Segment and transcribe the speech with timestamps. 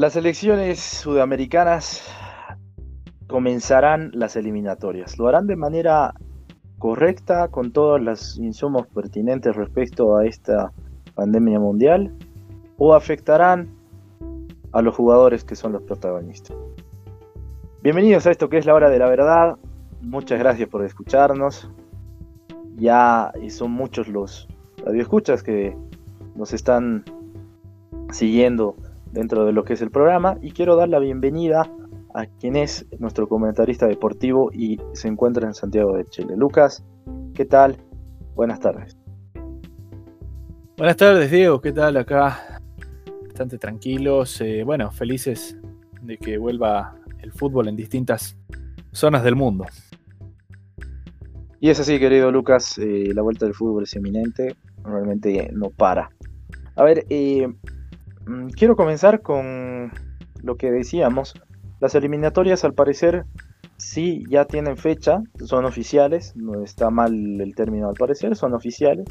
[0.00, 2.02] Las elecciones sudamericanas
[3.26, 5.18] comenzarán las eliminatorias.
[5.18, 6.14] Lo harán de manera
[6.78, 10.72] correcta, con todos los insumos pertinentes respecto a esta
[11.14, 12.14] pandemia mundial,
[12.78, 13.76] o afectarán
[14.72, 16.56] a los jugadores que son los protagonistas.
[17.82, 19.58] Bienvenidos a esto que es la hora de la verdad.
[20.00, 21.70] Muchas gracias por escucharnos.
[22.76, 24.48] Ya son muchos los
[24.82, 25.76] radioescuchas que
[26.36, 27.04] nos están
[28.10, 28.76] siguiendo
[29.12, 31.70] dentro de lo que es el programa y quiero dar la bienvenida
[32.14, 36.34] a quien es nuestro comentarista deportivo y se encuentra en Santiago de Chile.
[36.36, 36.84] Lucas,
[37.34, 37.76] ¿qué tal?
[38.34, 38.96] Buenas tardes.
[40.76, 42.60] Buenas tardes, Diego, ¿qué tal acá?
[43.26, 45.56] Bastante tranquilos, eh, bueno, felices
[46.02, 48.36] de que vuelva el fútbol en distintas
[48.92, 49.66] zonas del mundo.
[51.60, 56.10] Y es así, querido Lucas, eh, la vuelta del fútbol es eminente, realmente no para.
[56.76, 57.46] A ver, eh,
[58.54, 59.92] quiero comenzar con
[60.42, 61.34] lo que decíamos.
[61.80, 63.24] Las eliminatorias al parecer
[63.76, 69.06] sí ya tienen fecha, son oficiales, no está mal el término al parecer, son oficiales.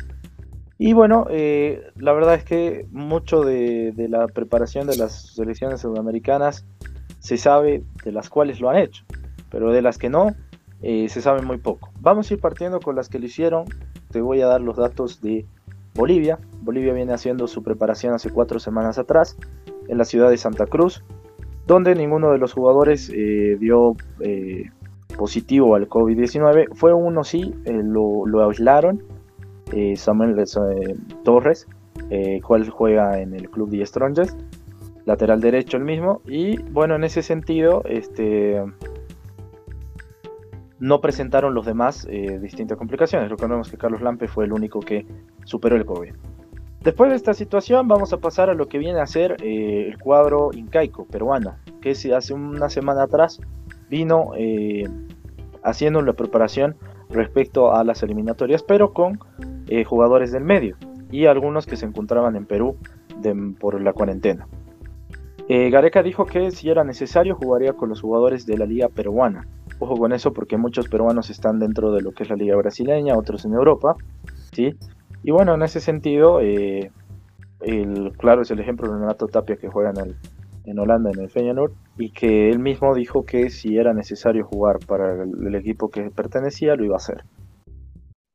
[0.78, 5.82] Y bueno, eh, la verdad es que mucho de, de, la preparación de las selecciones
[5.82, 6.66] sudamericanas
[7.20, 9.04] se sabe de las cuales lo han hecho,
[9.50, 10.34] pero de las que no,
[10.82, 11.92] eh, se sabe muy poco.
[12.00, 13.66] Vamos a ir partiendo con las que lo hicieron.
[14.12, 15.46] Te voy a dar los datos de
[15.94, 16.40] Bolivia.
[16.62, 19.38] Bolivia viene haciendo su preparación hace cuatro semanas atrás
[19.88, 21.04] en la ciudad de Santa Cruz,
[21.68, 24.66] donde ninguno de los jugadores eh, dio eh,
[25.18, 26.76] positivo al COVID-19.
[26.76, 29.04] Fue uno sí, lo, lo, aislaron,
[29.96, 30.44] Samuel
[31.24, 31.68] Torres,
[32.44, 34.40] cual juega en el club de Strongest,
[35.06, 36.22] lateral derecho el mismo.
[36.26, 38.64] Y bueno, en ese sentido, este
[40.80, 43.30] no presentaron los demás eh, distintas complicaciones.
[43.30, 45.06] Recordemos que Carlos Lampe fue el único que
[45.44, 46.14] superó el COVID.
[46.82, 49.98] Después de esta situación vamos a pasar a lo que viene a ser eh, el
[49.98, 53.40] cuadro incaico peruano, que hace una semana atrás
[53.90, 54.86] vino eh,
[55.64, 56.76] haciendo la preparación
[57.10, 59.20] respecto a las eliminatorias, pero con
[59.86, 60.78] jugadores del medio
[61.12, 62.76] y algunos que se encontraban en Perú
[63.60, 64.48] por la cuarentena.
[65.48, 69.48] Gareca dijo que si era necesario jugaría con los jugadores de la liga peruana,
[69.80, 73.18] Ojo con eso porque muchos peruanos están dentro de lo que es la liga brasileña,
[73.18, 73.96] otros en Europa,
[74.52, 74.76] ¿sí?
[75.24, 76.92] Y bueno, en ese sentido, eh,
[77.62, 80.16] el, claro es el ejemplo de Renato Tapia que juega en, el,
[80.66, 84.80] en Holanda, en el Feyenoord, y que él mismo dijo que si era necesario jugar
[84.86, 87.24] para el, equipo que pertenecía, lo iba a hacer.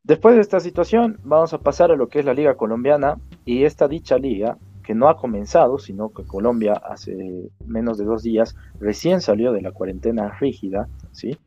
[0.02, 3.16] Después de esta situación, vamos a pasar a lo que es la liga colombiana,
[3.46, 8.22] y esta dicha liga que no ha comenzado, sino que Colombia hace menos de dos
[8.22, 11.38] días recién salió de la cuarentena rígida, ¿sí?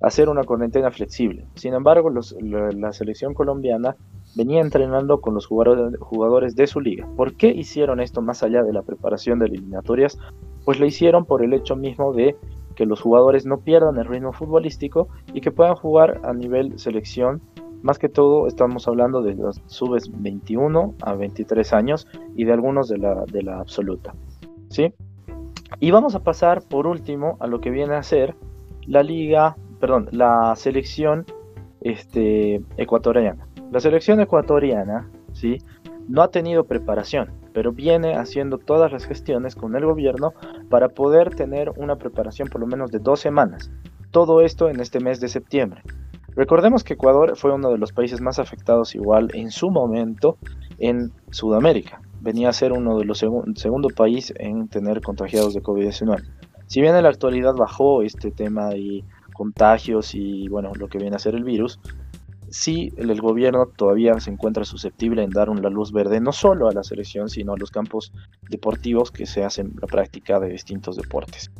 [0.00, 1.46] hacer una cuarentena flexible.
[1.54, 3.96] Sin embargo, la, selección colombiana
[4.34, 7.08] venía entrenando con los jugadores, de su liga.
[7.16, 10.18] ¿Por qué hicieron esto más allá de la preparación de eliminatorias?
[10.64, 12.36] Pues lo hicieron por el hecho mismo de
[12.74, 17.40] que los jugadores no pierdan el ritmo futbolístico y que puedan jugar a nivel selección
[17.82, 22.88] más que todo estamos hablando de los subes 21 a 23 años y de algunos
[22.88, 24.14] de la, de la absoluta.
[24.68, 24.92] ¿sí?
[25.78, 28.34] Y vamos a pasar por último a lo que viene a ser
[28.86, 31.24] la liga, perdón, la selección
[31.80, 33.46] este, ecuatoriana.
[33.70, 35.58] La selección ecuatoriana ¿sí?
[36.08, 40.32] no ha tenido preparación, pero viene haciendo todas las gestiones con el gobierno
[40.68, 43.70] para poder tener una preparación por lo menos de dos semanas.
[44.10, 45.82] Todo esto en este mes de septiembre.
[46.34, 50.36] Recordemos que Ecuador fue uno de los países más afectados igual en su momento
[50.78, 52.00] en Sudamérica.
[52.20, 56.24] Venía a ser uno de los segundos segundo país en tener contagiados de COVID-19.
[56.66, 61.16] Si bien en la actualidad bajó este tema de contagios y bueno, lo que viene
[61.16, 61.80] a ser el virus,
[62.50, 66.72] sí el, gobierno todavía se encuentra susceptible en dar una luz verde no solo a
[66.72, 68.12] la selección, sino a los campos
[68.48, 71.50] deportivos que se hacen la práctica de distintos deportes.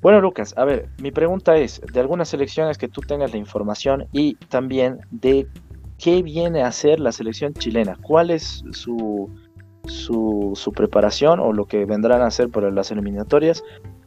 [0.00, 4.08] Bueno, Lucas, a ver, mi pregunta es, de algunas selecciones que tú tengas la información
[4.10, 5.46] y también de
[5.96, 9.30] qué viene a hacer la selección chilena, cuál es su,
[9.86, 13.62] su, preparación o lo que vendrán a hacer para las eliminatorias.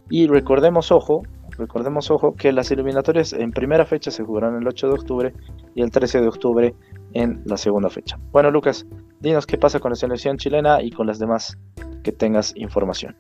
[0.10, 1.24] Y recordemos, ojo,
[1.58, 5.34] recordemos, ojo, que las eliminatorias en primera fecha se jugarán el 8 de octubre
[5.74, 6.76] y el 13 de octubre
[7.14, 8.20] en la segunda fecha.
[8.32, 8.86] Bueno, Lucas,
[9.20, 11.58] dinos qué pasa con la selección chilena y con las demás
[12.04, 13.16] que tengas información.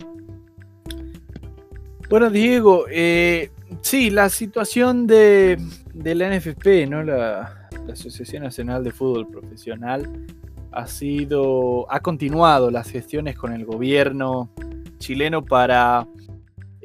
[2.10, 3.50] Bueno, Diego, eh,
[3.82, 5.58] sí, la situación de,
[5.94, 7.04] la NFP, ¿no?
[7.04, 7.62] La,
[7.92, 10.26] Asociación Nacional de Fútbol Profesional,
[10.72, 11.86] ha sido.
[11.92, 14.50] ha continuado las gestiones con el gobierno
[14.98, 16.08] chileno para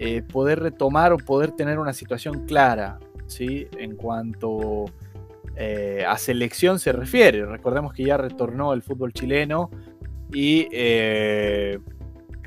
[0.03, 3.67] eh, poder retomar o poder tener una situación clara, ¿sí?
[3.77, 4.87] En cuanto
[5.57, 7.45] eh, a selección se refiere.
[7.45, 9.69] Recordemos que ya retornó el fútbol chileno
[10.33, 10.69] y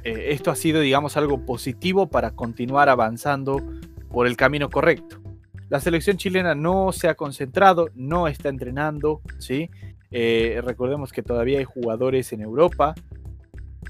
[0.04, 3.62] esto ha sido, digamos, algo positivo para continuar avanzando
[4.10, 5.22] por el camino correcto.
[5.70, 9.70] La selección chilena no se ha concentrado, no está entrenando, ¿sí?
[10.10, 12.96] recordemos que todavía hay jugadores en Europa,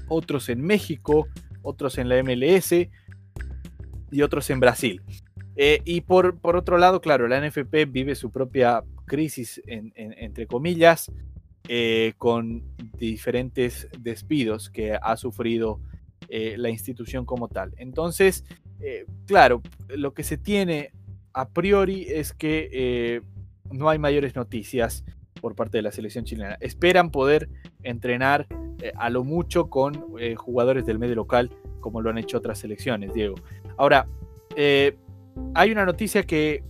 [0.08, 1.28] otros en México,
[1.62, 2.74] otros en la MLS
[4.14, 5.02] y otros en Brasil.
[5.56, 11.10] Eh, y por, por, otro lado, claro, la NFP vive su propia crisis, entre comillas,
[11.68, 12.62] eh, con
[12.96, 15.80] diferentes despidos que ha sufrido
[16.28, 17.72] eh, la institución como tal.
[17.76, 18.44] Entonces,
[19.26, 20.92] claro, lo que se tiene
[21.32, 23.22] a priori es que
[23.72, 25.04] no hay mayores noticias
[25.40, 26.56] por parte de la selección chilena.
[26.60, 27.48] Esperan poder
[27.82, 28.46] entrenar
[28.96, 29.94] a lo mucho con
[30.36, 31.50] jugadores del medio local,
[31.80, 33.36] como lo han hecho otras selecciones, Diego.
[33.76, 34.06] Ahora,
[35.54, 36.62] hay una noticia que,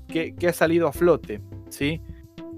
[0.46, 2.00] ha salido a flote, ¿sí?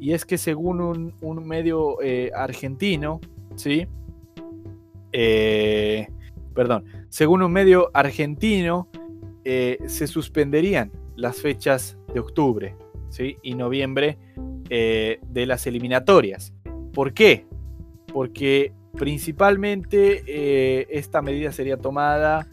[0.00, 3.20] Y es que según un, medio eh, argentino,
[3.54, 3.87] ¿sí?
[5.12, 6.06] Eh,
[6.54, 8.88] perdón, según un medio argentino,
[9.44, 12.75] eh, se suspenderían las fechas de octubre
[13.08, 13.38] ¿sí?
[13.42, 14.19] y noviembre
[14.69, 16.52] de las eliminatorias.
[16.92, 17.46] ¿Por qué?
[18.12, 22.49] Porque principalmente esta medida sería tomada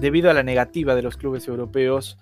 [0.00, 2.18] debido a la negativa de los clubes europeos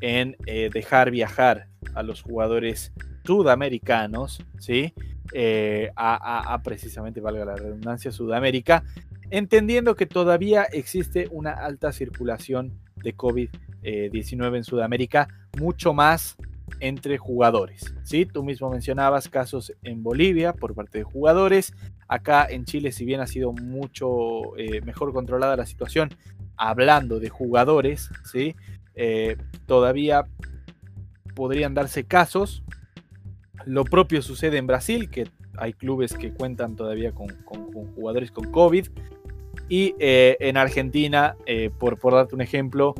[0.00, 2.92] en eh, dejar viajar a los jugadores
[3.24, 4.94] sudamericanos, ¿sí?
[5.32, 8.82] Eh, a, precisamente, valga la redundancia, Sudamérica,
[9.30, 15.28] entendiendo que todavía existe una alta circulación de COVID-19 en Sudamérica,
[15.58, 16.36] mucho más
[16.80, 17.94] entre jugadores.
[18.02, 18.26] ¿sí?
[18.26, 21.74] Tú mismo mencionabas casos en Bolivia por parte de jugadores.
[22.08, 26.10] Acá en Chile, si bien ha sido mucho eh, mejor controlada la situación,
[26.60, 28.54] hablando de jugadores, ¿sí?
[28.94, 29.36] Eh,
[29.66, 30.26] todavía
[31.34, 32.62] podrían darse casos.
[33.64, 35.26] Lo propio sucede en Brasil, que
[35.56, 37.28] hay clubes que cuentan todavía con,
[37.94, 38.88] jugadores con COVID.
[39.70, 42.94] Y eh, en Argentina, eh, por, por, darte un ejemplo,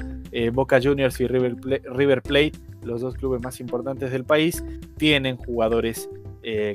[0.52, 2.52] Boca Juniors y River, River, Plate,
[2.82, 4.64] los dos clubes más importantes del país,
[4.96, 6.08] tienen jugadores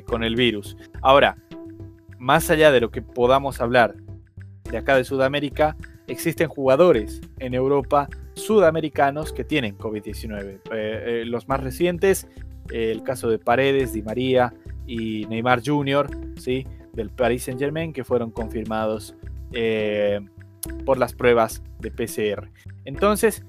[0.06, 0.76] con el virus.
[1.00, 1.36] Ahora,
[2.18, 3.96] más allá de lo que podamos hablar
[4.70, 10.44] de acá de Sudamérica, existen jugadores en Europa sudamericanos que tienen COVID-19.
[10.44, 12.28] Eh, eh, los más recientes,
[12.70, 14.54] eh, el caso de Paredes, Di María
[14.86, 16.66] y Neymar Jr., ¿sí?
[16.92, 19.14] del Paris Saint Germain, que fueron confirmados
[20.84, 22.50] por las pruebas de PCR.
[22.84, 23.44] Entonces,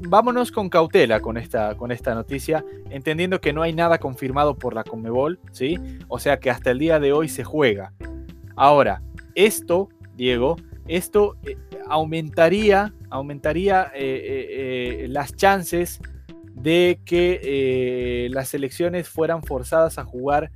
[0.00, 4.74] vámonos con cautela con esta, con esta noticia, entendiendo que no hay nada confirmado por
[4.74, 5.78] la Conmebol, ¿sí?
[6.08, 7.92] O sea que hasta el día de hoy se juega.
[8.56, 9.02] Ahora,
[9.34, 10.56] esto, Diego,
[10.86, 11.36] esto
[11.88, 16.00] aumentaría, aumentaría eh, eh, eh, las chances
[16.54, 20.50] de que las selecciones fueran forzadas a jugar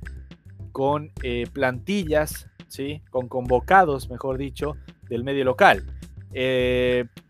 [0.73, 1.11] con
[1.53, 3.01] plantillas, ¿sí?
[3.09, 4.75] con convocados, mejor dicho,
[5.09, 5.85] del medio local.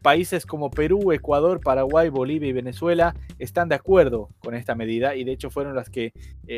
[0.01, 5.23] países como Perú, Ecuador, Paraguay, Bolivia y Venezuela están de acuerdo con esta medida y
[5.23, 6.13] de hecho fueron las que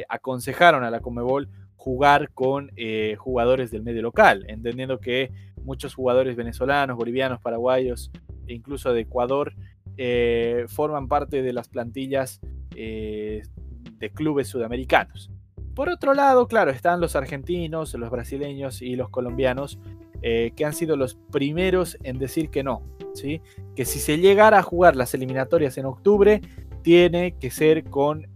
[0.07, 1.49] aconsejaron a la Comebol
[1.85, 2.71] jugar con
[3.15, 5.29] jugadores del medio local, entendiendo que
[5.63, 8.11] muchos jugadores venezolanos, bolivianos, paraguayos
[8.47, 9.53] e incluso de Ecuador
[9.97, 12.41] eh, forman parte de las plantillas
[12.75, 13.43] eh,
[13.99, 15.29] de clubes sudamericanos.
[15.75, 19.77] Por otro lado, claro, están los argentinos, los brasileños y los colombianos,
[20.23, 22.81] eh, que han sido los primeros en decir que no,
[23.13, 23.41] ¿sí?
[23.75, 26.41] que si se llegara a jugar las eliminatorias en octubre,
[26.81, 28.27] tiene que ser con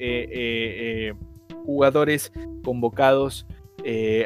[1.70, 2.32] jugadores
[2.64, 3.46] convocados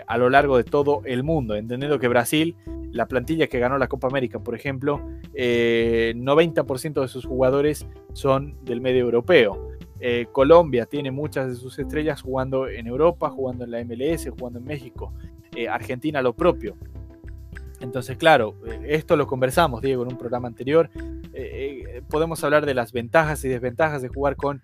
[0.07, 2.55] a lo largo de todo el mundo, entendiendo que Brasil
[2.93, 5.01] la plantilla que ganó la Copa América, por ejemplo,
[5.33, 9.69] 90% eh, de sus jugadores son del medio europeo.
[10.00, 14.59] Eh, Colombia tiene muchas de sus estrellas jugando en Europa, jugando en la MLS, jugando
[14.59, 15.12] en México.
[15.55, 16.77] Eh, Argentina lo propio.
[17.79, 20.89] Entonces, claro, esto lo conversamos, Diego, en un programa anterior.
[22.09, 24.62] podemos hablar de las ventajas y desventajas de jugar con,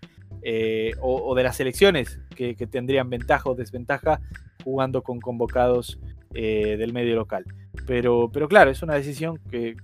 [1.02, 4.22] o, de las elecciones que, tendrían ventaja o desventaja
[4.64, 6.00] jugando con convocados
[6.32, 7.46] del medio local.
[7.86, 9.76] Pero, pero claro, es una decisión que,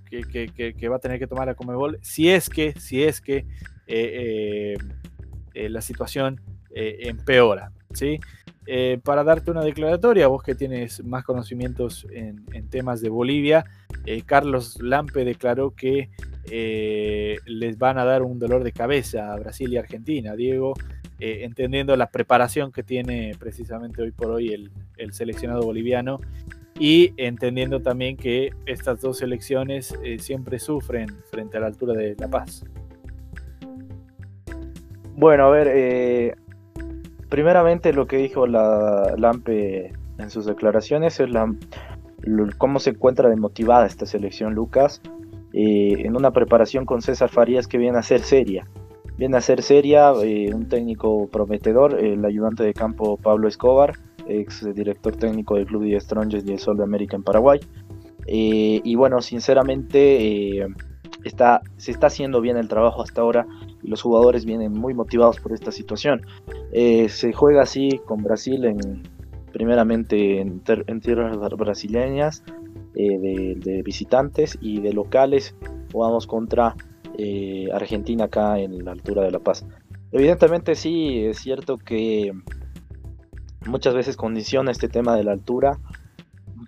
[0.87, 3.45] va a tener que tomar la Comebol si es que, si es que eh,
[3.87, 4.77] eh,
[5.53, 7.71] eh, la situación empeora.
[7.93, 8.19] ¿sí?
[9.03, 13.63] para darte una declaratoria, vos que tienes más conocimientos en, temas de Bolivia,
[14.25, 16.09] Carlos Lampe declaró que
[16.47, 20.35] les van a dar un dolor de cabeza a Brasil y Argentina.
[20.35, 20.73] Diego,
[21.19, 26.19] entendiendo la preparación que tiene precisamente hoy por hoy el, el seleccionado boliviano
[26.77, 32.15] y entendiendo también que estas dos elecciones eh, siempre sufren frente a la altura de
[32.19, 32.65] La Paz.
[35.15, 36.35] Bueno, a ver, eh,
[37.29, 41.53] primeramente lo que dijo la Lampe en sus declaraciones es la,
[42.57, 45.01] cómo se encuentra de motivada esta selección, Lucas,
[45.57, 48.67] eh, en una preparación con César Farías que viene a ser seria.
[49.17, 53.93] Viene a ser seria, eh, un técnico prometedor, el ayudante de campo Pablo Escobar,
[54.27, 57.61] ex director técnico del Club de Strongest y el Sol de América en Paraguay.
[58.27, 60.67] Eh, y bueno, sinceramente
[61.23, 63.47] está, se está haciendo bien el trabajo hasta ahora
[63.81, 66.25] y los jugadores vienen muy motivados por esta situación.
[66.73, 69.03] se juega así con Brasil en,
[69.53, 70.59] primeramente en,
[70.99, 72.43] tierras brasileñas,
[72.95, 75.55] eh, de, visitantes y de locales,
[75.91, 76.75] jugamos contra
[77.17, 79.65] eh, Argentina acá en la altura de La Paz.
[80.11, 82.31] Evidentemente sí, es cierto que
[83.65, 85.79] muchas veces condiciona este tema de la altura,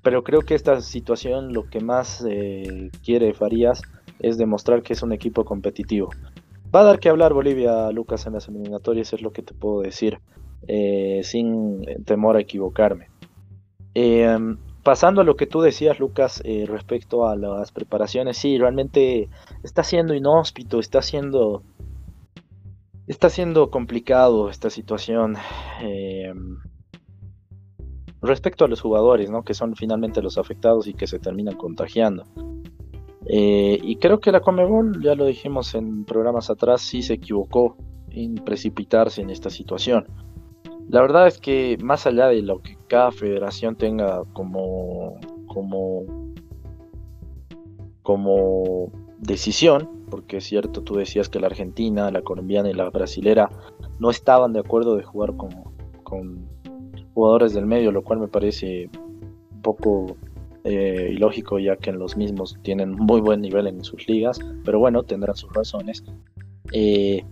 [0.03, 3.81] pero creo que esta situación lo que más eh, quiere Farías
[4.19, 6.09] es demostrar que es un equipo competitivo.
[6.75, 9.81] Va a dar que hablar Bolivia, Lucas, en las eliminatorias, es lo que te puedo
[9.81, 10.19] decir.
[10.67, 13.09] Eh, sin temor a equivocarme.
[13.93, 14.57] Em,
[14.87, 19.27] pasando a lo que tú decías, Lucas, eh, respecto a las preparaciones, sí, realmente
[19.61, 21.61] está siendo inhóspito, está siendo,
[23.05, 25.35] está siendo complicado esta situación.
[25.81, 26.59] Em,
[28.21, 29.43] respecto a los jugadores, ¿no?
[29.43, 32.23] que son finalmente los afectados y que se terminan contagiando.
[33.25, 37.75] Eh, y creo que la Comebol, ya lo dijimos en programas atrás, sí se equivocó
[38.09, 40.07] en precipitarse en esta situación.
[40.89, 46.03] La verdad es que más allá de lo que cada federación tenga como, como,
[48.03, 53.49] como decisión, porque es cierto, tú decías que la argentina, la colombiana y la brasilera
[53.99, 55.49] no estaban de acuerdo de jugar con,
[56.03, 56.47] con
[57.13, 58.89] jugadores del medio, lo cual me parece
[59.51, 60.15] un poco
[60.63, 65.03] eh, ilógico ya que los mismos tienen muy buen nivel en sus ligas, pero bueno,
[65.03, 66.03] tendrán sus razones.
[66.71, 67.25] Eh,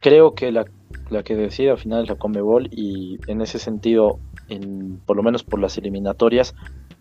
[0.00, 0.64] creo que la
[1.10, 4.18] la que decide al final es la Comebol y en ese sentido,
[4.48, 6.54] en, por lo menos por las eliminatorias,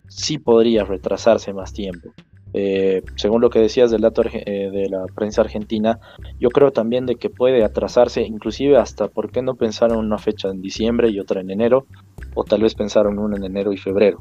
[0.08, 2.14] sí podría retrasarse más tiempo.
[2.56, 6.00] Eh, según lo que decías del dato eh, de la prensa argentina,
[6.40, 10.20] yo creo también de que puede atrasarse, inclusive hasta, ¿por qué no pensar en una
[10.20, 11.88] fecha en diciembre y otra en enero?
[12.36, 14.20] O tal vez pensar en una en enero y febrero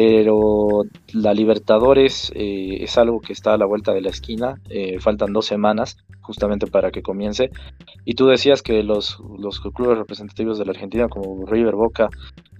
[0.00, 5.00] pero la Libertadores eh, es algo que está a la vuelta de la esquina, eh,
[5.00, 7.50] faltan dos semanas justamente para que comience,
[8.04, 9.20] y tú decías que los,
[9.74, 12.10] clubes representativos de la Argentina como River Boca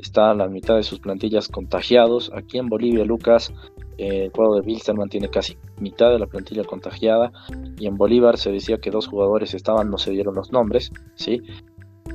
[0.01, 3.55] están a la mitad de sus plantillas contagiados, aquí en Bolivia Lucas,
[3.99, 7.31] eh, el cuadro de Wilstermann tiene casi mitad de la plantilla contagiada,
[7.79, 11.41] y en Bolívar se decía que dos jugadores estaban, no se dieron los nombres, ¿sí?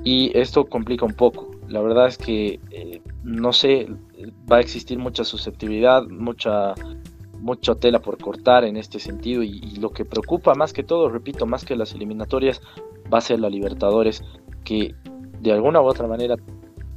[0.04, 1.52] Y esto complica un poco.
[1.68, 2.60] La verdad es que,
[3.24, 3.88] no sé,
[4.52, 6.76] va a existir mucha susceptibilidad, mucha,
[7.40, 11.46] mucha tela por cortar en este sentido y, lo que preocupa más que todo, repito,
[11.46, 12.62] más que las eliminatorias,
[13.14, 14.24] va a ser la Libertadores,
[14.64, 14.96] que
[15.42, 16.36] de alguna u otra manera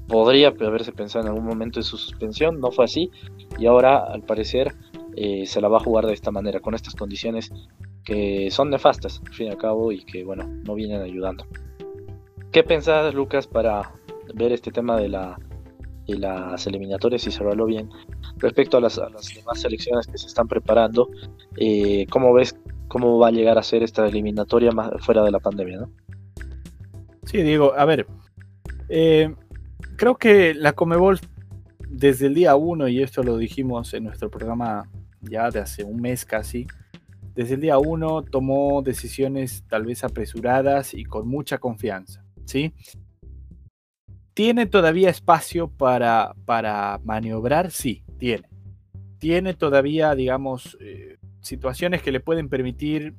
[0.06, 3.10] podría haberse pensado en algún momento en su suspensión, no fue así
[3.58, 4.72] y ahora al parecer
[5.16, 7.50] eh, se la va a jugar de esta manera, con estas condiciones
[8.04, 11.44] que son nefastas, al fin y al cabo, y que bueno, no vienen ayudando.
[12.56, 13.92] ¿Qué pensás, Lucas, para
[14.32, 15.38] ver este tema de la
[16.06, 17.90] y las eliminatorias, se habló bien.
[18.38, 21.10] Respecto a las, demás selecciones que se están preparando,
[21.58, 22.56] eh, ¿cómo ves
[22.88, 25.80] cómo va a llegar a ser esta eliminatoria más fuera de la pandemia?
[25.80, 25.90] ¿no?
[27.24, 28.06] Sí, Diego, a ver,
[28.88, 29.34] eh,
[29.96, 31.20] creo que la Comebol
[31.90, 34.88] desde el día uno, y esto lo dijimos en nuestro programa
[35.20, 36.66] ya de hace un mes casi,
[37.34, 42.72] desde el día uno tomó decisiones tal vez apresuradas y con mucha confianza, ¿sí?
[44.34, 47.70] ¿Tiene todavía espacio para, para maniobrar?
[47.70, 48.48] Sí, tiene.
[49.18, 53.14] Tiene todavía, digamos, eh, situaciones que le pueden permitir,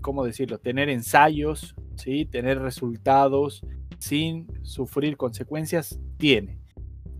[0.00, 2.24] ¿cómo decirlo?, tener ensayos, ¿sí?
[2.24, 3.64] tener resultados
[3.98, 6.58] sin sufrir consecuencias, tiene.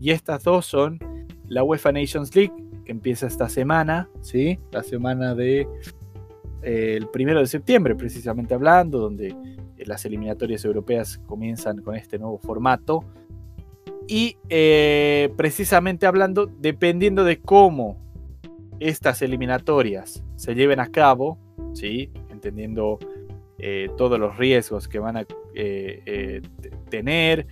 [0.01, 0.99] Y estas dos son
[1.47, 4.59] la UEFA Nations League, que empieza esta semana, ¿sí?
[4.71, 5.61] la semana de
[6.61, 9.33] eh, el primero de septiembre, precisamente hablando, donde
[9.85, 13.03] las eliminatorias europeas comienzan con este nuevo formato.
[14.07, 17.97] Y eh, precisamente hablando, dependiendo de cómo
[18.79, 21.37] estas eliminatorias se lleven a cabo,
[21.73, 22.11] ¿sí?
[22.29, 22.99] entendiendo
[23.59, 25.25] eh, todos los riesgos que van a
[25.55, 26.41] eh,
[26.89, 27.47] tener,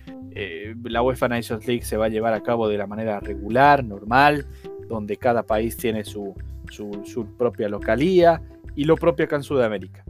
[0.84, 4.46] la UEFA Nations League se va a llevar a cabo de la manera regular, normal,
[4.88, 6.34] donde cada país tiene su,
[6.70, 8.40] su, su propia localía
[8.74, 10.04] y lo propio acá en Sudamérica.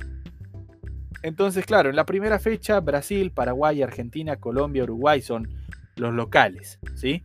[1.23, 5.49] Entonces, claro, en la primera fecha, Brasil, Paraguay, Argentina, Colombia, Uruguay son
[5.97, 7.23] los locales, ¿sí?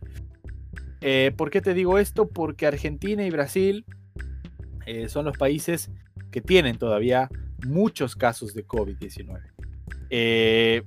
[1.00, 2.28] Eh, ¿Por qué te digo esto?
[2.28, 3.84] Porque Argentina y Brasil
[4.86, 5.90] eh, son los países
[6.30, 7.28] que tienen todavía
[7.66, 9.40] muchos casos de COVID-19.
[10.10, 10.82] Eh,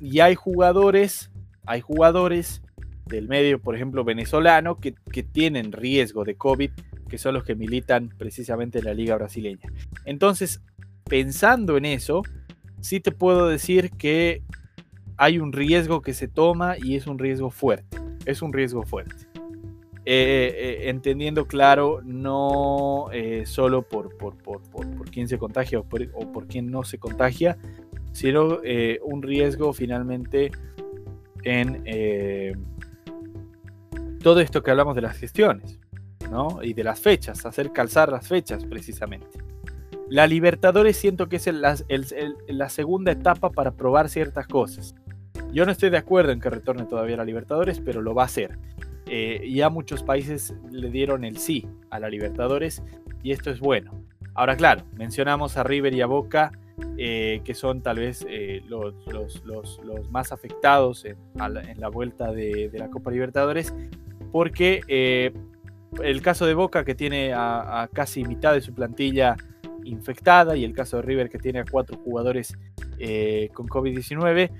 [0.00, 1.30] y hay jugadores,
[1.66, 2.62] hay jugadores
[3.06, 6.70] del medio, por ejemplo, venezolano, que, que, tienen riesgo de COVID,
[7.08, 9.68] que son los que militan precisamente en la liga brasileña.
[10.04, 10.62] Entonces,
[11.04, 12.22] pensando en eso,
[12.80, 14.42] sí te puedo decir que
[15.16, 17.98] hay un riesgo que se toma y es un riesgo fuerte.
[18.24, 19.30] Es un riesgo fuerte.
[20.06, 25.84] Eh, eh, entendiendo claro, no eh, solo por, por, por, por, quién se contagia o
[25.84, 27.58] por, o por quién no se contagia,
[28.12, 28.60] sino
[29.04, 30.50] un riesgo finalmente
[31.44, 31.84] en
[34.22, 35.78] todo esto que hablamos de las gestiones
[36.30, 36.60] ¿no?
[36.62, 39.38] y de las fechas, hacer calzar las fechas precisamente.
[40.10, 44.96] La Libertadores siento que es la segunda etapa para probar ciertas cosas.
[45.52, 48.26] Yo no estoy de acuerdo en que retorne todavía la Libertadores, pero lo va a
[48.26, 48.58] hacer.
[49.06, 52.82] Eh, ya muchos países le dieron el sí a la Libertadores
[53.22, 53.92] y esto es bueno.
[54.34, 56.50] Ahora, claro, mencionamos a River y a Boca,
[56.98, 58.94] eh, que son tal vez eh, los,
[60.10, 61.18] más afectados en,
[61.80, 63.72] la, vuelta de, la Copa Libertadores,
[64.32, 65.32] porque
[66.02, 69.36] el caso de Boca, que tiene a, casi mitad de su plantilla
[69.84, 72.56] infectada, y el caso de River, que tiene a cuatro jugadores
[73.54, 74.50] con COVID-19,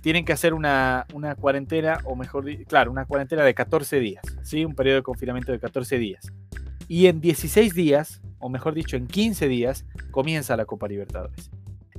[0.00, 1.06] tienen que hacer una,
[1.38, 4.64] cuarentena, o mejor, claro, una cuarentena de 14 días, ¿sí?
[4.64, 6.32] Un periodo de confinamiento de 14 días.
[6.88, 11.50] Y en 16 días, o mejor dicho, en 15 días, comienza la Copa Libertadores.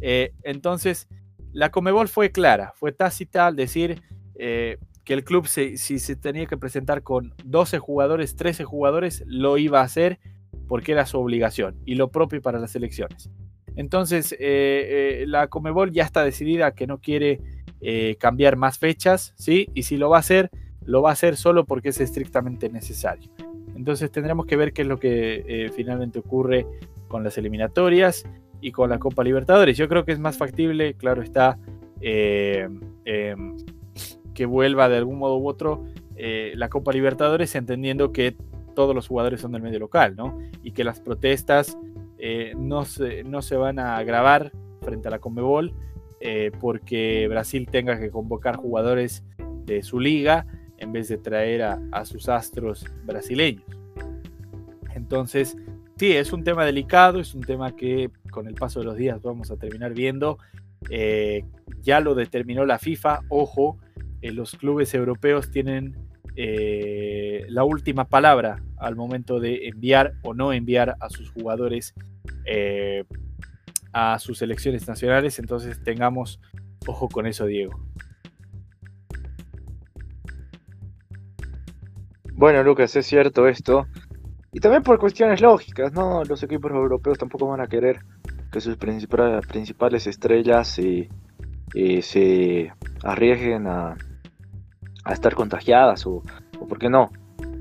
[0.02, 1.08] Eh, entonces,
[1.54, 4.02] la Comebol fue clara, fue tácita al decir
[4.36, 9.58] eh, que el club, si se tenía que presentar con 12 jugadores, 13 jugadores, lo
[9.58, 10.20] iba a hacer
[10.72, 13.30] porque era su obligación, y lo propio para las elecciones.
[13.75, 17.42] Entonces, eh, la Comebol ya está decidida que no quiere
[17.82, 19.68] eh, cambiar más fechas, ¿sí?
[19.74, 20.50] Y si lo va a hacer,
[20.86, 23.30] lo va a hacer solo porque es estrictamente necesario.
[23.75, 26.66] Entonces tendremos que ver qué es lo que eh, finalmente ocurre
[27.10, 28.24] con las eliminatorias
[28.62, 29.75] y con la Copa Libertadores.
[29.75, 31.60] Yo creo que es más factible, claro está,
[32.00, 32.70] eh,
[33.04, 33.58] em,
[34.34, 35.84] que vuelva de algún modo u otro
[36.16, 38.38] la Copa Libertadores, entendiendo que
[38.74, 40.38] todos los jugadores son del medio local, ¿no?
[40.64, 41.77] Y que las protestas
[42.55, 45.74] no, se, no se van a agravar frente a la Conmebol
[46.24, 49.24] eh, porque Brasil tenga que convocar jugadores
[49.66, 50.46] de su liga
[50.77, 53.66] en vez de traer a, sus astros brasileños.
[54.94, 55.57] Entonces,
[55.98, 59.20] sí, es un tema delicado, es un tema que con el paso de los días
[59.24, 60.38] vamos a terminar viendo.
[60.92, 61.44] Eh,
[61.81, 63.79] ya lo determinó la FIFA, ojo,
[64.22, 65.96] eh, los clubes europeos tienen
[66.35, 71.94] la última palabra al momento de enviar o no enviar a sus jugadores
[73.94, 76.39] a sus elecciones nacionales, entonces tengamos
[76.87, 77.79] ojo con eso, Diego.
[82.33, 83.85] Bueno, Lucas, es cierto esto.
[84.51, 86.24] Y también por cuestiones lógicas, ¿no?
[86.24, 88.00] Los equipos europeos tampoco van a querer
[88.51, 91.07] que sus principales estrellas eh,
[92.01, 93.96] se arriesguen a,
[95.09, 96.24] estar contagiadas o,
[96.59, 97.11] o, ¿por qué no?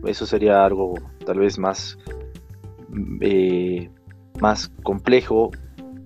[0.04, 1.98] Eso sería algo tal vez más,
[2.88, 3.90] mm, eh,
[4.40, 5.50] más complejo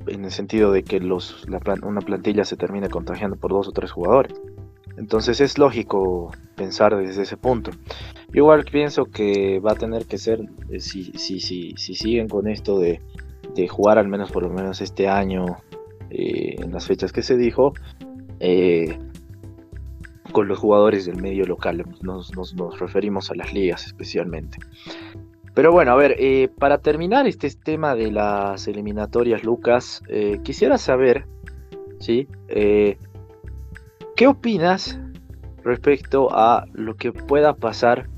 [0.07, 1.45] en el sentido de que los,
[1.83, 4.35] una plantilla se termine contagiando por dos o tres jugadores.
[4.97, 7.73] Entonces es lógico pensar desde ese punto.
[8.33, 12.49] igual pienso que va a tener que ser, eh, si, si, si, si siguen con
[12.49, 13.01] esto de,
[13.69, 15.45] jugar al menos por lo menos este año
[16.11, 17.73] eh, en las fechas que se dijo,
[20.35, 24.59] con los jugadores del medio local, nos, nos referimos a las ligas especialmente.
[25.55, 30.77] Pero bueno, a ver, eh, para terminar este tema de las eliminatorias, Lucas, eh, quisiera
[30.77, 31.25] saber,
[32.01, 32.27] ¿sí?
[32.49, 32.99] Eh,
[34.17, 34.99] ¿Qué opinas
[35.63, 38.09] respecto a lo que pueda pasar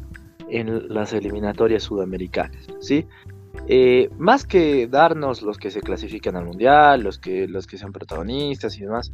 [0.49, 2.67] en las eliminatorias sudamericanas?
[2.81, 3.07] ¿sí?
[4.19, 8.77] más que darnos los que se clasifican al mundial, los que, los que sean protagonistas
[8.79, 9.13] y demás,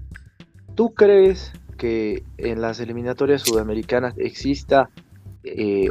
[0.75, 4.89] ¿tú crees que en las eliminatorias sudamericanas exista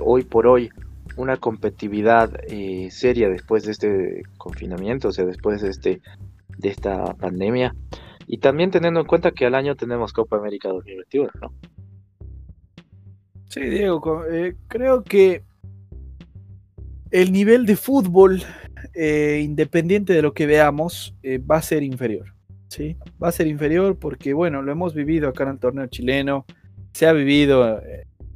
[0.01, 0.71] hoy por hoy
[1.17, 6.01] una competitividad eh, seria después de este confinamiento, o sea, después de, este,
[6.58, 7.75] de esta pandemia.
[8.25, 11.54] Y también teniendo en cuenta que al año tenemos Copa América 2021, ¿no?
[13.49, 15.43] Sí, Diego, eh, creo que
[17.10, 18.43] el nivel de fútbol,
[18.93, 21.13] eh, independiente de lo que veamos,
[21.49, 22.34] va a ser inferior.
[22.72, 22.96] ¿Sí?
[23.22, 26.46] Va a ser inferior porque, bueno, lo hemos vivido acá en el torneo chileno,
[26.94, 27.82] se ha vivido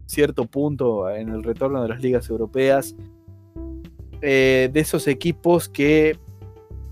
[0.05, 2.95] cierto punto en el retorno de las ligas europeas,
[4.21, 6.19] eh, de esos equipos que,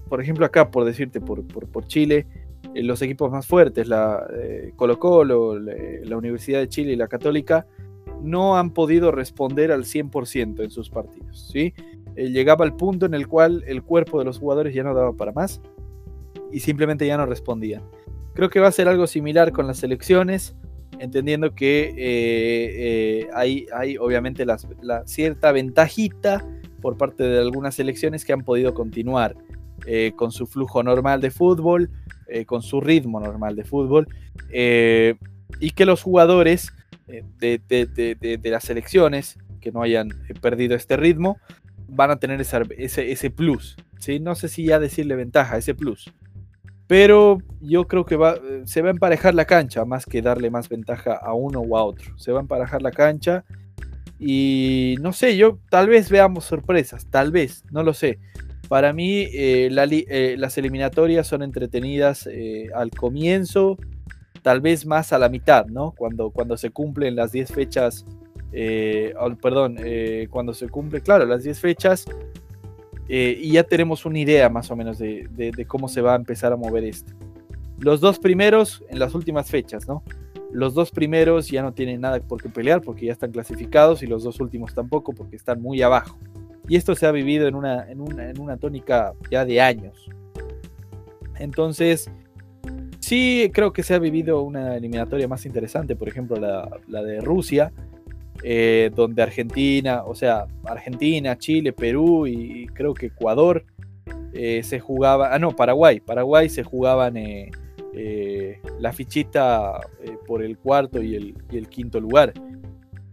[0.07, 2.27] por ejemplo acá, por decirte, por, por, Chile,
[2.73, 7.09] eh, los equipos más fuertes, la eh, Colo Colo, la Universidad de Chile y la
[7.09, 7.67] Católica,
[8.21, 11.49] no han podido responder al 100% en sus partidos.
[11.51, 11.73] ¿sí?
[12.15, 15.31] llegaba al punto en el cual el cuerpo de los jugadores ya no daba para
[15.33, 15.61] más
[16.53, 17.83] y simplemente ya no respondían.
[18.33, 20.55] Creo que va a ser algo similar con las selecciones
[20.99, 24.57] entendiendo que hay, hay, obviamente la
[25.05, 26.45] cierta ventajita
[26.81, 29.35] por parte de algunas selecciones que han podido continuar
[30.15, 31.89] con su flujo normal de fútbol,
[32.45, 34.07] con su ritmo normal de fútbol,
[34.49, 36.71] y que los jugadores
[37.07, 40.09] de, de, las selecciones que no hayan
[40.41, 41.37] perdido este ritmo
[41.87, 43.75] van a tener ese, ese, plus.
[43.99, 44.19] ¿sí?
[44.19, 46.11] No sé si ya decirle ventaja, ese plus.
[46.87, 50.69] Pero yo creo que va, se va a emparejar la cancha más que darle más
[50.69, 52.17] ventaja a uno o a otro.
[52.17, 53.45] Se va a emparejar la cancha
[54.25, 58.19] y no sé, yo tal vez veamos sorpresas, tal vez, no lo sé.
[58.69, 63.77] Para mí eh, eh, las eliminatorias son entretenidas eh, al comienzo,
[64.41, 65.91] tal vez más a la mitad, ¿no?
[65.91, 68.05] Cuando, cuando se cumplen las 10 fechas
[69.41, 69.77] perdón,
[70.29, 72.05] cuando se cumple, claro, las 10 fechas,
[73.15, 76.51] eh, y ya tenemos una idea más o menos de, cómo se va a empezar
[76.51, 77.13] a mover esto.
[77.77, 80.01] Los dos primeros en las últimas fechas, ¿no?
[80.51, 84.07] Los dos primeros ya no tienen nada por qué pelear porque ya están clasificados y
[84.07, 86.17] los dos últimos tampoco porque están muy abajo.
[86.67, 90.09] Y esto se ha vivido en una, en una, tónica ya de años.
[91.37, 92.09] Entonces,
[92.99, 97.71] sí creo que se ha vivido una eliminatoria más interesante, por ejemplo la de Rusia,
[98.45, 103.63] eh, donde Argentina, o sea, Argentina, Chile, Perú y creo que Ecuador
[104.33, 107.49] eh, se jugaba, ah no, Paraguay, Paraguay se jugaban eh,
[108.81, 109.79] la fichita
[110.27, 112.33] por el cuarto y el, quinto lugar.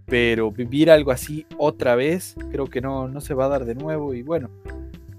[0.07, 3.77] Pero vivir algo así otra vez, creo que no, no se va a dar de
[3.77, 4.14] nuevo.
[4.14, 4.51] Y bueno,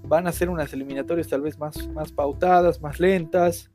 [0.06, 3.70] van a ser unas eliminatorias tal vez más, más pautadas, más lentas.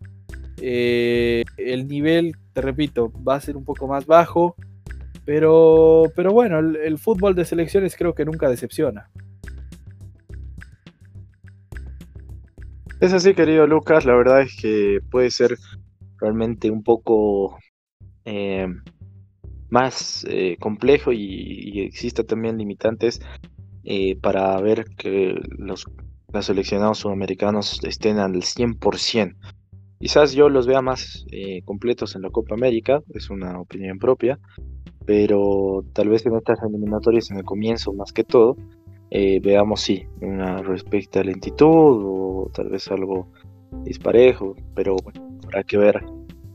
[0.62, 4.56] el nivel, te repito, va a ser un poco más bajo.
[5.28, 9.10] Pero, pero bueno, el, fútbol de selecciones creo que nunca decepciona.
[13.02, 14.06] Es así, querido Lucas.
[14.06, 15.58] La verdad es que puede ser
[16.22, 17.60] realmente un poco
[18.24, 18.68] eh,
[19.70, 23.20] más eh, complejo y, exista también limitantes
[23.84, 25.88] eh, para ver que los,
[26.40, 29.36] seleccionados sudamericanos estén al 100%.
[30.00, 31.26] Quizás yo los vea más
[31.66, 34.40] completos en la Copa América, es una opinión propia,
[35.08, 38.58] pero tal vez en estas eliminatorias en el comienzo más que todo
[39.10, 43.30] eh, veamos sí una respecta lentitud o tal vez algo
[43.84, 46.04] disparejo pero bueno habrá que ver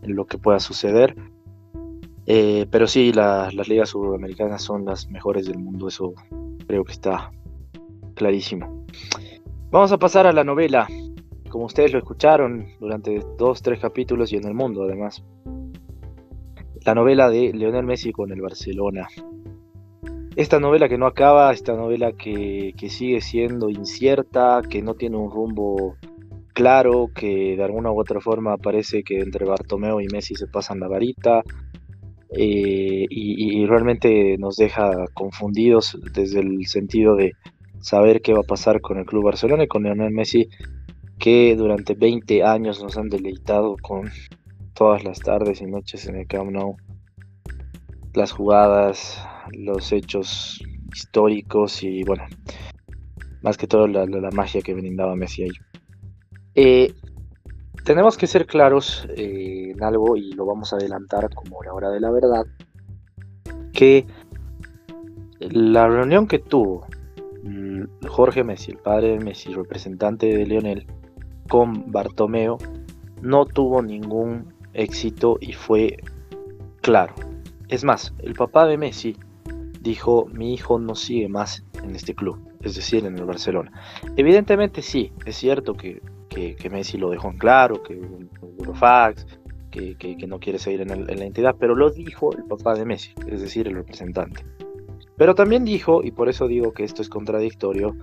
[0.02, 1.16] lo que pueda suceder.
[2.26, 6.14] Eh, pero sí las ligas sudamericanas son las mejores del mundo eso
[6.66, 7.32] creo que está
[8.14, 8.84] clarísimo.
[9.70, 10.86] Vamos a pasar a la novela.
[11.48, 15.24] Como ustedes lo escucharon durante dos tres capítulos y en el mundo además
[16.85, 19.09] la novela de Leonel Messi con el Barcelona.
[20.35, 25.31] Esta novela que no acaba, esta novela que, sigue siendo incierta, que no tiene un
[25.31, 25.97] rumbo
[26.55, 30.81] claro, que de alguna u otra forma parece que entre Bartomeo y Messi se pasan
[30.81, 31.42] la varita,
[32.31, 37.33] eh, y, realmente nos deja confundidos desde el sentido de
[37.81, 40.49] saber qué va a pasar con el Club Barcelona y con Leonel Messi,
[41.18, 44.11] que durante 20 años nos han deleitado con
[44.74, 46.76] todas las tardes y noches en el Camp Nou.
[48.14, 50.62] Las jugadas, los hechos
[50.94, 52.24] históricos y bueno,
[53.42, 55.50] más que todo la, magia que brindaba Messi ahí.
[56.54, 56.94] Eh,
[57.85, 61.90] tenemos que ser claros eh, en algo y lo vamos a adelantar como la hora
[61.90, 62.44] de la verdad,
[63.72, 64.06] que
[65.40, 66.87] la reunión que tuvo
[67.42, 70.87] mm, Jorge Messi, el padre de Messi, representante de Lionel,
[71.48, 72.58] con Bartomeo,
[73.20, 75.98] no tuvo ningún éxito y fue
[76.80, 77.14] claro.
[77.68, 79.16] Es más, el papá de Messi
[79.80, 83.72] dijo, mi hijo no sigue más en este club, es decir, en el Barcelona.
[84.16, 88.00] Evidentemente sí, es cierto que, que, Messi lo dejó en claro, que
[88.58, 89.26] Eurofax,
[89.70, 92.85] que, que, no quiere seguir en, en, la entidad, pero lo dijo el papá de
[92.85, 94.44] Messi, es decir, el representante.
[95.16, 97.96] Pero también dijo, y por eso digo que esto es contradictorio,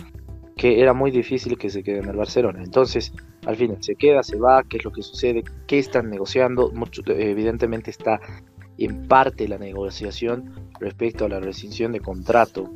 [0.59, 2.61] que era muy difícil que se quede en el Barcelona.
[2.61, 3.13] Entonces,
[3.45, 6.69] al final se queda, se va, qué es lo que sucede, qué están negociando.
[6.73, 8.19] Mucho, evidentemente está
[8.77, 12.69] en parte la negociación respecto a la rescisión de contrato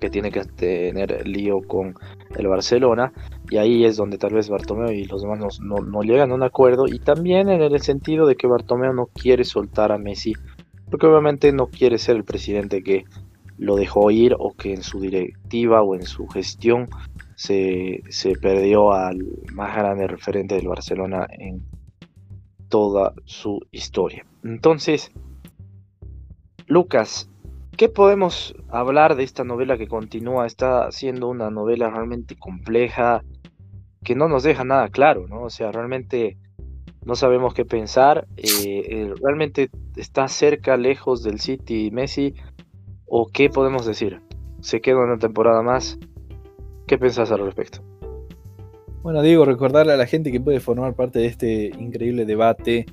[0.00, 1.96] que tiene que tener lío con
[2.36, 3.12] el Barcelona
[3.50, 6.44] y ahí es donde tal vez Bartomeu y los demás no, no, llegan a un
[6.44, 10.34] acuerdo y también en el sentido de que Bartomeu no quiere soltar a Messi
[10.88, 13.06] porque obviamente no quiere ser el presidente que
[13.58, 16.88] lo dejó ir o que en su directiva o en su gestión
[17.34, 18.02] se,
[18.40, 21.62] perdió al más grande referente del Barcelona en
[22.68, 24.24] toda su historia.
[24.44, 25.12] Entonces,
[26.66, 27.30] Lucas,
[27.76, 30.46] ¿qué podemos hablar de esta novela que continúa?
[30.46, 33.22] Está siendo una novela realmente compleja,
[34.04, 35.42] que no nos deja nada claro, ¿no?
[35.42, 36.36] O sea, realmente
[37.04, 38.26] no sabemos qué pensar.
[38.36, 42.34] Eh, ¿Realmente está cerca, lejos del City Messi?
[43.08, 44.20] ¿O qué podemos decir?
[44.60, 45.98] ¿Se queda una temporada más?
[46.86, 47.80] ¿Qué pensás al respecto?
[49.02, 52.86] Bueno, Diego, recordarle a la gente que puede formar parte de este increíble debate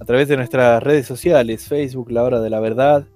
[0.00, 3.06] a través de nuestras redes sociales, Facebook, La Hora de la Verdad,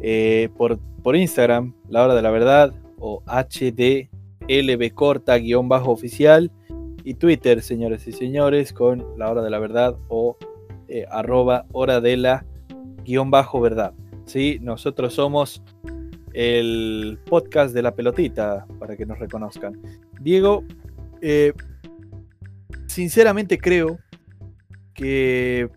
[0.00, 6.50] eh, por, por Instagram, La Hora de la Verdad, o HDLB corta guion bajo oficial,
[7.04, 10.36] y Twitter, señores y señores, con La Hora de la Verdad o
[10.88, 12.44] eh, arroba hora de la
[13.04, 13.92] guion bajo verdad.
[14.26, 14.58] ¿Sí?
[14.60, 15.62] Nosotros somos
[16.34, 19.80] el podcast de la pelotita, para que nos reconozcan.
[20.20, 20.64] Diego,
[21.22, 21.54] eh,
[22.86, 23.98] sinceramente creo
[24.92, 25.70] que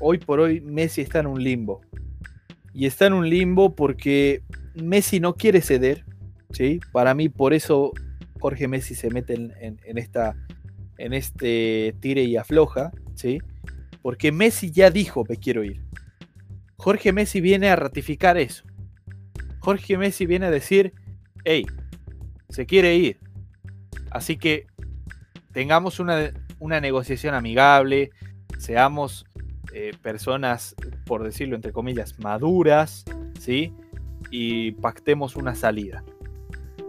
[0.00, 1.80] hoy por hoy Messi está en un limbo.
[2.72, 4.42] Y está en un limbo porque
[4.74, 6.04] Messi no quiere ceder.
[6.50, 6.80] ¿sí?
[6.92, 7.92] Para mí, por eso
[8.40, 10.36] Jorge Messi se mete en, esta,
[10.98, 12.92] en este tire y afloja.
[13.14, 13.38] ¿sí?
[14.02, 15.85] Porque Messi ya dijo, me quiero ir.
[16.76, 18.64] Jorge Messi viene a ratificar eso.
[19.60, 20.92] Jorge Messi viene a decir,
[21.44, 21.66] hey,
[22.48, 23.18] se quiere ir.
[24.10, 24.66] Así que
[25.52, 28.10] tengamos una, una negociación amigable,
[28.58, 29.26] seamos
[29.72, 33.04] eh, personas, por decirlo entre comillas, maduras,
[33.38, 33.72] ¿sí?
[34.30, 36.04] Y pactemos una salida.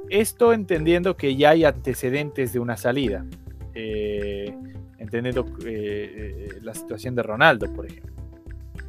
[0.09, 3.25] Esto entendiendo que ya hay antecedentes de una salida.
[3.73, 4.55] Eh,
[4.99, 8.16] entendiendo eh, la situación de Ronaldo, por ejemplo.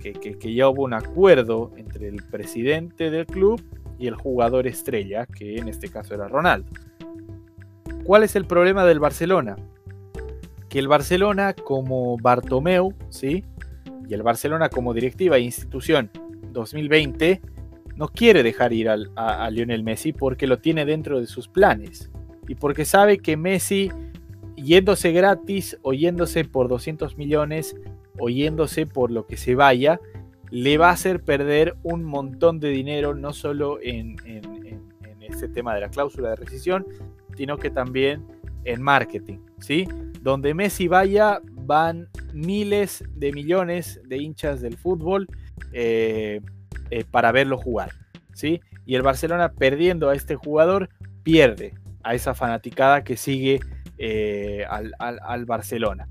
[0.01, 3.63] Que, que, ya hubo un acuerdo entre el presidente del club
[3.99, 6.71] y el jugador estrella, que en este caso era Ronaldo.
[8.05, 9.57] ¿Cuál es el problema del Barcelona?
[10.69, 13.45] Que el Barcelona, como Bartomeu, ¿sí?
[14.09, 16.11] y el Barcelona como directiva e institución
[16.53, 17.41] 2020
[17.97, 22.11] no quiere dejar ir a, Lionel Messi porque lo tiene dentro de sus planes
[22.47, 23.91] y porque sabe que Messi
[24.57, 27.77] yéndose gratis o yéndose por 200 millones
[28.19, 30.01] o yéndose por lo que se vaya,
[30.51, 34.17] le va a hacer perder un montón de dinero, no solo en,
[35.21, 36.87] este tema de la cláusula de rescisión,
[37.37, 38.27] sino que también
[38.65, 39.87] en marketing, ¿sí?
[40.23, 45.29] Donde Messi vaya, van miles de millones de hinchas del fútbol
[45.73, 46.41] eh,
[46.91, 47.91] eh, para verlo jugar.
[48.33, 48.61] ¿sí?
[48.87, 50.89] Y el Barcelona perdiendo a este jugador
[51.23, 53.61] pierde a esa fanaticada que sigue
[53.99, 56.09] eh, al, Barcelona.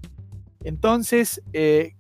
[0.63, 1.41] Entonces,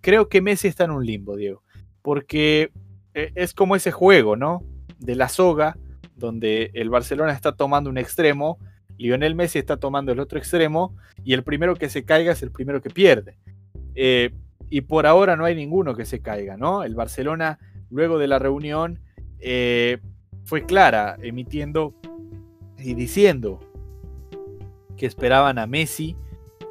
[0.01, 1.63] creo que Messi está en un limbo, Diego,
[2.01, 2.71] porque
[3.13, 4.63] es como ese juego, ¿no?
[4.99, 5.77] De la soga,
[6.15, 8.59] donde el Barcelona está tomando un extremo
[8.97, 12.51] Lionel Messi está tomando el otro extremo y el primero que se caiga es el
[12.51, 13.37] primero que pierde.
[13.95, 14.31] Eh,
[14.69, 16.83] y por ahora no hay ninguno que se caiga, ¿no?
[16.83, 18.99] El Barcelona, luego de la reunión,
[19.39, 19.99] eh,
[20.43, 21.93] fue clara, emitiendo
[22.77, 23.59] y diciendo
[24.97, 26.15] que esperaban a Messi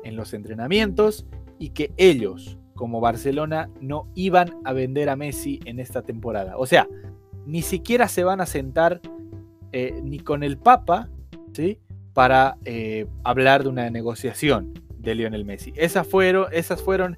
[0.02, 1.26] en los entrenamientos
[1.58, 6.56] y que ellos, como Barcelona, no iban a vender a Messi en esta temporada.
[6.56, 6.88] O sea,
[7.46, 9.00] ni siquiera se van a sentar
[9.72, 11.08] eh, ni con el Papa,
[11.52, 11.78] ¿sí?
[12.12, 15.72] para eh, hablar de una negociación de Lionel Messi.
[15.76, 17.16] Esas fueron, esas fueron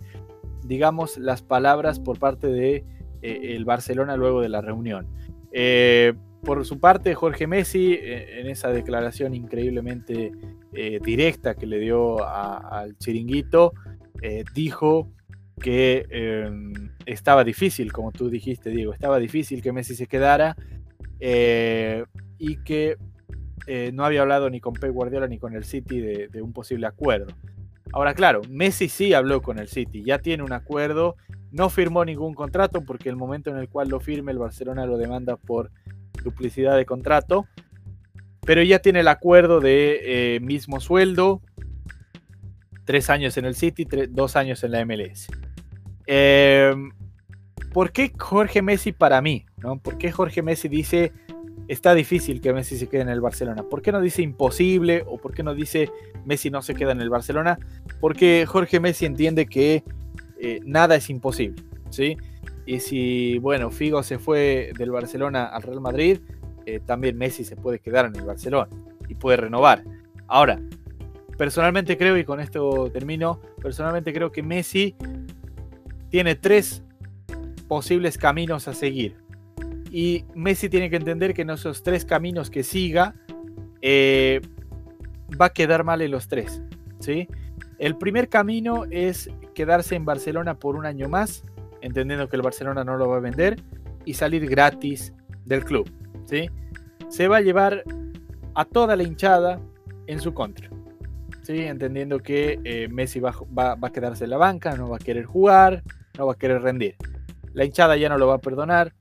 [0.65, 2.85] digamos, las palabras por parte de
[3.23, 5.07] eh, el Barcelona luego de la reunión.
[6.43, 10.31] Por su parte, Jorge Messi, en esa declaración increíblemente
[11.03, 13.73] directa que le dio al chiringuito,
[14.55, 15.11] dijo
[15.61, 16.73] que em,
[17.07, 20.57] estaba difícil, como tú dijiste, Diego, estaba difícil que Messi se quedara
[21.21, 22.97] y que
[23.71, 26.87] eh, no había hablado ni con Pep Guardiola ni con el City de, un posible
[26.87, 27.35] acuerdo.
[27.93, 31.17] Ahora, claro, Messi sí habló con el City, ya tiene un acuerdo,
[31.51, 34.97] no firmó ningún contrato porque el momento en el cual lo firme el Barcelona lo
[34.97, 35.71] demanda por
[36.25, 37.47] duplicidad de contrato,
[38.47, 41.43] pero ya tiene el acuerdo de eh, mismo sueldo,
[42.89, 45.29] tres años en el City, dos años en la MLS.
[46.07, 46.91] Em,
[47.71, 49.45] ¿Por qué Jorge Messi para mí?
[49.83, 51.13] ¿Por qué Jorge Messi dice
[51.69, 53.63] está difícil que Messi se quede en el Barcelona.
[53.63, 55.91] ¿Por qué no dice imposible o por qué no dice
[56.25, 57.59] Messi no se queda en el Barcelona?
[58.01, 59.85] Porque Jorge Messi entiende que
[60.41, 62.17] eh, nada es imposible, ¿sí?
[62.65, 66.21] Y si, bueno, Figo se fue del Barcelona al Real Madrid,
[66.65, 68.71] eh, también Messi se puede quedar en el Barcelona
[69.07, 69.85] y puede renovar.
[70.27, 70.59] Ahora,
[71.39, 74.97] personalmente creo, y con esto termino, personalmente creo que Messi
[76.11, 76.83] tiene tres
[77.69, 79.17] posibles caminos a seguir.
[79.91, 83.15] Y Messi tiene que entender que en esos tres caminos que siga,
[83.81, 84.41] eh,
[85.41, 86.61] va a quedar mal en los tres.
[86.99, 87.29] ¿sí?
[87.79, 91.45] El primer camino es quedarse en Barcelona por un año más,
[91.81, 93.63] entendiendo que el Barcelona no lo va a vender,
[94.05, 95.13] y salir gratis
[95.45, 95.89] del club.
[96.25, 96.51] ¿sí?
[97.09, 97.85] Se va a llevar
[98.55, 99.61] a toda la hinchada
[100.09, 100.69] en su contra.
[101.49, 101.63] ¿Sí?
[101.63, 103.35] entendiendo que eh, Messi va,
[103.81, 105.83] a quedarse en la banca, no va a querer jugar,
[106.19, 106.97] no va a querer rendir.
[107.55, 108.93] La hinchada ya no lo va a perdonar,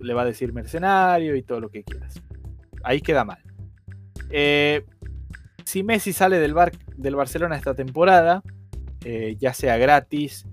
[0.00, 2.20] le va a decir mercenario y todo lo que quieras.
[2.82, 3.38] Ahí queda mal.
[4.30, 4.84] Eh,
[5.64, 8.42] si Messi sale del, bar, del Barcelona esta temporada,
[9.04, 10.46] eh, ya sea gratis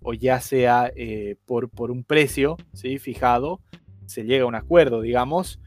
[0.00, 0.92] o ya sea
[1.44, 2.56] por, por, un precio
[3.00, 3.60] fijado,
[4.06, 5.58] se llega a un acuerdo, digamos.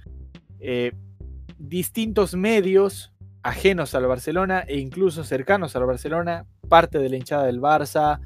[1.60, 3.12] distintos medios
[3.44, 8.20] ajenos al Barcelona e incluso cercanos al Barcelona, parte de la hinchada del Barça,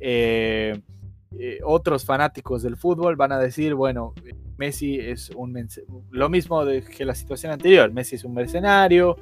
[0.00, 0.80] eh,
[1.38, 4.14] eh, otros fanáticos del fútbol van a decir, bueno,
[4.56, 5.68] Messi es un
[6.10, 9.16] lo mismo que la situación anterior, Messi es un mercenario,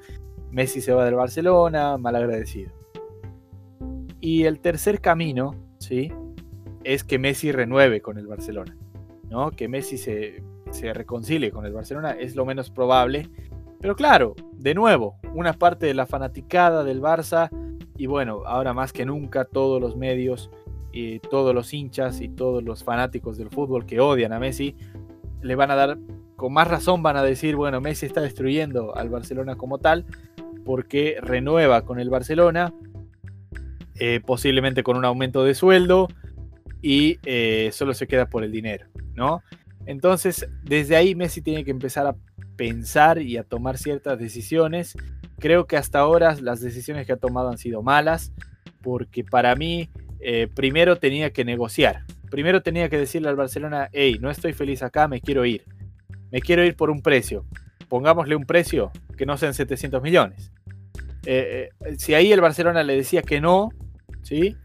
[0.50, 2.70] Messi se va del Barcelona, mal agradecido.
[4.20, 6.12] Y el tercer camino, ¿sí?
[6.84, 8.76] Es que Messi renueve con el Barcelona,
[9.28, 9.50] ¿no?
[9.50, 13.28] Que Messi se, se reconcilie con el Barcelona es lo menos probable
[13.84, 17.50] pero claro, de nuevo, una parte de la fanaticada del Barça
[17.98, 20.50] y bueno, ahora más que nunca todos los medios
[20.90, 24.74] y todos los hinchas y todos los fanáticos del fútbol que odian a Messi
[25.42, 25.98] le van a dar,
[26.36, 30.06] con más razón van a decir, bueno, Messi está destruyendo al Barcelona como tal
[30.64, 32.72] porque renueva con el Barcelona,
[33.96, 36.08] eh, posiblemente con un aumento de sueldo
[36.80, 39.42] y eh, solo se queda por el dinero, ¿no?
[39.84, 42.16] Entonces, desde ahí Messi tiene que empezar a
[42.56, 44.94] pensar y a tomar ciertas decisiones.
[45.38, 48.32] Creo que hasta ahora las decisiones que ha tomado han sido malas,
[48.82, 49.90] porque para mí
[50.20, 52.04] eh, primero tenía que negociar.
[52.30, 55.64] Primero tenía que decirle al Barcelona, hey, no estoy feliz acá, me quiero ir.
[56.30, 57.44] Me quiero ir por un precio.
[57.88, 60.52] Pongámosle un precio que no sean 700 millones.
[61.26, 63.70] Eh, eh, si ahí el Barcelona le decía que no,
[64.22, 64.56] ¿sí?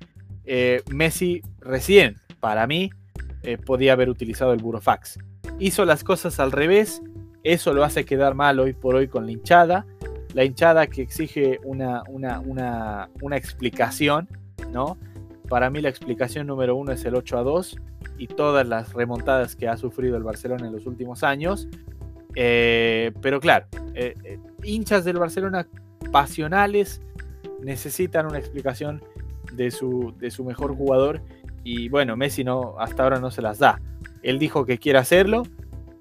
[0.92, 2.90] Messi recién, para mí,
[3.68, 5.20] podía haber utilizado el burofax.
[5.60, 7.04] Hizo las cosas al revés
[7.44, 9.86] eso lo hace quedar mal hoy por hoy con la hinchada.
[10.34, 14.28] La hinchada que exige una, una, explicación,
[14.72, 14.98] ¿no?
[15.48, 17.78] Para mí la explicación número uno es el 8 a 2
[18.20, 21.68] y todas las remontadas que ha sufrido el Barcelona en los últimos años.
[22.36, 25.68] Eh, pero claro, eh, eh, hinchas del Barcelona
[26.12, 27.02] pasionales
[27.62, 29.02] necesitan una explicación
[29.54, 31.22] de su, de su mejor jugador
[31.64, 33.82] y bueno, Messi no, hasta ahora no se las da.
[34.22, 35.44] Él dijo que quiere hacerlo,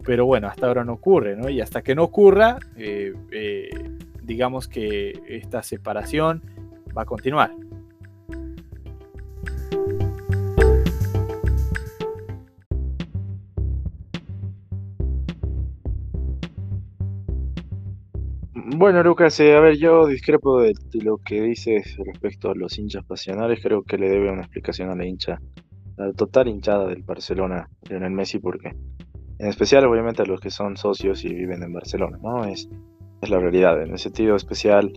[0.09, 1.51] pero bueno, hasta ahora no ocurre, ¿no?
[1.51, 3.69] Y hasta que no ocurra, eh, eh,
[4.23, 6.43] digamos que esta separación
[6.97, 7.51] va a continuar.
[18.55, 23.05] Bueno, Lucas, eh, a ver, yo discrepo de, lo que dices respecto a los hinchas
[23.05, 23.61] pasionales.
[23.63, 25.39] Creo que le debe una explicación a la hincha,
[25.99, 28.73] a la total hinchada del Barcelona, Lionel Messi, porque
[29.39, 32.45] en especial obviamente a los que son socios y viven en Barcelona, ¿no?
[32.45, 32.69] Es,
[33.21, 34.93] es la realidad, en el sentido especial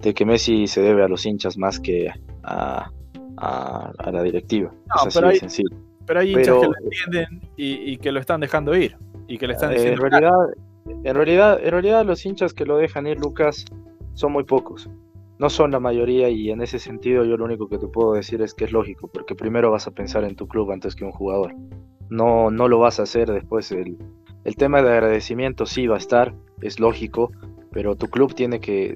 [0.00, 2.10] de que Messi se debe a los hinchas más que
[2.42, 2.90] a,
[3.38, 4.70] a, la directiva.
[4.70, 5.76] No, es pero, hay, sencillo.
[6.06, 9.46] pero hay hinchas que lo entienden y, y, que lo están dejando ir y que
[9.46, 10.04] le están diciendo...
[10.04, 10.34] En realidad,
[10.86, 13.64] en realidad, en realidad los hinchas que lo dejan ir, Lucas,
[14.12, 14.90] son muy pocos.
[15.38, 18.42] No son la mayoría y en ese sentido yo lo único que te puedo decir
[18.42, 21.12] es que es lógico, porque primero vas a pensar en tu club antes que un
[21.12, 21.54] jugador
[22.10, 23.70] no, no lo vas a hacer después.
[23.72, 23.96] El,
[24.44, 27.32] el tema de agradecimiento sí va a estar, es lógico,
[27.74, 28.94] pero tu club tiene que,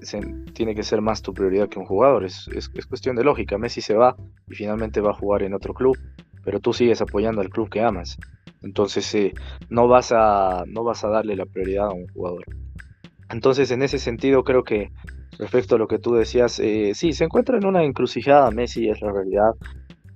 [0.53, 2.25] tiene que ser más tu prioridad que un jugador.
[2.25, 3.59] Es, es, cuestión de lógica.
[3.59, 4.17] Messi se va
[4.47, 5.99] y finalmente va a jugar en otro club,
[6.45, 8.17] pero tú sigues apoyando al club que amas.
[8.63, 9.33] Entonces eh,
[9.69, 12.45] no, vas a, no vas a darle la prioridad a un jugador.
[13.31, 14.93] Entonces en ese sentido creo que
[15.39, 19.01] respecto a lo que tú decías, eh, sí, se encuentra en una encrucijada Messi, es
[19.01, 19.55] la realidad.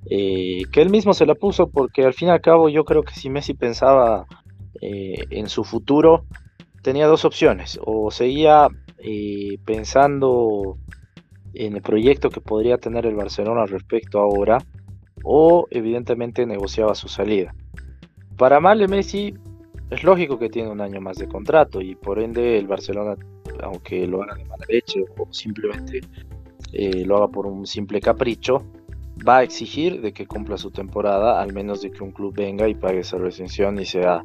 [0.06, 3.02] Eh, que él mismo se la puso porque al fin y al cabo yo creo
[3.02, 4.26] que si Messi pensaba
[4.80, 6.24] eh, en su futuro,
[6.82, 10.76] tenía dos opciones, o seguía eh, pensando
[11.54, 14.58] en el proyecto que podría tener el Barcelona respecto ahora,
[15.22, 17.54] o evidentemente negociaba su salida.
[18.36, 19.34] Para mal de Messi,
[19.90, 23.14] es lógico que tiene un año más de contrato y por ende el Barcelona,
[23.62, 26.00] aunque lo haga de mala leche o simplemente
[27.04, 28.64] lo haga por un simple capricho,
[29.26, 32.68] va a exigir de que cumpla su temporada, al menos de que un club venga
[32.68, 34.22] y pague esa recensión y sea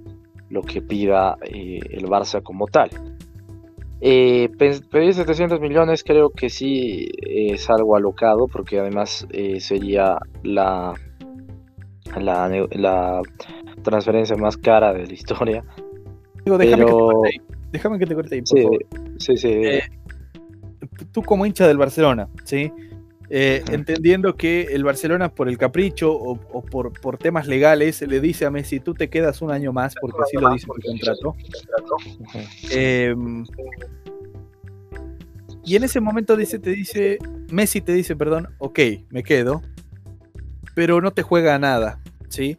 [0.50, 2.90] lo que pida eh, el Barça como tal.
[4.00, 10.94] Eh, pedir 700 millones creo que sí es algo alocado porque además eh, sería la,
[12.16, 13.22] la,
[13.82, 15.64] transferencia más cara de la historia.
[17.72, 18.86] déjame, que te corte ahí, por favor.
[19.18, 19.50] Sí, sí.
[19.50, 19.82] Eh,
[21.12, 22.72] tú como hincha del Barcelona, ¿sí?
[23.30, 28.52] Eh, entendiendo que el Barcelona por el capricho o, por, temas legales le dice a
[28.52, 31.36] Messi, tú te quedas un año más porque así lo dice tu contrato.
[32.72, 33.46] Em,
[35.66, 37.18] Y en ese momento dice, te dice,
[37.52, 39.62] Messi te dice, perdón, ok, me quedo,
[40.74, 42.00] pero no te juega nada,
[42.30, 42.58] ¿sí?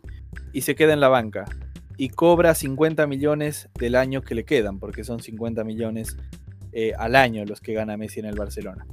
[0.52, 1.46] Y se queda en la banca.
[1.96, 6.18] Y cobra 50 millones del año que le quedan, porque son 50 millones
[6.72, 8.86] eh, al año los que gana Messi en el Barcelona.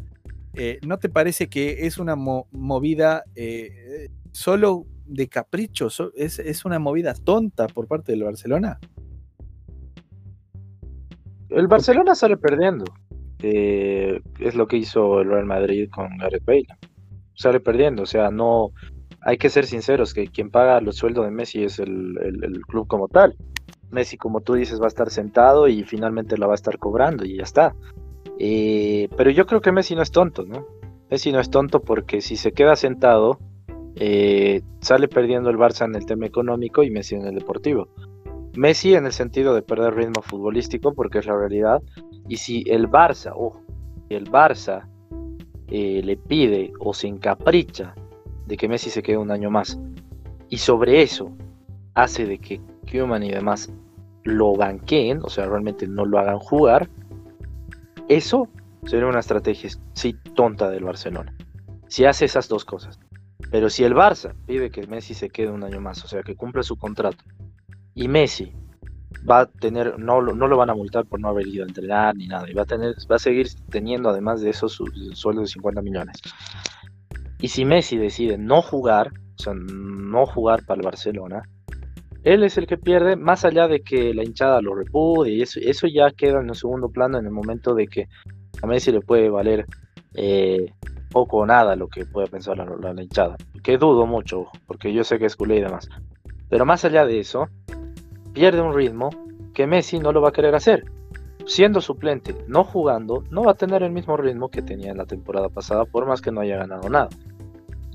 [0.56, 5.89] Eh, ¿No te parece que es una movida eh, solo de capricho?
[6.16, 8.80] es, ¿Es una movida tonta por parte del Barcelona?
[11.49, 12.86] El Barcelona sale perdiendo.
[13.39, 16.68] es lo que hizo el Real Madrid con Gareth Bale.
[17.34, 18.72] Sale perdiendo, o sea, no.
[19.22, 22.88] Hay que ser sinceros que quien paga los sueldos de Messi es el, el club
[22.88, 23.36] como tal.
[23.91, 27.26] Messi, como tú dices, va a estar sentado y finalmente la va a estar cobrando
[27.26, 27.76] y ya está.
[28.39, 30.65] Eh, pero yo creo que Messi no es tonto, ¿no?
[31.09, 33.39] Messi no es tonto porque si se queda sentado,
[33.95, 37.88] eh, sale perdiendo el Barça en el tema económico y Messi en el deportivo.
[38.55, 41.81] Messi en el sentido de perder ritmo futbolístico, porque es la realidad.
[42.27, 43.61] Y si el Barça, ojo,
[44.09, 44.88] el Barça
[45.67, 47.95] eh, le pide o se encapricha
[48.45, 49.79] de que Messi se quede un año más,
[50.49, 51.31] y sobre eso
[51.95, 52.61] hace de que
[52.93, 53.73] Human y demás
[54.23, 56.89] lo banqueen, o sea, realmente no lo hagan jugar,
[58.08, 58.49] eso
[58.86, 61.34] sería una estrategia, sí, tonta del Barcelona.
[61.88, 62.99] Si hace esas dos cosas.
[63.51, 66.36] Pero si el Barça pide que Messi se quede un año más, o sea, que
[66.36, 67.24] cumpla su contrato,
[67.93, 68.53] y Messi
[69.30, 72.16] va a tener, no, no lo van a multar por no haber ido a entrenar
[72.16, 75.41] ni nada, y va a, tener, va a seguir teniendo además de eso su, sueldo
[75.41, 76.18] de 50 millones.
[77.39, 81.43] Y si Messi decide no jugar, o sea, no jugar para el Barcelona,
[82.26, 85.88] él es el que pierde, más allá de que la hinchada lo repudie, y eso,
[85.88, 88.07] ya queda en el segundo plano en el momento de que
[88.63, 89.67] a Messi le puede valer
[90.15, 90.73] eh,
[91.11, 93.38] poco o nada lo que pueda pensar la, hinchada.
[93.61, 95.88] Que dudo mucho, porque yo sé que es culé y demás.
[96.49, 97.47] Pero más allá de eso,
[98.34, 99.11] pierde un ritmo
[99.53, 100.84] que Messi no lo va a querer hacer.
[101.45, 105.05] Siendo suplente, no jugando, no va a tener el mismo ritmo que tenía en la
[105.05, 107.09] temporada pasada, por más que no haya ganado nada.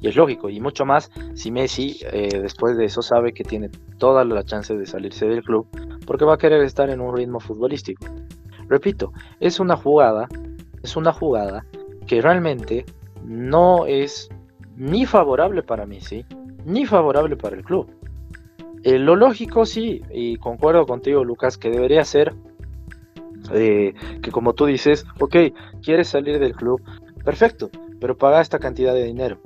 [0.00, 3.68] Y es lógico, y mucho más si Messi eh, después de eso sabe que tiene
[3.98, 5.66] toda la chance de salirse del club,
[6.06, 8.06] porque va a querer estar en un ritmo futbolístico.
[8.68, 10.28] Repito, es una jugada,
[10.82, 11.66] es una jugada
[12.06, 12.86] que realmente
[13.24, 14.30] no es
[14.76, 16.24] ni favorable para Messi,
[16.64, 17.90] ni favorable para el club.
[18.82, 22.34] Eh, lo lógico sí, y concuerdo contigo Lucas, que debería ser
[23.52, 23.92] eh,
[24.22, 25.36] que como tú dices, ok,
[25.82, 26.80] quieres salir del club,
[27.22, 27.68] perfecto,
[28.00, 29.38] pero paga esta cantidad de dinero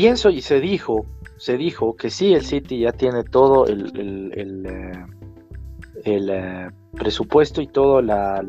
[0.00, 1.04] pienso y se dijo,
[1.36, 5.04] se dijo que sí, el City ya tiene todo el, el, eh,
[6.06, 8.42] eh, presupuesto y toda la,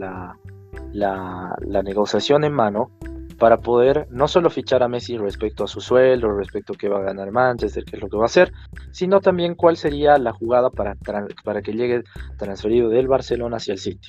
[0.94, 2.90] la, la, negociación en mano
[3.38, 7.00] para poder no solo fichar a Messi respecto a su sueldo, respecto a qué va
[7.00, 8.54] a ganar Manchester, qué es lo que va a hacer,
[8.92, 10.96] sino también cuál sería la jugada para,
[11.44, 12.04] para que llegue
[12.38, 14.08] transferido del Barcelona hacia el City.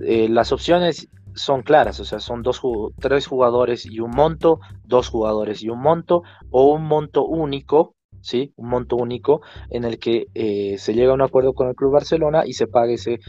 [0.00, 2.60] Eh, las opciones son claras, o sea, son dos,
[2.98, 8.52] tres jugadores y un monto, dos jugadores y un monto, o un monto único, ¿sí?
[8.56, 11.92] Un monto único en el que eh, se llega a un acuerdo con el Club
[11.92, 13.20] Barcelona y se pague ese,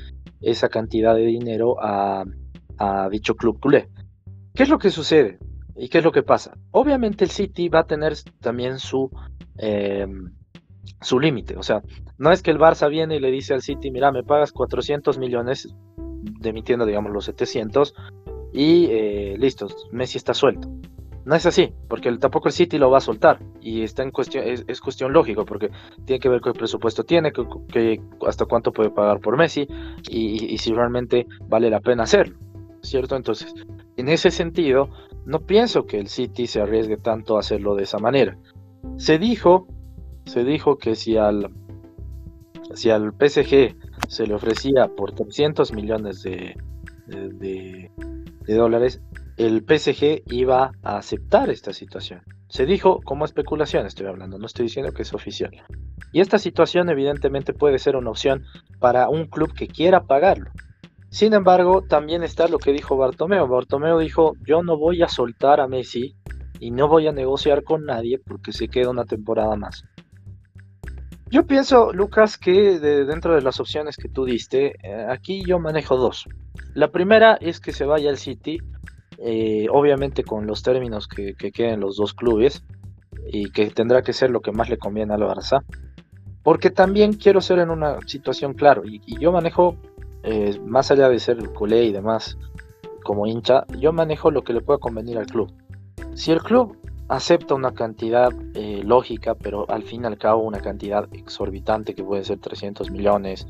[0.42, 2.24] esa cantidad de dinero a,
[3.10, 3.88] dicho club culé.
[4.54, 5.40] ¿Qué es lo que sucede?
[5.78, 6.58] ¿Y qué es lo que pasa?
[6.72, 9.10] Obviamente el City va a tener también su,
[9.58, 10.34] em,
[11.00, 11.82] su límite, o sea,
[12.18, 15.18] no es que el Barça viene y le dice al City, mira, me pagas 400
[15.18, 15.74] millones,
[16.44, 17.96] demitiendo, digamos, los 700
[18.54, 20.70] y eh, listo, Messi está suelto.
[21.26, 24.44] No es así, porque tampoco el City lo va a soltar y está en cuestión,
[24.46, 25.72] es, cuestión lógico, porque
[26.06, 29.66] tiene que ver con el presupuesto tiene, que, hasta cuánto puede pagar por Messi
[30.10, 32.38] y, si realmente vale la pena hacerlo,
[32.82, 33.16] ¿cierto?
[33.16, 33.54] Entonces,
[33.96, 34.90] en ese sentido,
[35.26, 38.38] no pienso que el City se arriesgue tanto a hacerlo de esa manera.
[38.98, 39.68] Se dijo,
[40.26, 41.52] se dijo que si al,
[42.74, 43.76] si al PSG
[44.08, 46.56] se le ofrecía por 300 millones de,
[48.48, 49.02] dólares,
[49.38, 52.22] el PSG iba a aceptar esta situación.
[52.48, 55.52] Se dijo como especulación, estoy hablando, no estoy diciendo que es oficial.
[56.12, 58.44] Y esta situación evidentemente puede ser una opción
[58.80, 60.52] para un club que quiera pagarlo.
[61.10, 63.48] Sin embargo, también está lo que dijo Bartomeo.
[63.48, 66.16] Bartomeo dijo, yo no voy a soltar a Messi
[66.60, 69.84] y no voy a negociar con nadie porque se queda una temporada más.
[71.34, 75.98] Yo pienso, Lucas, que dentro de las opciones que tú diste, eh, aquí yo manejo
[75.98, 76.28] dos.
[76.76, 78.60] La primera es que se vaya al City,
[79.18, 82.64] eh, obviamente con los términos que, queden los dos clubes,
[83.32, 85.64] y que tendrá que ser lo que más le conviene al Barça.
[86.44, 89.76] Porque también quiero ser en una situación claro, y, yo manejo,
[90.22, 92.38] eh, más allá de ser culé y demás,
[93.04, 95.52] como hincha, yo manejo lo que le pueda convenir al club.
[96.14, 96.78] Si el club
[97.08, 102.04] acepta una cantidad eh, lógica, pero al fin y al cabo una cantidad exorbitante que
[102.04, 103.48] puede ser 300 millones,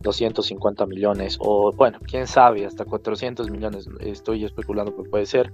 [0.00, 5.52] 250 millones o bueno, quién sabe, hasta 400 millones, estoy especulando que puede ser.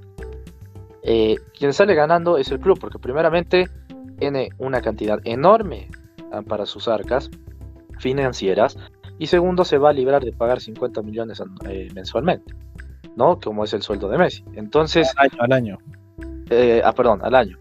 [1.05, 3.69] Eh, quien sale ganando es el club, porque primeramente
[4.19, 5.89] tiene una cantidad enorme
[6.31, 7.29] ah, para sus arcas
[7.99, 8.77] financieras
[9.19, 12.55] y segundo se va a librar de pagar 50 millones eh, mensualmente,
[13.17, 13.39] ¿no?
[13.39, 14.45] Como es el sueldo de Messi.
[14.55, 15.13] Entonces...
[15.17, 15.43] Al año.
[15.43, 15.79] Al año.
[16.53, 17.57] Eh, ah, perdón, al año.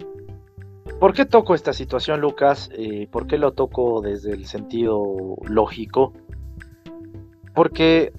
[1.00, 2.70] ¿Por qué toco esta situación, Lucas?
[3.12, 6.14] ¿Por qué lo toco desde el sentido lógico?
[7.56, 8.14] Porque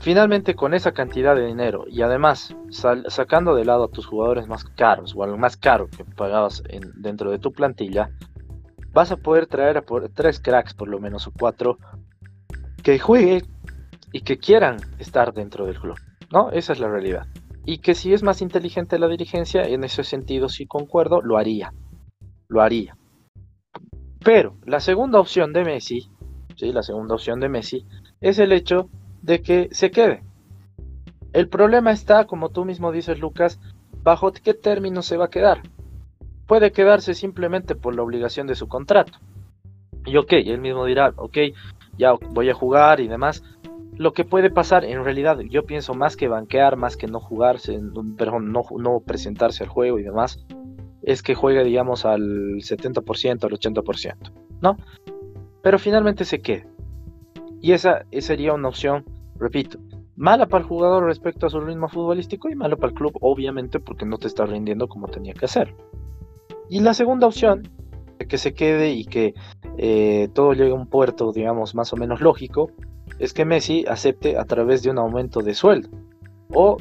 [0.00, 4.64] finalmente con esa cantidad de dinero y además sacando de lado a tus jugadores más
[4.64, 6.62] caros o al más caro que pagabas
[6.94, 8.10] dentro de tu plantilla,
[8.92, 9.84] vas a poder traer a
[10.14, 11.78] tres cracks por lo menos o cuatro
[12.82, 13.42] que jueguen
[14.12, 15.98] y que quieran estar dentro del club.
[16.32, 16.50] ¿no?
[16.50, 17.26] Esa es la realidad.
[17.68, 21.74] Y que si es más inteligente la dirigencia, en ese sentido sí concuerdo, lo haría.
[22.48, 22.96] Lo haría.
[24.24, 26.08] Pero la segunda opción de Messi,
[26.56, 26.72] ¿sí?
[26.72, 27.84] la segunda opción de Messi,
[28.22, 28.88] es el hecho
[29.20, 30.22] de que se quede.
[31.34, 33.60] El problema está, como tú mismo dices, Lucas,
[34.02, 35.60] bajo qué término se va a quedar.
[36.46, 39.18] Puede quedarse simplemente por la obligación de su contrato.
[40.06, 41.36] Y ok, él mismo dirá, ok,
[41.98, 43.44] ya voy a jugar y demás.
[43.98, 47.80] Lo que puede pasar, en realidad, yo pienso más que banquear, más que no jugarse,
[48.16, 50.46] perdón, no, no presentarse al juego y demás,
[51.02, 52.22] es que juegue, digamos, al
[52.58, 54.76] 70%, al 80%, ¿no?
[55.62, 56.68] Pero finalmente se quede.
[57.60, 59.04] Y esa, sería una opción,
[59.36, 59.80] repito,
[60.14, 63.80] mala para el jugador respecto a su ritmo futbolístico y mala para el club, obviamente,
[63.80, 65.74] porque no te está rindiendo como tenía que hacer.
[66.68, 67.68] Y la segunda opción,
[68.28, 69.34] que se quede y que
[69.76, 72.70] eh, todo llegue a un puerto, digamos, más o menos lógico,
[73.18, 75.88] es que Messi acepte a través de un aumento de sueldo.
[76.52, 76.76] O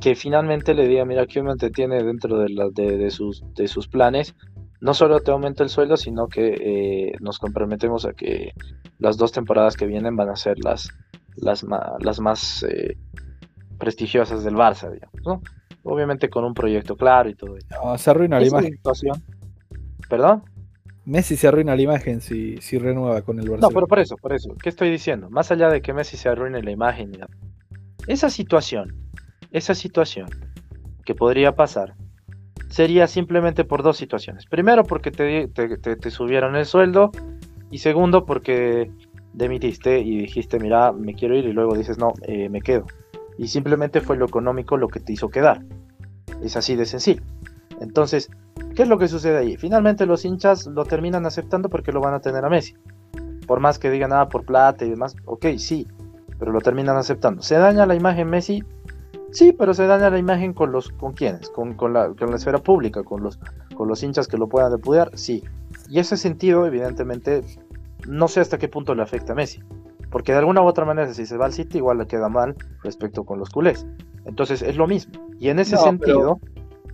[0.00, 4.34] que finalmente le diga, mira, que me te tiene dentro de, sus, de sus planes
[4.80, 8.52] no solo te aumenta el sueldo, sino que eh, nos comprometemos a que
[8.98, 10.90] las dos temporadas que vienen van a ser las,
[11.36, 11.64] las,
[12.00, 12.96] las más eh,
[13.78, 15.42] prestigiosas del Barça, digamos,
[15.82, 17.56] Obviamente con un proyecto claro y todo.
[17.96, 18.78] se arruina la imagen.
[20.08, 20.42] ¿Perdón?
[21.06, 23.60] Messi se arruina la imagen si, si renueva con el Barça.
[23.60, 24.54] No, pero por eso, por eso.
[24.60, 25.30] ¿Qué estoy diciendo?
[25.30, 27.12] Más allá de que Messi se arruine la imagen,
[28.08, 28.94] esa situación,
[29.52, 30.28] esa situación
[31.04, 31.94] que podría pasar
[32.68, 34.46] sería simplemente por dos situaciones.
[34.46, 37.12] Primero, porque te, subieron el sueldo.
[37.70, 38.90] Y segundo, porque
[39.32, 41.44] demitiste y dijiste, mira, me quiero ir.
[41.44, 42.84] Y luego dices, no, eh, me quedo.
[43.38, 45.62] Y simplemente fue lo económico lo que te hizo quedar.
[46.42, 47.22] Es así de sencillo.
[47.80, 48.28] Entonces,
[48.76, 49.56] ¿qué es lo que sucede ahí?
[49.56, 52.76] Finalmente los hinchas lo terminan aceptando porque lo van a tener a Messi.
[53.46, 55.88] Por más que digan nada ah, por plata y demás, ok, sí,
[56.38, 57.42] pero lo terminan aceptando.
[57.42, 58.62] ¿Se daña la imagen Messi?
[59.32, 62.36] Sí, pero se daña la imagen con los con quiénes, con, con, la, con la
[62.36, 63.38] esfera pública, con los,
[63.74, 65.42] con los hinchas que lo puedan depudiar, sí.
[65.88, 67.42] Y ese sentido, evidentemente,
[68.06, 69.60] no sé hasta qué punto le afecta a Messi.
[70.10, 72.54] Porque de alguna u otra manera, si se va al City, igual le queda mal
[72.82, 73.86] respecto con los culés.
[74.24, 75.14] Entonces es lo mismo.
[75.38, 76.40] Y en ese sentido,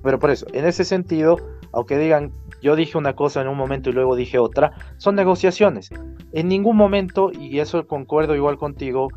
[0.03, 0.19] pero...
[0.19, 1.37] por eso, en ese sentido,
[1.73, 5.91] aunque digan, yo dije una cosa en un momento y luego dije otra, son negociaciones.
[6.33, 9.09] En ningún momento, y eso concuerdo igual contigo,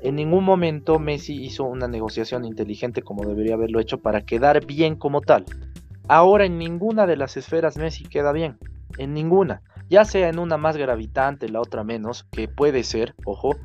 [0.00, 4.96] en ningún momento Messi hizo una negociación inteligente como debería haberlo hecho para quedar bien
[4.96, 5.44] como tal.
[6.08, 8.58] Ahora en ninguna de las esferas Messi queda bien.
[8.98, 9.62] En ninguna.
[9.88, 13.56] Ya sea en una más gravitante, la otra menos, que puede ser, ojo,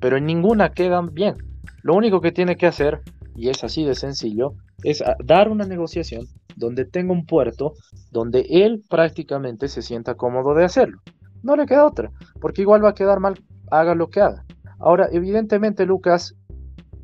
[0.00, 1.36] pero en ninguna quedan bien.
[1.82, 3.02] Lo único que tiene que hacer,
[3.36, 6.26] y es así de sencillo, es dar una negociación
[6.66, 7.74] donde tenga un puerto
[8.10, 11.00] donde él prácticamente se sienta cómodo de hacerlo.
[11.42, 12.10] No le queda otra,
[12.40, 13.40] porque igual va a quedar mal,
[13.70, 14.44] haga lo que haga.
[14.78, 16.34] Ahora, evidentemente, Lucas,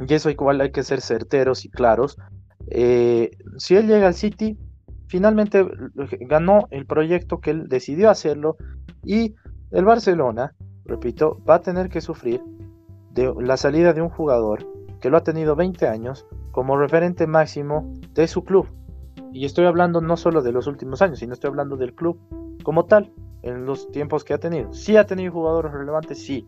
[0.07, 2.17] y eso igual hay que ser certeros y claros,
[2.71, 4.57] eh, si él llega al City,
[5.09, 5.67] finalmente
[6.21, 8.57] ganó el proyecto que él decidió hacerlo
[9.05, 9.35] y
[9.71, 10.55] el Barcelona,
[10.85, 12.43] repito, va a tener que sufrir
[13.13, 14.67] de la salida de un jugador
[15.01, 18.69] que lo ha tenido 20 años como referente máximo de su club.
[19.39, 22.18] Y estoy hablando no solo de los últimos años, sino estoy hablando del club
[22.64, 23.12] como tal,
[23.43, 24.72] en los tiempos que ha tenido.
[24.72, 26.45] Sí ha tenido jugadores relevantes, sí,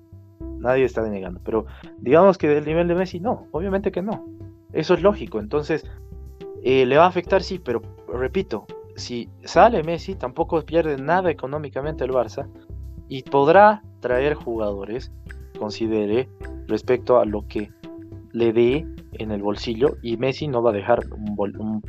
[0.58, 1.38] nadie está denegando.
[1.44, 1.66] Pero
[1.98, 4.26] digamos que del nivel de Messi, no, obviamente que no.
[4.72, 5.38] Eso es lógico.
[5.38, 5.88] Entonces,
[6.64, 7.80] eh, le va a afectar, sí, pero
[8.12, 8.66] repito,
[8.96, 12.48] si sale Messi, tampoco pierde nada económicamente el Barça
[13.08, 15.12] y podrá traer jugadores,
[15.60, 16.28] considere,
[16.66, 17.70] respecto a lo que
[18.32, 21.82] le dé en el bolsillo y Messi no va a dejar un,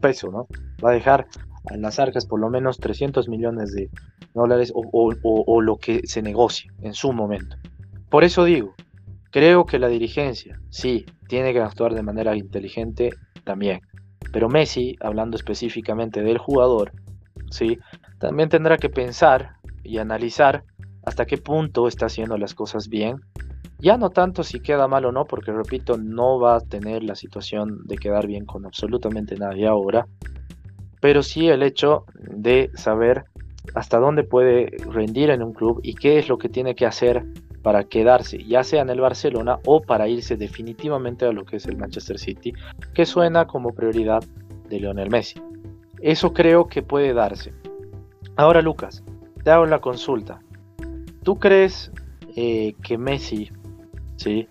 [0.00, 0.46] peso, ¿no?
[0.84, 1.26] Va a dejar
[1.70, 3.88] en las arcas por lo menos 300 millones de
[4.34, 7.56] dólares o lo que se negocie en su momento.
[8.10, 8.74] Por eso digo,
[9.30, 13.10] creo que la dirigencia, sí, tiene que actuar de manera inteligente
[13.42, 13.80] también.
[14.32, 16.92] Pero Messi, hablando específicamente del jugador,
[17.50, 17.78] sí,
[18.20, 20.62] también tendrá que pensar y analizar
[21.04, 23.16] hasta qué punto está haciendo las cosas bien.
[23.78, 27.14] Ya no tanto si queda mal o no, porque repito, no va a tener la
[27.14, 30.06] situación de quedar bien con absolutamente nadie ahora,
[31.00, 33.24] pero sí el hecho de saber
[33.74, 37.24] hasta dónde puede rendir en un club y qué es lo que tiene que hacer
[37.62, 41.66] para quedarse, ya sea en el Barcelona o para irse definitivamente a lo que es
[41.66, 42.52] el Manchester City,
[42.92, 44.22] que suena como prioridad
[44.68, 45.40] de Lionel Messi.
[46.00, 47.54] Eso creo que puede darse.
[48.36, 49.02] Ahora Lucas,
[49.42, 50.40] te hago la consulta.
[51.22, 51.90] ¿Tú crees
[52.36, 53.50] eh, que Messi,
[54.16, 54.46] ¿sí?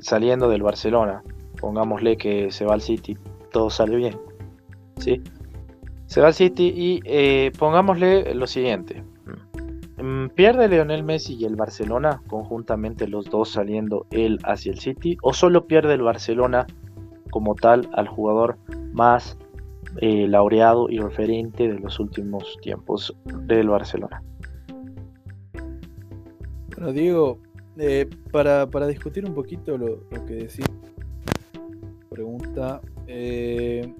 [0.00, 1.22] saliendo del Barcelona,
[1.60, 3.16] pongámosle que se va al City,
[3.50, 4.18] todo sale bien?
[4.98, 5.22] ¿sí?
[6.06, 9.02] Se va al City y eh, pongámosle lo siguiente.
[10.00, 15.18] Mm, ¿Pierde Lionel Messi y el Barcelona conjuntamente los dos saliendo él hacia el City?
[15.22, 16.66] ¿O solo pierde el Barcelona
[17.30, 18.58] como tal al jugador
[18.92, 19.36] más
[20.00, 24.22] eh, laureado y referente de los últimos tiempos del Barcelona?
[26.76, 27.38] Bueno, Diego,
[27.78, 30.66] eh, para, discutir un poquito lo, que decía,
[32.10, 33.92] pregunta, eh,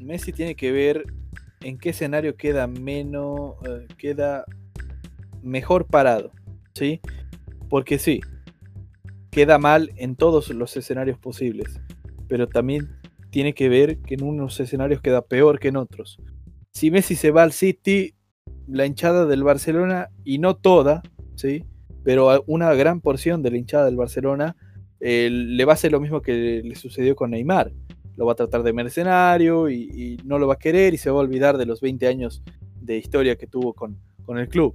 [0.00, 1.04] Messi tiene que ver
[1.60, 3.56] en qué escenario queda menos,
[3.96, 4.44] queda
[5.42, 6.32] mejor parado,
[6.74, 7.00] ¿sí?
[7.68, 8.20] Porque sí,
[9.30, 11.80] queda mal en todos los escenarios posibles,
[12.28, 12.88] pero también
[13.30, 16.18] tiene que ver que en unos escenarios queda peor que en otros.
[16.72, 18.14] Si Messi se va al City,
[18.66, 21.02] la hinchada del Barcelona, y no toda,
[21.34, 21.64] ¿sí?
[22.08, 24.56] Pero una gran porción de la hinchada del Barcelona
[24.98, 27.70] eh, le va a hacer lo mismo que le sucedió con Neymar.
[28.16, 31.18] Lo va a tratar de mercenario y, no lo va a querer y se va
[31.18, 32.42] a olvidar de los 20 años
[32.80, 34.72] de historia que tuvo con, con el club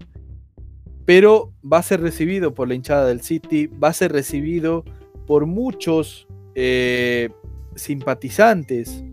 [1.05, 4.85] pero va a ser recibido por la hinchada del City, va a ser recibido
[5.25, 7.29] por muchos eh,
[7.75, 9.03] simpatizantes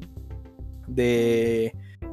[0.87, 1.73] de,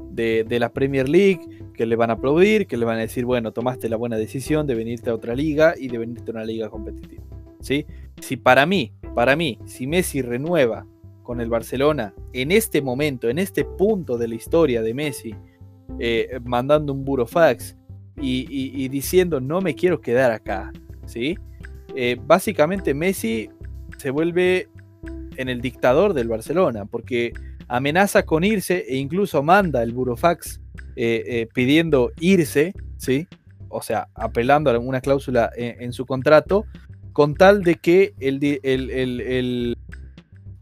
[0.10, 1.42] de, la Premier League
[1.78, 4.68] que le van a aplaudir, que le van a decir, bueno, tomaste la buena decisión
[4.68, 7.24] de venirte a otra liga y de venirte a una liga competitiva.
[7.62, 7.86] ¿sí?
[8.20, 10.86] Si para mí, para mí, si Messi renueva
[11.24, 15.36] con el Barcelona en este momento, en este punto de la historia de Messi,
[16.00, 17.78] eh, mandando un burofax
[18.20, 20.74] y, diciendo no me quiero quedar acá,
[21.06, 21.38] ¿sí?
[21.96, 23.50] Eh, básicamente Messi
[23.98, 24.70] se vuelve
[25.38, 27.34] en el dictador del Barcelona, porque
[27.68, 30.62] amenaza con irse e incluso manda el burofax
[30.96, 33.28] eh, eh, pidiendo irse, ¿sí?
[33.70, 36.66] O sea, apelando a una cláusula en, su contrato,
[37.12, 39.78] con tal de que el, el,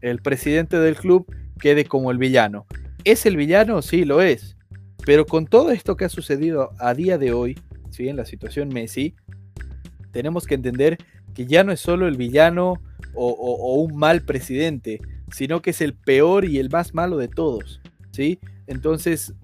[0.00, 1.26] el presidente del club
[1.58, 2.66] quede como el villano.
[3.04, 3.82] ¿Es el villano?
[3.82, 4.56] Sí, lo es.
[5.04, 7.58] Pero con todo esto que ha sucedido a día de hoy,
[7.90, 8.08] ¿sí?
[8.08, 9.14] en la situación Messi,
[10.10, 10.98] tenemos que entender
[11.34, 12.74] que ya no es solo el villano
[13.14, 15.00] o, un mal presidente,
[15.32, 17.80] sino que es el peor y el más malo de todos.
[18.10, 18.40] ¿sí?
[18.66, 19.34] Entonces,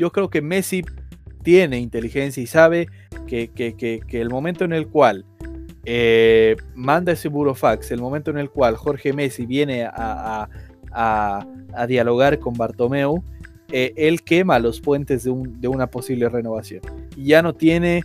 [0.00, 0.82] yo creo que Messi
[1.42, 2.88] tiene inteligencia y sabe
[3.26, 5.26] que, el momento en el cual
[5.84, 10.48] eh, manda ese burofax, el momento en el cual Jorge Messi viene a,
[11.86, 13.22] dialogar con Bartomeu,
[13.70, 16.80] eh, él quema los puentes de, una posible renovación.
[17.14, 18.02] Y ya no tiene,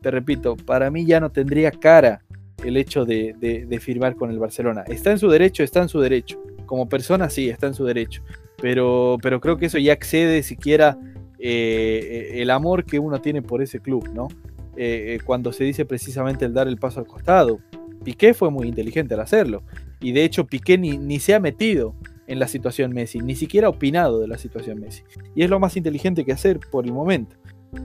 [0.00, 2.22] te repito, para mí ya no tendría cara
[2.62, 4.84] el hecho de, firmar con el Barcelona.
[4.86, 6.40] Está en su derecho, está en su derecho.
[6.64, 8.22] Como persona sí, está en su derecho.
[8.60, 10.98] Pero, pero creo que eso ya excede siquiera
[11.38, 14.28] eh, el amor que uno tiene por ese club, ¿no?
[14.76, 17.60] Eh, cuando se dice precisamente el dar el paso al costado.
[18.04, 19.62] Piqué fue muy inteligente al hacerlo.
[20.00, 21.94] Y de hecho Piqué ni, ni se ha metido
[22.28, 25.02] en la situación Messi, ni siquiera opinado de la situación Messi.
[25.34, 27.36] Y es lo más inteligente que hacer por el momento.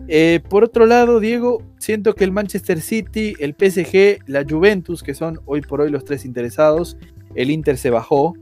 [0.07, 5.13] Eh, por otro lado, Diego, siento que el Manchester City, el PSG, la Juventus, que
[5.13, 6.97] son hoy por hoy los tres interesados,
[7.35, 8.33] el Inter se bajó.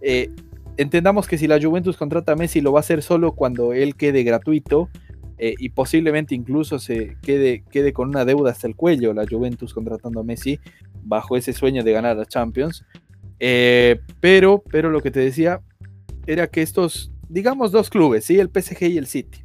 [0.00, 0.30] Eh,
[0.76, 3.96] entendamos que si la Juventus contrata a Messi lo va a hacer solo cuando él
[3.96, 4.88] quede gratuito
[5.38, 9.72] eh, y posiblemente incluso se quede, quede con una deuda hasta el cuello la Juventus
[9.72, 10.60] contratando a Messi
[11.02, 12.84] bajo ese sueño de ganar a Champions.
[13.38, 15.62] Eh, pero, pero lo que te decía
[16.26, 18.38] era que estos, digamos, dos clubes, ¿sí?
[18.38, 19.44] el PSG y el City,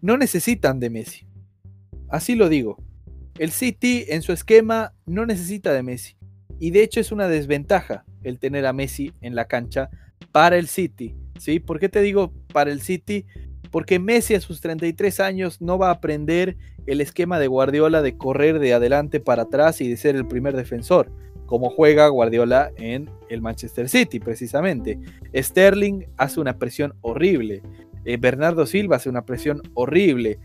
[0.00, 1.26] no necesitan de Messi.
[2.08, 2.76] Así lo digo.
[3.38, 6.17] El City en su esquema no necesita de Messi.
[6.58, 9.90] Y de hecho es una desventaja el tener a Messi en la cancha
[10.32, 11.14] para el City.
[11.38, 11.60] ¿sí?
[11.60, 13.26] ¿Por qué te digo para el City?
[13.70, 16.56] Porque Messi a sus 33 años no va a aprender
[16.86, 20.56] el esquema de Guardiola de correr de adelante para atrás y de ser el primer
[20.56, 21.12] defensor
[21.48, 24.98] como juega Guardiola en el Manchester City, precisamente.
[25.34, 27.62] Sterling hace una presión horrible.
[28.04, 30.38] Eh, Bernardo Silva hace una presión horrible.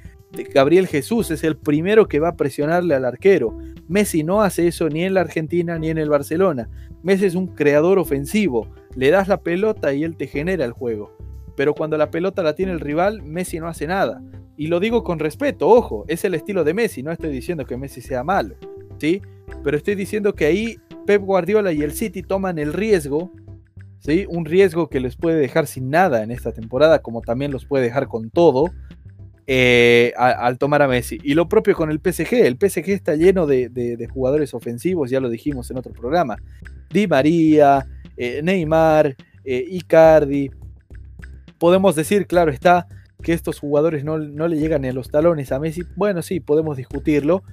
[0.54, 3.58] Gabriel Jesús es el primero que va a presionarle al arquero.
[3.88, 6.70] Messi no hace eso ni en la Argentina ni en el Barcelona.
[7.04, 8.68] Messi es un creador ofensivo.
[8.96, 11.16] Le das la pelota y él te genera el juego.
[11.56, 14.24] Pero cuando la pelota la tiene el rival, Messi no hace nada.
[14.58, 17.78] Y lo digo con respeto, ojo, es el estilo de Messi, no estoy diciendo que
[17.78, 18.56] Messi sea malo,
[19.00, 19.22] ¿sí?
[19.64, 20.78] Pero estoy diciendo que ahí
[21.08, 23.32] Pep Guardiola y el City toman el riesgo,
[24.00, 24.26] ¿sí?
[24.30, 27.84] Un riesgo que les puede dejar sin nada en esta temporada, como también los puede
[27.84, 28.66] dejar con todo,
[29.46, 31.20] eh, al tomar a Messi.
[31.24, 32.34] Y lo propio con el PSG.
[32.34, 36.38] El PSG está lleno de, jugadores ofensivos, ya lo dijimos en otro programa.
[36.90, 37.86] Di María,
[38.16, 40.52] eh, Neymar, eh, Icardi.
[41.58, 42.88] Podemos decir, claro está,
[43.22, 45.84] que estos jugadores no, le llegan a los talones a Messi.
[45.96, 47.44] Bueno, sí, podemos discutirlo.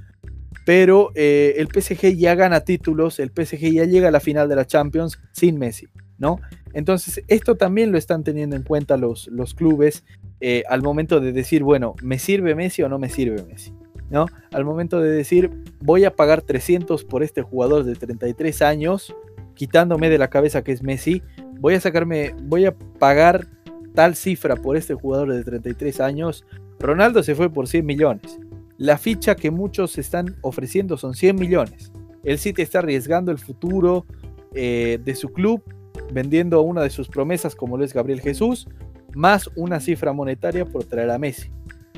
[0.64, 4.56] Pero eh, el PSG ya gana títulos, el PSG ya llega a la final de
[4.56, 5.88] la Champions sin Messi,
[6.18, 6.40] ¿no?
[6.72, 10.04] Entonces, esto también lo están teniendo en cuenta los, los clubes
[10.40, 13.72] eh, al momento de decir, bueno, ¿me sirve Messi o no me sirve Messi?
[14.10, 14.26] ¿No?
[14.52, 19.14] Al momento de decir, voy a pagar 300 por este jugador de 33 años,
[19.54, 21.22] quitándome de la cabeza que es Messi,
[21.60, 23.46] voy a sacarme, voy a pagar
[23.94, 26.44] tal cifra por este jugador de 33 años,
[26.80, 28.40] Ronaldo se fue por 100 millones.
[28.80, 31.92] La ficha que muchos están ofreciendo son 100 millones.
[32.24, 34.06] El City está arriesgando el futuro
[34.54, 35.62] eh, de su club
[36.10, 38.68] vendiendo una de sus promesas como lo es Gabriel Jesús,
[39.14, 41.50] más una cifra monetaria por traer a Messi.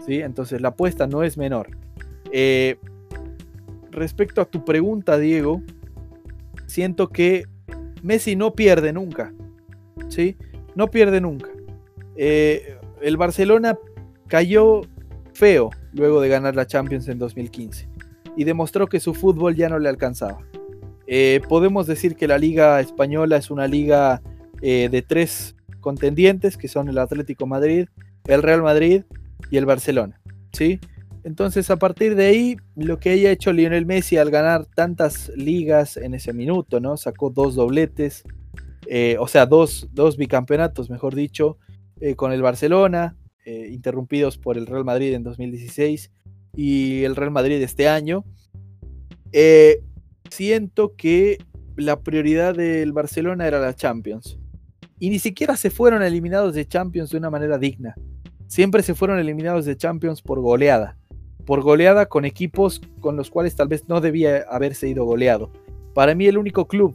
[0.05, 0.23] ¿sí?
[0.23, 1.71] Entonces la apuesta no es menor.
[2.33, 2.79] Eh,
[3.93, 5.63] respecto a tu pregunta, Diego,
[6.67, 7.45] siento que
[8.03, 9.33] Messi no pierde nunca.
[10.09, 10.37] ¿sí?
[10.75, 11.49] No pierde nunca.
[12.17, 13.79] Eh, el Barcelona
[14.27, 14.81] cayó
[15.33, 17.89] feo luego de ganar la Champions en 2015
[18.37, 20.39] y demostró que su fútbol ya no le alcanzaba.
[21.07, 24.23] Eh, podemos decir que la liga española es una liga
[24.63, 27.89] eh, de tres contendientes que son el Atlético Madrid,
[28.27, 29.03] el Real Madrid
[29.51, 30.21] y el Barcelona.
[30.53, 30.81] ¿sí?
[31.25, 35.97] Entonces a partir de ahí lo que haya hecho Lionel Messi al ganar tantas ligas
[35.97, 36.97] en ese minuto, ¿no?
[36.97, 38.25] sacó dos dobletes,
[39.19, 41.59] o sea, dos, dos bicampeonatos, mejor dicho,
[42.05, 43.15] eh, con el Barcelona,
[43.45, 46.13] eh, interrumpidos por el Real Madrid en 2016
[46.55, 48.25] y el Real Madrid este año.
[49.33, 49.83] Eh,
[50.31, 51.39] siento que
[51.77, 54.39] la prioridad del Barcelona era la Champions.
[54.99, 57.97] Y ni siquiera se fueron eliminados de Champions de una manera digna.
[58.47, 60.97] Siempre se fueron eliminados de Champions por goleada.
[61.45, 65.51] Por goleada con equipos con los cuales tal vez no debía haberse ido goleado.
[65.95, 66.95] Para mí el único club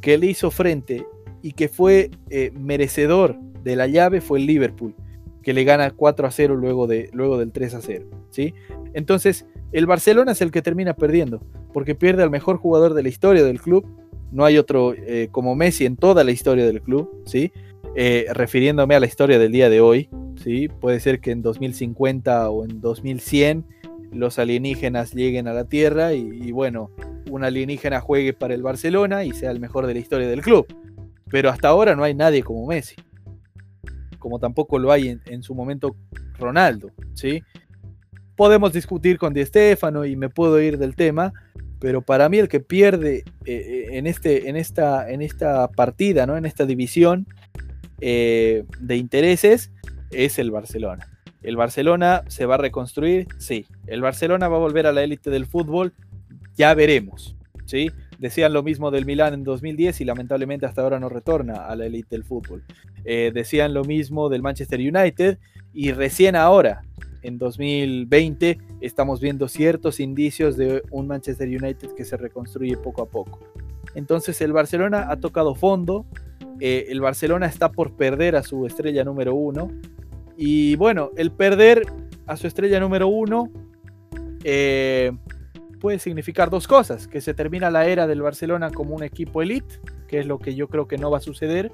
[0.00, 1.06] que le hizo frente
[1.42, 2.10] y que fue
[2.58, 4.94] merecedor de la llave fue el Liverpool,
[5.46, 8.06] que le gana 4 a 0 luego, de, luego del 3 a 0.
[8.30, 8.52] ¿sí?
[8.94, 11.40] Entonces, el Barcelona es el que termina perdiendo,
[11.72, 13.86] porque pierde al mejor jugador de la historia del club.
[14.32, 17.52] No hay otro eh, como Messi en toda la historia del club, ¿sí?
[17.94, 20.08] Eh, refiriéndome a la historia del día de hoy,
[20.42, 20.66] ¿sí?
[20.66, 23.64] Puede ser que en 2050 o en 2100
[24.10, 26.90] los alienígenas lleguen a la Tierra y, y, bueno,
[27.30, 30.66] un alienígena juegue para el Barcelona y sea el mejor de la historia del club.
[31.30, 32.96] Pero hasta ahora no hay nadie como Messi
[34.26, 35.94] como tampoco lo hay en, su momento
[36.36, 37.44] Ronaldo, ¿sí?
[38.34, 41.32] Podemos discutir con Di Stefano y me puedo ir del tema,
[41.78, 46.26] pero para mí el que pierde eh, eh, en, este, en, esta, en esta partida,
[46.26, 46.36] ¿no?
[46.36, 47.28] en esta división
[48.00, 49.70] eh, de intereses,
[50.10, 51.06] es el Barcelona.
[51.44, 53.28] ¿El Barcelona se va a reconstruir?
[53.38, 53.64] Sí.
[53.86, 55.92] ¿El Barcelona va a volver a la élite del fútbol?
[56.56, 57.36] Ya veremos.
[57.64, 57.92] ¿sí?
[58.18, 61.86] Decían lo mismo del Milán en 2010 y lamentablemente hasta ahora no retorna a la
[61.86, 62.64] élite del fútbol.
[63.04, 65.38] Eh, decían lo mismo del Manchester United
[65.74, 66.82] y recién ahora,
[67.22, 73.06] en 2020, estamos viendo ciertos indicios de un Manchester United que se reconstruye poco a
[73.06, 73.40] poco.
[73.94, 76.06] Entonces el Barcelona ha tocado fondo,
[76.60, 79.70] eh, el Barcelona está por perder a su estrella número uno
[80.36, 81.82] y bueno, el perder
[82.26, 83.50] a su estrella número uno
[84.44, 85.12] eh,
[85.76, 89.80] puede significar dos cosas, que se termina la era del Barcelona como un equipo elite,
[90.08, 91.72] que es lo que yo creo que no va a suceder,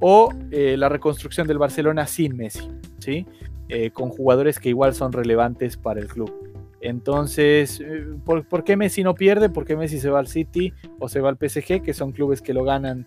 [0.00, 3.26] o eh, la reconstrucción del Barcelona sin Messi, ¿sí?
[3.68, 6.32] Eh, con jugadores que igual son relevantes para el club.
[6.80, 9.48] Entonces, eh, ¿por, qué Messi no pierde?
[9.48, 12.42] ¿Por qué Messi se va al City o se va al PSG, que son clubes
[12.42, 13.06] que lo ganan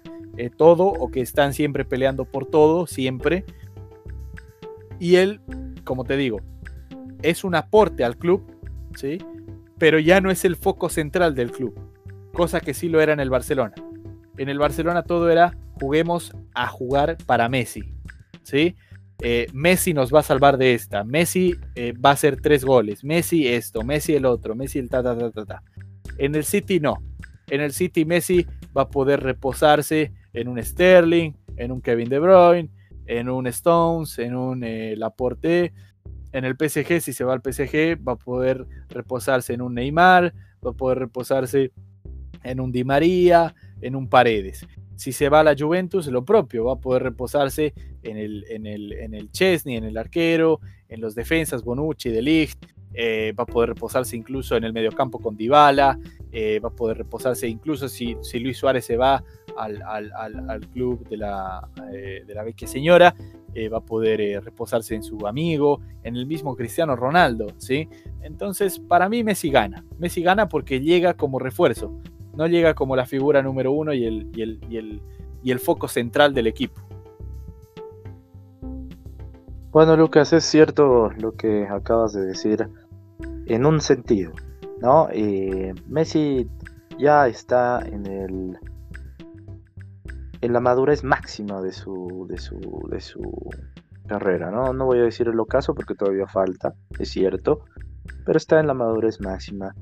[0.56, 3.44] todo o que están siempre peleando por todo, siempre?
[4.98, 5.42] Y él,
[5.84, 6.40] como te digo,
[7.22, 8.44] es un aporte al club,
[8.96, 9.18] ¿sí?
[9.80, 11.80] Pero ya no es el foco central del club,
[12.34, 13.74] cosa que sí lo era en el Barcelona.
[14.38, 17.94] En el Barcelona todo era juguemos a jugar para Messi,
[18.44, 18.76] ¿sí?
[19.22, 23.04] Eh, Messi nos va a salvar de esta, Messi eh, va a hacer tres goles,
[23.04, 25.64] Messi esto, Messi el otro, Messi el ta ta ta ta ta.
[26.18, 26.98] En el City no,
[27.48, 32.20] en el City Messi va a poder reposarse en un Sterling, en un Kevin De
[32.20, 32.70] Bruyne,
[33.06, 35.74] en un Stones, en un eh, Laporte,
[36.32, 40.34] en el PSG, si se va al PSG, va a poder reposarse en un Neymar,
[40.66, 41.72] va a poder reposarse
[42.44, 44.66] en un Di María, en un Paredes.
[44.96, 47.74] Si se va a la Juventus, lo propio, va a poder reposarse
[48.04, 50.60] en el, en el, en el Chesney, en el arquero,
[50.90, 55.20] en los defensas, Bonucci, De Ligt, eh, va a poder reposarse incluso en el mediocampo
[55.20, 55.98] con Dybala,
[56.32, 59.24] eh, va a poder reposarse incluso si, si Luis Suárez se va
[59.60, 63.16] al, al, club de la, eh, de la vecchia señora,
[63.74, 67.90] va a poder reposarse en su amigo, en el mismo Cristiano Ronaldo, ¿sí?
[68.22, 69.84] Entonces, para mí Messi gana.
[69.98, 71.92] Messi gana porque llega como refuerzo,
[72.36, 75.02] no llega como la figura número uno y el, y el, y el,
[75.44, 76.80] y el foco central del equipo.
[79.72, 82.68] Bueno, Lucas, es cierto lo que acabas de decir
[83.46, 84.32] en un sentido,
[84.82, 85.10] ¿no?
[85.12, 86.48] Eh, Messi
[86.98, 88.58] ya está en el
[90.42, 93.22] en la madurez máxima de su de su de su
[94.08, 94.74] carrera, ¿no?
[94.74, 97.66] No voy a decir el ocaso porque todavía falta, es cierto,
[98.26, 99.76] pero está en la madurez máxima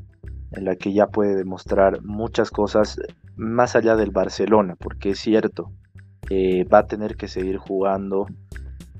[0.52, 3.00] en la que ya puede demostrar muchas cosas
[3.36, 5.72] más allá del Barcelona, porque es cierto,
[6.30, 8.28] eh, va a tener que seguir jugando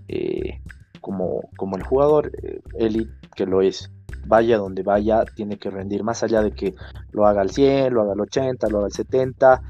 [0.08, 0.62] eh,
[1.02, 2.32] como, como el jugador
[2.78, 3.92] élite que lo es
[4.26, 6.76] vaya donde vaya, tiene que rendir, más allá de que
[7.12, 9.62] lo haga al 100, lo haga al 80, lo haga al 70,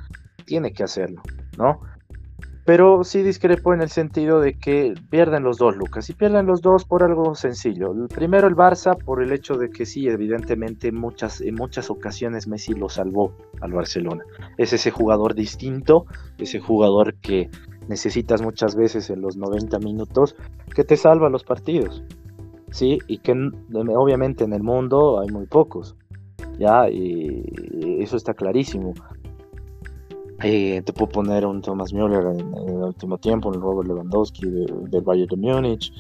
[0.46, 1.22] tiene que hacerlo,
[1.58, 1.82] ¿no?
[2.66, 6.62] Pero sí discrepo en el sentido de que pierden los dos, Lucas, y pierden los
[6.62, 7.94] dos por algo sencillo.
[8.10, 12.74] Primero el Barça por el hecho de que sí, evidentemente muchas, en muchas ocasiones Messi
[12.74, 13.32] lo salvó
[13.62, 14.24] al Barcelona.
[14.58, 16.06] Es ese jugador distinto,
[16.38, 17.50] ese jugador que
[17.88, 20.36] necesitas muchas veces en los 90 minutos,
[20.76, 22.04] que te salva los partidos.
[22.72, 23.00] ¿sí?
[23.08, 23.32] Y que
[23.74, 25.96] obviamente en el mundo hay muy pocos,
[26.60, 26.90] ¿ya?
[26.90, 27.44] Y
[28.00, 28.94] eso está clarísimo.
[30.44, 35.02] Eh, te puedo poner un Thomas Müller en, el último tiempo, un Robert Lewandowski del
[35.02, 35.92] Bayern de Múnich,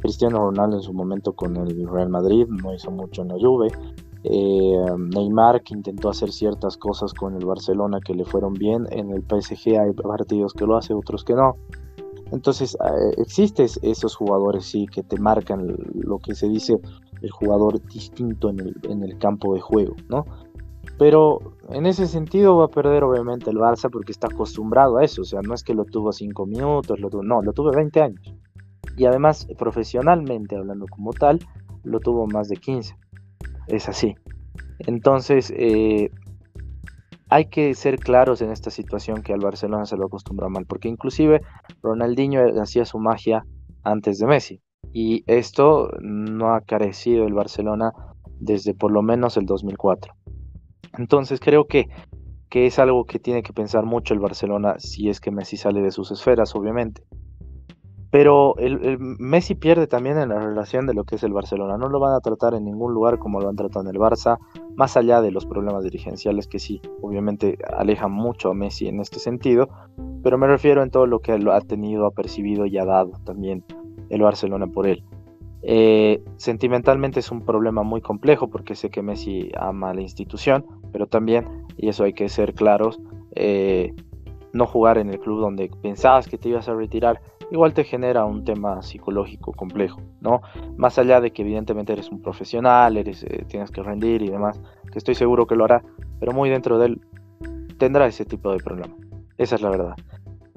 [0.00, 3.68] Cristiano Ronaldo en su momento con el Real Madrid, no hizo mucho en la Juve.
[4.24, 4.84] Eh,
[5.14, 9.22] Neymar que intentó hacer ciertas cosas con el Barcelona que le fueron bien, en el
[9.22, 11.56] PSG hay partidos que lo hace, otros que no.
[12.32, 16.78] Entonces, eh, existen esos jugadores, sí, que te marcan lo que se dice
[17.22, 20.26] el jugador distinto en el campo de juego, ¿no?
[20.98, 25.22] Pero en ese sentido va a perder obviamente el Barça porque está acostumbrado a eso.
[25.22, 28.00] O sea, no es que lo tuvo 5 minutos, lo tuvo, no, lo tuvo 20
[28.00, 28.34] años.
[28.96, 31.40] Y además, profesionalmente hablando como tal,
[31.84, 32.96] lo tuvo más de 15.
[33.68, 34.14] Es así.
[34.78, 36.10] Entonces, eh,
[37.28, 40.88] hay que ser claros en esta situación que al Barcelona se lo acostumbra mal, porque
[40.88, 41.42] inclusive
[41.82, 43.44] Ronaldinho hacía su magia
[43.82, 44.60] antes de Messi,
[44.92, 47.92] y esto no ha carecido el Barcelona
[48.38, 50.12] desde por lo menos el 2004.
[50.98, 51.88] Entonces creo que,
[52.48, 55.82] que es algo que tiene que pensar mucho el Barcelona si es que Messi sale
[55.82, 57.02] de sus esferas, obviamente.
[58.10, 61.76] Pero el, Messi pierde también en la relación de lo que es el Barcelona.
[61.76, 64.38] No lo van a tratar en ningún lugar como lo han tratado en el Barça,
[64.74, 69.18] más allá de los problemas dirigenciales que sí, obviamente alejan mucho a Messi en este
[69.18, 69.68] sentido,
[70.22, 73.64] pero me refiero en todo lo que ha tenido, ha percibido y ha dado también
[74.08, 75.04] el Barcelona por él.
[75.68, 81.08] Eh, sentimentalmente es un problema muy complejo porque sé que Messi ama la institución, pero
[81.08, 83.00] también, y eso hay que ser claros,
[83.34, 83.92] eh,
[84.52, 88.24] no jugar en el club donde pensabas que te ibas a retirar igual te genera
[88.24, 90.42] un tema psicológico complejo, ¿no?
[90.76, 94.60] Más allá de que evidentemente eres un profesional, eres, eh, tienes que rendir y demás,
[94.90, 95.82] que estoy seguro que lo hará,
[96.18, 97.00] pero muy dentro de él
[97.78, 98.94] tendrá ese tipo de problema.
[99.38, 99.94] Esa es la verdad.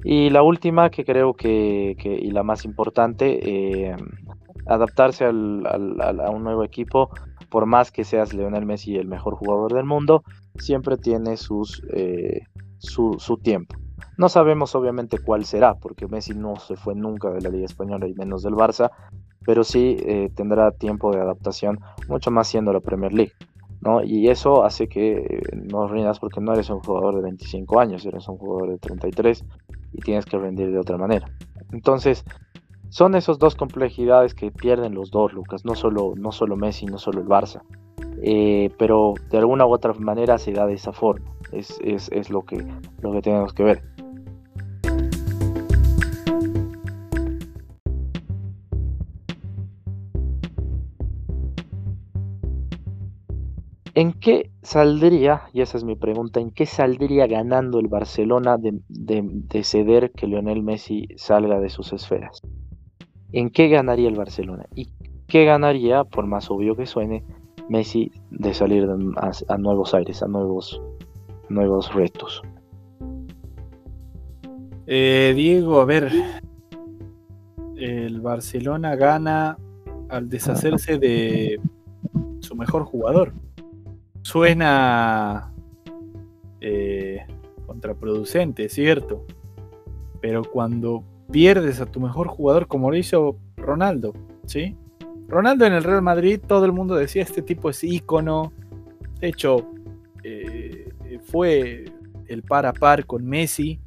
[0.04, 3.96] Y la última que creo que, y la más importante, eh,
[4.70, 7.10] adaptarse al, a un nuevo equipo,
[7.50, 10.24] por más que seas Leonel Messi el mejor jugador del mundo,
[10.56, 12.42] siempre tiene sus, eh,
[12.78, 13.76] su, tiempo.
[14.18, 18.08] No sabemos obviamente cuál será, porque Messi no se fue nunca de la Liga Española
[18.08, 18.92] y menos del Barça,
[19.46, 23.34] pero sí eh, tendrá tiempo de adaptación, mucho más siendo la Premier League.
[23.82, 24.04] ¿no?
[24.04, 28.06] Y eso hace que eh, no rindas porque no eres un jugador de 25 años,
[28.06, 29.46] eres un jugador de 33
[29.94, 31.28] y tienes que rendir de otra manera.
[31.72, 32.26] Entonces,
[32.90, 36.98] son esas dos complejidades que pierden los dos, Lucas, no solo, no solo Messi, no
[36.98, 37.62] solo el Barça.
[38.22, 41.32] Eh, pero de alguna u otra manera se da de esa forma.
[41.52, 42.66] Es, es, es lo, que,
[43.02, 43.84] lo que tenemos que ver.
[54.00, 59.64] ¿En qué saldría, y esa es mi pregunta, en qué saldría ganando el Barcelona de,
[59.64, 62.42] ceder que Lionel Messi salga de sus esferas?
[63.32, 64.66] ¿En qué ganaría el Barcelona?
[64.76, 64.90] ¿Y
[65.28, 67.24] qué ganaría, por más obvio que suene,
[67.68, 70.82] Messi de salir a, nuevos aires, a nuevos,
[71.50, 72.42] nuevos retos?
[74.88, 76.12] Eh, Diego, a ver,
[77.78, 79.58] el Barcelona gana
[80.10, 81.60] al deshacerse de
[82.40, 83.34] su mejor jugador
[84.24, 85.54] suena
[86.62, 87.26] eh,
[87.66, 89.26] contraproducente, ¿cierto?
[90.22, 94.14] Pero cuando pierdes a tu mejor jugador como lo hizo Ronaldo,
[94.46, 94.76] ¿sí?
[95.28, 98.52] Ronaldo en el Real Madrid, todo el mundo decía, este tipo es ícono.
[99.20, 99.70] De hecho,
[100.24, 100.90] eh,
[101.26, 101.86] fue
[102.28, 103.80] el par a par con Messi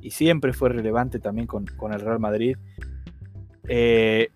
[0.00, 2.56] y siempre fue relevante también con, el Real Madrid.
[3.68, 4.30] Eh,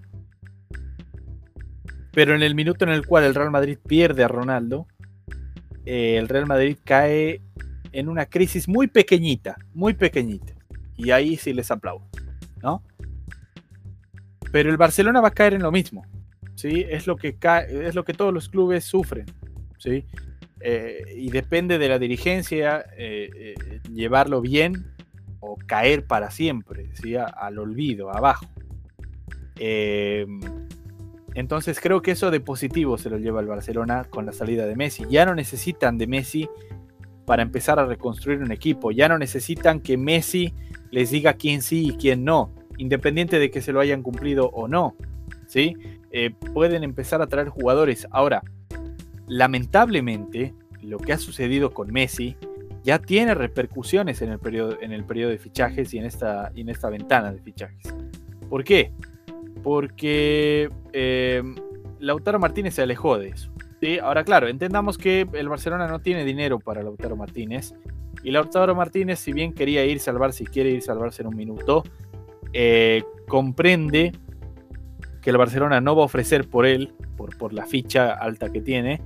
[2.13, 4.87] pero en el minuto en el cual el Real Madrid pierde a Ronaldo,
[5.87, 7.41] eh, el Real Madrid cae
[7.93, 10.55] en una crisis muy pequeñita, muy pequeñita.
[10.97, 12.07] Y ahí sí les aplaudo,
[12.63, 12.83] ¿no?
[14.51, 16.05] Pero el Barcelona va a caer en lo mismo,
[16.55, 16.85] ¿sí?
[16.89, 17.37] Es lo que,
[17.69, 19.27] es lo que todos los clubes sufren,
[19.79, 20.05] ¿sí?
[20.61, 23.55] Eh, y depende de la dirigencia eh,
[23.93, 24.95] llevarlo bien
[25.41, 27.17] o caer para siempre, ¿sí?
[27.17, 28.47] al olvido, abajo.
[31.35, 34.77] entonces creo que eso de positivo se lo lleva el Barcelona con la salida de
[34.77, 35.05] Messi.
[35.11, 36.49] Ya no necesitan de Messi
[37.25, 38.91] para empezar a reconstruir un equipo.
[38.91, 40.53] Ya no necesitan que Messi
[40.91, 44.69] les diga quién sí y quién no, independiente de que se lo hayan cumplido o
[44.69, 44.97] no.
[45.47, 45.77] ¿sí?
[46.11, 48.07] Eh, pueden empezar a traer jugadores.
[48.11, 48.43] Ahora,
[49.27, 52.37] lamentablemente, lo que ha sucedido con Messi
[52.83, 56.69] ya tiene repercusiones en el periodo, en el periodo de fichajes y en, esta, en
[56.69, 57.95] esta ventana de fichajes.
[58.49, 58.93] ¿Por qué?
[59.63, 61.43] Porque eh,
[62.01, 63.53] Lautaro Martínez se alejó de eso.
[64.03, 67.75] Ahora, claro, entendamos que el Barcelona no tiene dinero para Lautaro Martínez.
[68.23, 71.27] Y Lautaro Martínez, si bien quería irse al Barça y quiere irse al Barça en
[71.27, 71.83] un minuto,
[72.53, 74.13] eh, comprende
[75.21, 78.61] que el Barcelona no va a ofrecer por él, por, por la ficha alta que
[78.61, 79.01] tiene,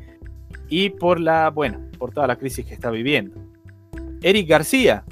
[0.69, 3.41] y por la, bueno, por toda la crisis que está viviendo.
[4.23, 5.05] Eric García,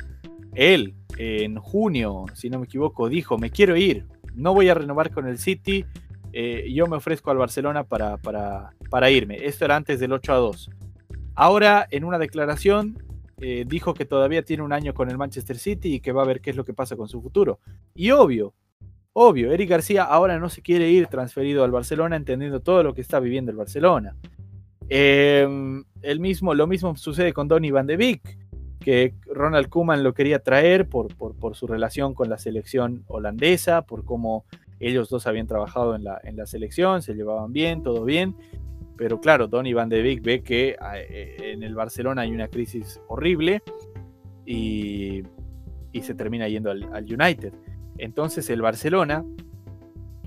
[0.55, 4.05] él en junio, si no me equivoco, dijo, me quiero ir,
[4.35, 5.85] no voy a renovar con el City,
[6.37, 9.47] eh, yo me ofrezco al Barcelona para, para, irme.
[9.47, 10.71] Esto era antes del 8 a 2.
[11.37, 12.99] Ahora, en una declaración,
[13.41, 16.27] eh, dijo que todavía tiene un año con el Manchester City y que va a
[16.27, 17.61] ver qué es lo que pasa con su futuro.
[17.95, 18.53] Y obvio,
[19.13, 23.01] obvio, Eric García ahora no se quiere ir transferido al Barcelona entendiendo todo lo que
[23.01, 24.17] está viviendo el Barcelona.
[24.89, 28.39] Em, el mismo, lo mismo sucede con Donny Van de Beek,
[28.81, 33.83] que Ronald Koeman lo quería traer por, por, por, su relación con la selección holandesa,
[33.83, 34.45] por cómo
[34.81, 38.37] ellos dos habían trabajado en la, selección, se llevaban bien, todo bien.
[38.97, 42.49] Pero claro, Donny Van de Beek ve que ah, eh, en el Barcelona hay una
[42.49, 43.63] crisis horrible
[44.47, 45.23] y,
[46.01, 47.53] se termina yendo al, United.
[47.99, 49.25] Entonces el Barcelona,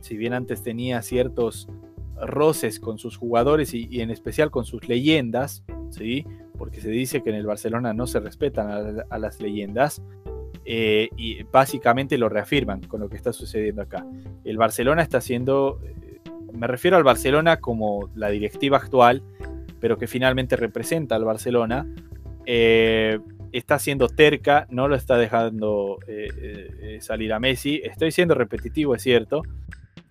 [0.02, 1.68] si bien antes tenía ciertos
[2.20, 6.26] roces con sus jugadores y, en especial con sus leyendas, ¿sí?
[6.58, 10.02] porque se dice que en el Barcelona no se respetan a las leyendas,
[10.70, 14.06] eh, y básicamente lo reafirman con lo que está sucediendo acá.
[14.44, 16.20] El Barcelona está haciendo, eh,
[16.52, 19.24] me refiero al Barcelona como la directiva actual,
[19.80, 21.88] pero que finalmente representa al Barcelona,
[22.46, 23.18] eh,
[23.54, 26.00] está siendo terca, no lo está dejando
[27.00, 27.80] salir a Messi.
[27.82, 29.44] Estoy siendo repetitivo, es cierto,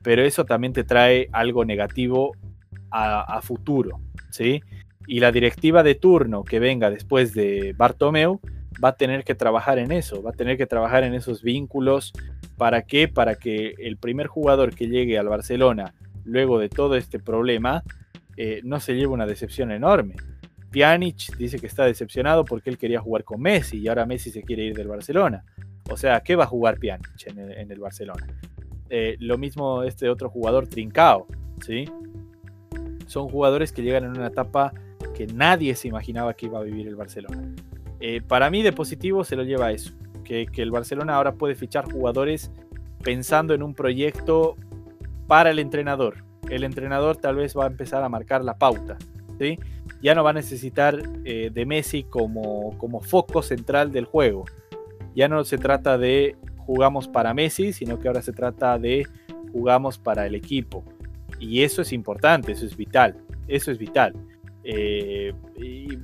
[0.03, 2.35] pero eso también te trae algo negativo
[2.91, 4.01] a, a futuro,
[4.31, 4.63] ¿sí?
[5.07, 8.41] Y la directiva de turno que venga después de Bartomeu
[8.83, 12.13] va a tener que trabajar en eso, va a tener que trabajar en esos vínculos.
[12.57, 13.09] ¿Para qué?
[13.09, 17.83] Para que el primer jugador que llegue al Barcelona luego de todo este problema
[18.37, 20.17] eh, no se lleve una decepción enorme.
[20.71, 24.43] Pjanic dice que está decepcionado porque él quería jugar con Messi y ahora Messi se
[24.43, 25.45] quiere ir del Barcelona.
[25.89, 28.27] O sea, ¿qué va a jugar Pjanic en el, Barcelona?
[28.91, 31.27] Eh, lo mismo este otro jugador Trincao,
[31.65, 31.89] ¿sí?
[33.07, 34.73] Son jugadores que llegan en una etapa
[35.15, 37.55] que nadie se imaginaba que iba a vivir el Barcelona.
[38.01, 39.93] Eh, para mí de positivo se lo lleva eso,
[40.25, 42.51] que, el Barcelona ahora puede fichar jugadores
[43.03, 44.57] pensando en un proyecto
[45.27, 46.25] para el entrenador.
[46.51, 48.97] El entrenador tal vez va a empezar a marcar la pauta.
[49.41, 49.59] ¿sí?
[50.03, 54.45] Ya no va a necesitar eh, de Messi como, como foco central del juego.
[55.15, 59.07] Ya no se trata de jugamos para Messi, sino que ahora se trata de
[59.53, 60.85] jugamos para el equipo.
[61.39, 63.17] Y eso es importante, eso es vital.
[63.49, 64.15] Eso es vital.
[64.65, 65.99] Eh, y,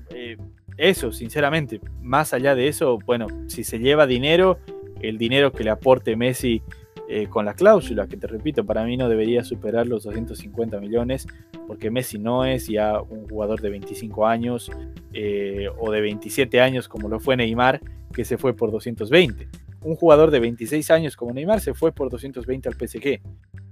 [0.77, 4.59] eso, sinceramente, más allá de eso, bueno, si se lleva dinero,
[5.01, 6.63] el dinero que le aporte Messi
[7.09, 11.27] eh, con la cláusula, que te repito, para mí no debería superar los 250 millones,
[11.67, 14.71] porque Messi no es ya un jugador de 25 años
[15.13, 17.81] eh, o de 27 años como lo fue Neymar,
[18.13, 19.49] que se fue por 220.
[19.85, 23.21] Un jugador de 26 años como Neymar se fue por 220 al PSG,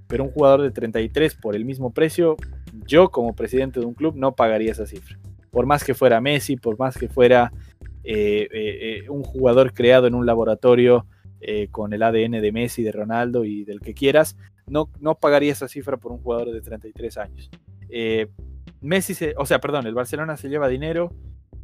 [0.07, 2.37] pero un jugador de 33 por el mismo precio,
[2.87, 5.19] yo como presidente de un club no pagaría esa cifra
[5.51, 7.53] por más que fuera Messi, por más que fuera
[8.03, 11.07] eh, eh, eh, un jugador creado en un laboratorio
[11.71, 14.37] con el ADN de Messi, de Ronaldo y del que quieras,
[14.67, 17.51] no, no pagaría esa cifra por un jugador de 33 años.
[18.83, 21.15] Messi, se, o sea, perdón, el Barcelona se lleva dinero,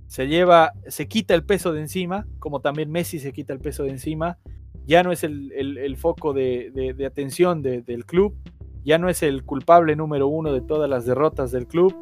[0.07, 3.83] se lleva, se quita el peso de encima, como también Messi se quita el peso
[3.83, 4.39] de encima,
[4.87, 8.35] ya no es el, foco de, atención del club,
[8.83, 11.95] ya no es el culpable número uno de todas las derrotas del club,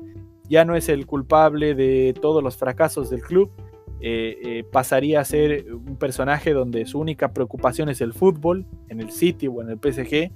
[0.49, 3.51] ya no es el culpable de todos los fracasos del club,
[4.07, 9.01] eh, eh, pasaría a ser un personaje donde su única preocupación es el fútbol, en
[9.01, 10.31] el City o en el PSG.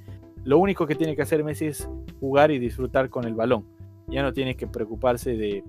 [0.44, 1.88] Lo único que tiene que hacer Messi es
[2.18, 3.66] jugar y disfrutar con el balón.
[4.06, 5.64] Ya no tiene que preocuparse de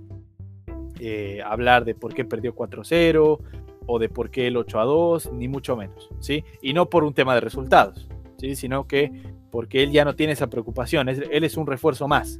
[0.99, 3.39] eh, hablar de por qué perdió 4-0
[3.85, 6.09] o de por qué el 8-2, ni mucho menos.
[6.19, 6.45] ¿sí?
[6.61, 8.55] Y no por un tema de resultados, ¿sí?
[8.55, 9.11] sino que
[9.51, 11.09] porque él ya no tiene esa preocupación.
[11.09, 12.37] él es un refuerzo más,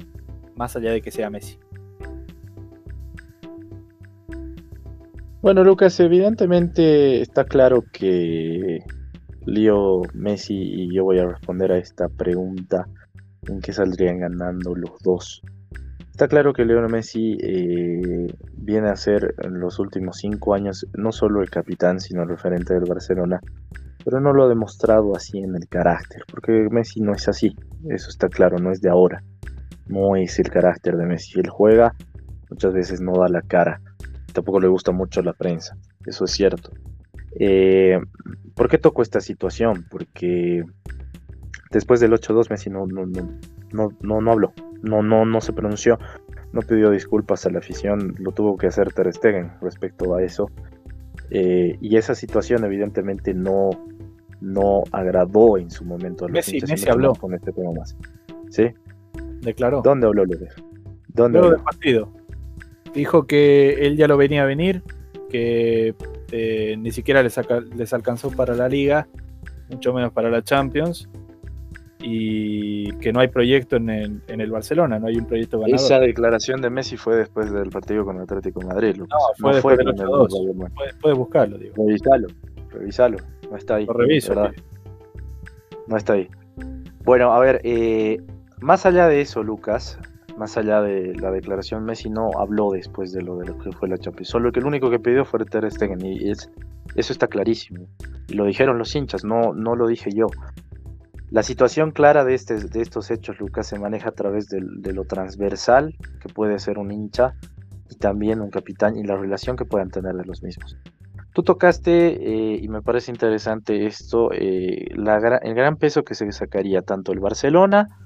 [0.54, 1.58] más allá de que sea Messi.
[5.42, 8.80] Bueno, Lucas, evidentemente está claro que
[9.46, 12.86] Leo Messi y yo voy a responder a esta pregunta
[13.48, 15.40] en qué saldrían ganando los dos.
[16.10, 21.10] Está claro que Leo Messi eh, viene a ser en los últimos cinco años no
[21.10, 23.40] solo el capitán, sino el referente del Barcelona,
[24.04, 27.56] pero no lo ha demostrado así en el carácter, porque Messi no es así,
[27.88, 29.22] eso está claro, no es de ahora,
[29.86, 31.94] no es el carácter de Messi, él juega,
[32.50, 33.80] muchas veces no da la cara
[34.32, 35.76] tampoco le gusta mucho la prensa,
[36.06, 36.72] eso es cierto.
[37.38, 37.98] Eh,
[38.54, 39.86] ¿Por qué tocó esta situación?
[39.90, 40.64] Porque
[41.70, 44.52] después del 8-2 Messi no, no, no, no, no habló,
[44.82, 45.98] no, no, no se pronunció,
[46.52, 50.50] no pidió disculpas a la afición, lo tuvo que hacer Ter Stegen respecto a eso.
[51.30, 53.70] Eh, y esa situación evidentemente no,
[54.40, 57.96] no agradó en su momento a los Messi, Messi habló con este tema más.
[58.48, 58.68] ¿Sí?
[59.40, 59.80] Declaró.
[59.82, 60.54] ¿Dónde habló López?
[61.08, 62.12] ¿Dónde Luego del partido.
[62.94, 64.82] Dijo que él ya lo venía a venir,
[65.30, 65.94] que
[66.32, 67.38] eh, ni siquiera les,
[67.76, 69.06] les, alcanzó para la liga,
[69.68, 71.08] mucho menos para la Champions,
[72.02, 75.84] y que no hay proyecto en el, Barcelona, no hay un proyecto ganador.
[75.84, 78.96] Esa declaración de Messi fue después del partido con el Atlético de Madrid.
[78.96, 79.06] No,
[79.38, 80.06] fue después del 8
[81.00, 81.74] Puedes, buscarlo, digo.
[81.76, 82.28] Revisalo,
[82.70, 83.18] revisalo,
[83.50, 83.86] no está ahí.
[83.86, 84.34] Lo reviso.
[85.86, 86.28] No está ahí.
[87.04, 88.22] Bueno, a ver, eh,
[88.60, 89.98] más allá de eso, Lucas,
[90.40, 93.90] más allá de la declaración, Messi no habló después de lo, de lo que fue
[93.90, 94.30] la Champions.
[94.30, 96.50] Solo que el único que pidió fue Ter Stegen y es,
[96.94, 97.86] eso está clarísimo.
[98.26, 100.28] Y lo dijeron los hinchas, no, no lo dije yo.
[101.30, 105.04] La situación clara de, este, de estos hechos, Lucas, se maneja a través de, lo
[105.04, 107.34] transversal que puede ser un hincha
[107.90, 110.78] y también un capitán y la relación que puedan tener los mismos.
[111.34, 116.80] Tú tocaste, eh, y me parece interesante esto, eh, el gran peso que se sacaría
[116.80, 117.99] tanto el Barcelona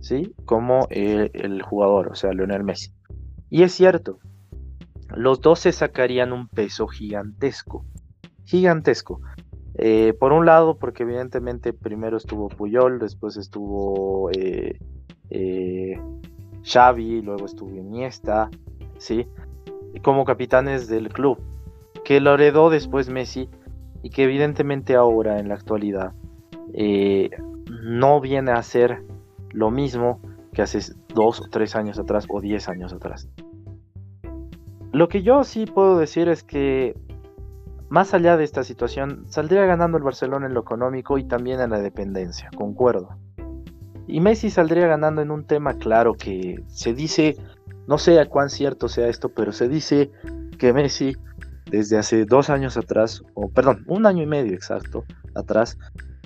[0.00, 0.34] ¿sí?
[0.44, 2.92] como el, jugador, o sea, Lionel Messi.
[3.50, 4.18] Y es cierto,
[5.14, 7.84] los dos se sacarían un peso gigantesco,
[8.44, 9.20] gigantesco.
[9.80, 14.78] Eh, por un lado, porque evidentemente primero estuvo Puyol, después estuvo eh,
[15.30, 16.00] eh,
[16.64, 18.50] Xavi, luego estuvo Iniesta,
[18.98, 19.26] ¿sí?
[20.02, 21.38] como capitanes del club,
[22.04, 23.48] que lo heredó después Messi
[24.02, 26.12] y que evidentemente ahora en la actualidad
[27.82, 29.02] no viene a ser
[29.52, 30.20] lo mismo
[30.52, 30.80] que hace
[31.14, 33.28] dos o tres años atrás o diez años atrás.
[34.92, 36.94] Lo que yo sí puedo decir es que
[37.88, 41.70] más allá de esta situación, saldría ganando el Barcelona en lo económico y también en
[41.70, 43.08] la dependencia, concuerdo.
[44.06, 47.36] Y Messi saldría ganando en un tema claro que se dice,
[47.86, 50.10] no sé a cuán cierto sea esto, pero se dice
[50.58, 51.16] que Messi
[51.70, 55.78] desde hace dos años atrás, o perdón, un año y medio exacto atrás,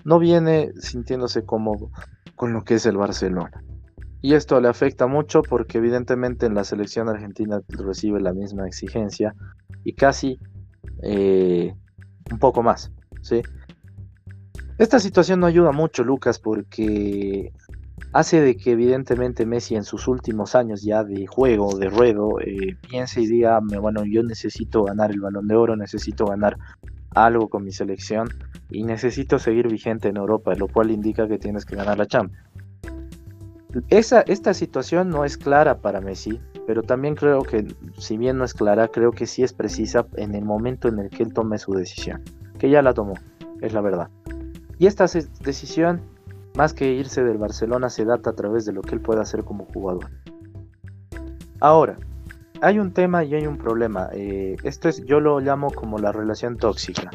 [0.04, 1.90] no viene sintiéndose cómodo
[2.36, 3.62] con lo que es el Barcelona.
[4.20, 9.34] Y esto le afecta mucho porque evidentemente en la selección argentina recibe la misma exigencia
[9.84, 10.38] y casi
[11.02, 11.74] eh,
[12.30, 12.92] un poco más.
[13.20, 13.42] ¿sí?
[14.78, 17.52] Esta situación no ayuda mucho, Lucas, porque
[18.12, 22.76] hace de que evidentemente Messi en sus últimos años ya de juego, de ruedo, eh,
[22.88, 26.56] piense y diga, bueno, yo necesito ganar el balón de oro, necesito ganar
[27.14, 28.28] algo con mi selección
[28.70, 32.42] y necesito seguir vigente en Europa, lo cual indica que tienes que ganar la Champions.
[33.88, 37.66] Esa, esta situación no es clara para Messi, pero también creo que,
[37.98, 41.10] si bien no es clara, creo que sí es precisa en el momento en el
[41.10, 42.22] que él tome su decisión,
[42.58, 43.14] que ya la tomó,
[43.60, 44.10] es la verdad.
[44.78, 45.06] Y esta
[45.40, 46.02] decisión,
[46.54, 49.44] más que irse del Barcelona, se data a través de lo que él puede hacer
[49.44, 50.10] como jugador.
[51.60, 51.96] Ahora,
[52.62, 54.08] hay un tema y hay un problema.
[54.12, 57.10] Eh, esto es, yo lo llamo como la relación tóxica.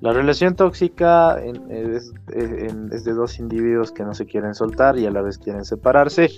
[0.00, 5.22] La relación tóxica es, de dos individuos que no se quieren soltar y a la
[5.22, 6.30] vez quieren separarse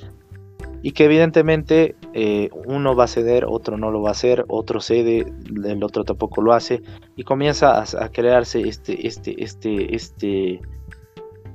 [0.80, 4.80] y que evidentemente eh, uno va a ceder, otro no lo va a hacer, otro
[4.80, 5.26] cede,
[5.64, 6.82] el otro tampoco lo hace
[7.16, 10.60] y comienza a, crearse este, este, este, este,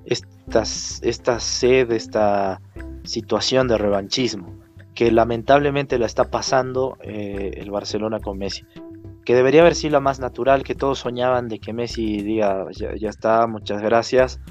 [0.03, 0.63] esta,
[1.01, 2.59] esta sed, esta
[3.05, 4.62] situación de revanchismo
[4.95, 8.65] que lamentablemente la está pasando eh, el Barcelona con Messi.
[9.25, 13.09] que debería haber sido la más natural, que todos soñaban de que Messi diga, ya,
[13.09, 14.41] está, muchas gracias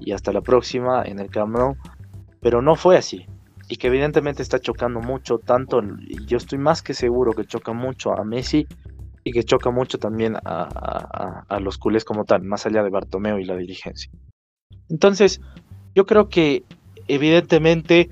[0.00, 1.54] y hasta la próxima en el Camp
[2.40, 3.26] pero no fue así.
[3.68, 5.82] Y que evidentemente está chocando mucho, tanto,
[6.26, 8.66] yo estoy más que seguro que choca mucho a Messi
[9.22, 13.38] y que choca mucho también a, a los culés como tal, más allá de Bartomeo
[13.38, 14.10] y la dirigencia.
[14.88, 15.40] Entonces,
[15.94, 16.64] yo creo que
[17.06, 18.10] evidentemente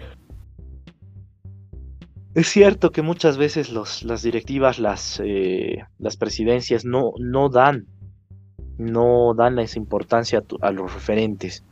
[2.34, 7.86] es cierto que muchas veces los, las directivas, las, eh, las presidencias no, no dan,
[8.78, 11.64] no dan esa importancia a, los referentes.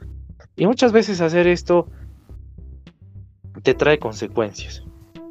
[0.56, 1.86] Y muchas veces hacer esto
[3.62, 4.82] te trae consecuencias.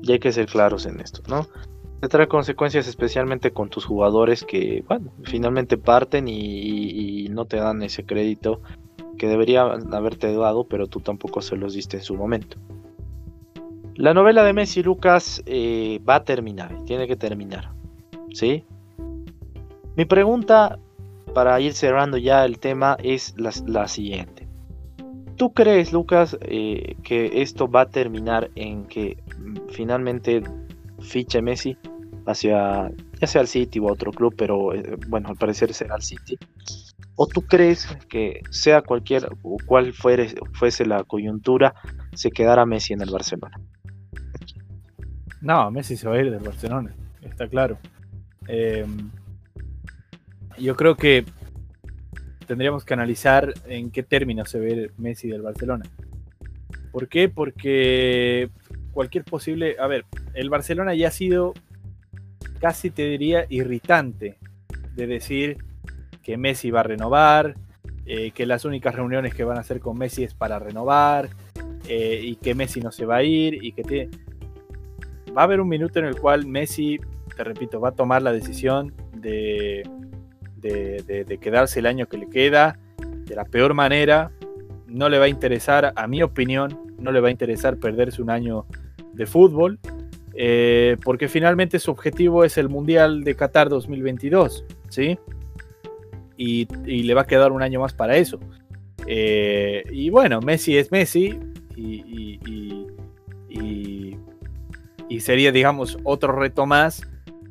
[0.02, 1.48] Y hay que ser claros en esto, ¿no?
[2.00, 7.84] Te trae consecuencias especialmente con tus jugadores que, bueno, finalmente parten y, no te dan
[7.84, 8.62] ese crédito
[9.18, 12.58] que deberían haberte dado, pero tú tampoco se los diste en su momento.
[13.98, 17.72] La novela de Messi Lucas eh, va a terminar, tiene que terminar.
[18.32, 18.64] ¿Sí?
[19.96, 20.78] Mi pregunta
[21.34, 24.48] para ir cerrando ya el tema es la, siguiente.
[25.36, 30.44] ¿Tú crees, Lucas, eh, que esto va a terminar en que mm, finalmente
[31.00, 31.76] fiche Messi
[32.28, 36.04] hacia ya sea al City o otro club, pero eh, bueno, al parecer será al
[36.04, 36.38] City?
[37.16, 41.74] ¿O tú crees que sea cualquier o cual fuese la coyuntura,
[42.14, 43.60] se quedará Messi en el Barcelona?
[45.42, 47.78] No, Messi se va a ir del Barcelona, está claro.
[48.48, 49.12] Em,
[50.58, 51.26] yo creo que
[52.48, 55.86] tendríamos que analizar en qué términos se ve Messi del Barcelona.
[56.92, 57.30] ¿Por qué?
[57.30, 58.50] Porque
[58.92, 59.76] cualquier posible...
[59.80, 61.54] A ver, el Barcelona ya ha sido
[62.60, 64.38] casi te diría irritante
[64.96, 65.58] de decir
[66.24, 67.56] que Messi va a renovar,
[68.06, 71.30] eh, que las únicas reuniones que van a hacer con Messi es para renovar,
[71.88, 74.10] eh, y que Messi no se va a ir, y que tiene
[75.38, 77.00] va a haber un minuto en el cual Messi,
[77.36, 79.88] te repito, va a tomar la decisión de,
[80.56, 82.80] de, quedarse el año que le queda
[83.26, 84.32] de la peor manera.
[84.88, 88.32] No le va a interesar, a mi opinión, no le va a interesar perderse un
[88.32, 88.66] año
[89.14, 89.78] de fútbol,
[90.34, 95.20] eh, porque finalmente su objetivo es el Mundial de Qatar 2022, ¿sí?
[96.36, 96.66] Y,
[97.04, 98.40] le va a quedar un año más para eso.
[99.06, 101.38] Eh, y bueno, Messi es Messi
[101.76, 104.18] y, y
[105.20, 107.02] sería, digamos, otro reto más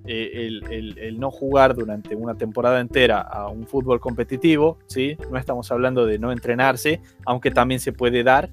[0.08, 5.16] eh, el, no jugar durante una temporada entera a un fútbol competitivo, ¿sí?
[5.30, 8.50] No estamos hablando de no entrenarse, aunque también se puede dar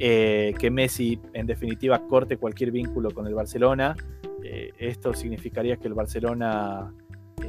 [0.00, 3.94] eh, que Messi, en definitiva, corte cualquier vínculo con el Barcelona.
[4.42, 6.92] Eh, esto significaría que el Barcelona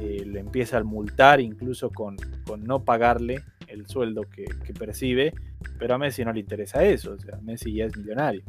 [0.00, 2.16] le empieza a multar, incluso con,
[2.46, 5.32] con no pagarle el sueldo que, que, percibe,
[5.78, 8.42] pero a Messi no le interesa eso, o sea, Messi ya es millonario.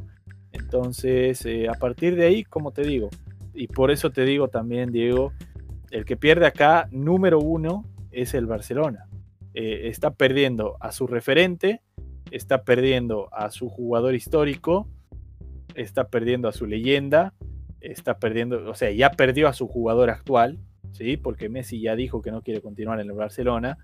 [0.58, 3.10] Entonces, eh, a partir de ahí, como te digo,
[3.54, 5.34] y por eso te digo también, Diego,
[5.92, 9.08] el que pierde acá, número uno, es el Barcelona.
[9.54, 11.82] Eh, está perdiendo a su referente,
[12.32, 14.88] está perdiendo a su jugador histórico,
[15.76, 17.34] está perdiendo a su leyenda,
[17.82, 20.60] está perdiendo, o sea, ya perdió a su jugador actual,
[20.92, 21.18] ¿sí?
[21.18, 23.78] Porque Messi ya dijo que no quiere continuar en el Barcelona.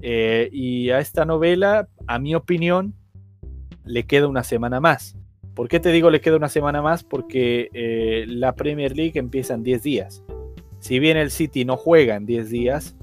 [0.00, 2.94] Eh, y a esta novela, a mi opinión,
[3.84, 5.16] le queda una semana más.
[5.60, 7.04] ¿Por qué te digo le queda una semana más?
[7.04, 10.24] Porque eh, la Premier League empieza en 10 días.
[10.78, 12.96] Si bien el City no juega en 10 días,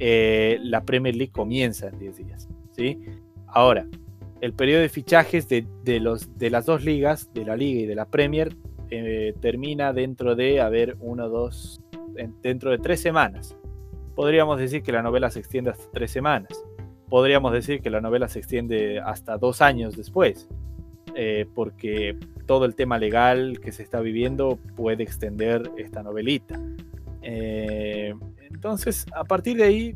[0.00, 2.48] eh, la Premier League comienza en 10 días.
[2.72, 2.98] ¿sí?
[3.46, 3.86] Ahora,
[4.40, 5.64] el periodo de fichajes de,
[6.00, 8.56] los, de las dos ligas, de la Liga y de la Premier,
[8.90, 10.68] eh, termina dentro de, a
[10.98, 11.80] uno, dos,
[12.42, 13.56] dentro de tres semanas.
[14.16, 16.60] Podríamos decir que la novela se extiende hasta tres semanas.
[17.08, 20.48] Podríamos decir que la novela se extiende hasta dos años después.
[21.14, 22.16] Eh, porque
[22.46, 26.60] todo el tema legal que se está viviendo puede extender esta novelita.
[27.22, 28.14] Eh,
[28.50, 29.94] entonces, a partir de ahí,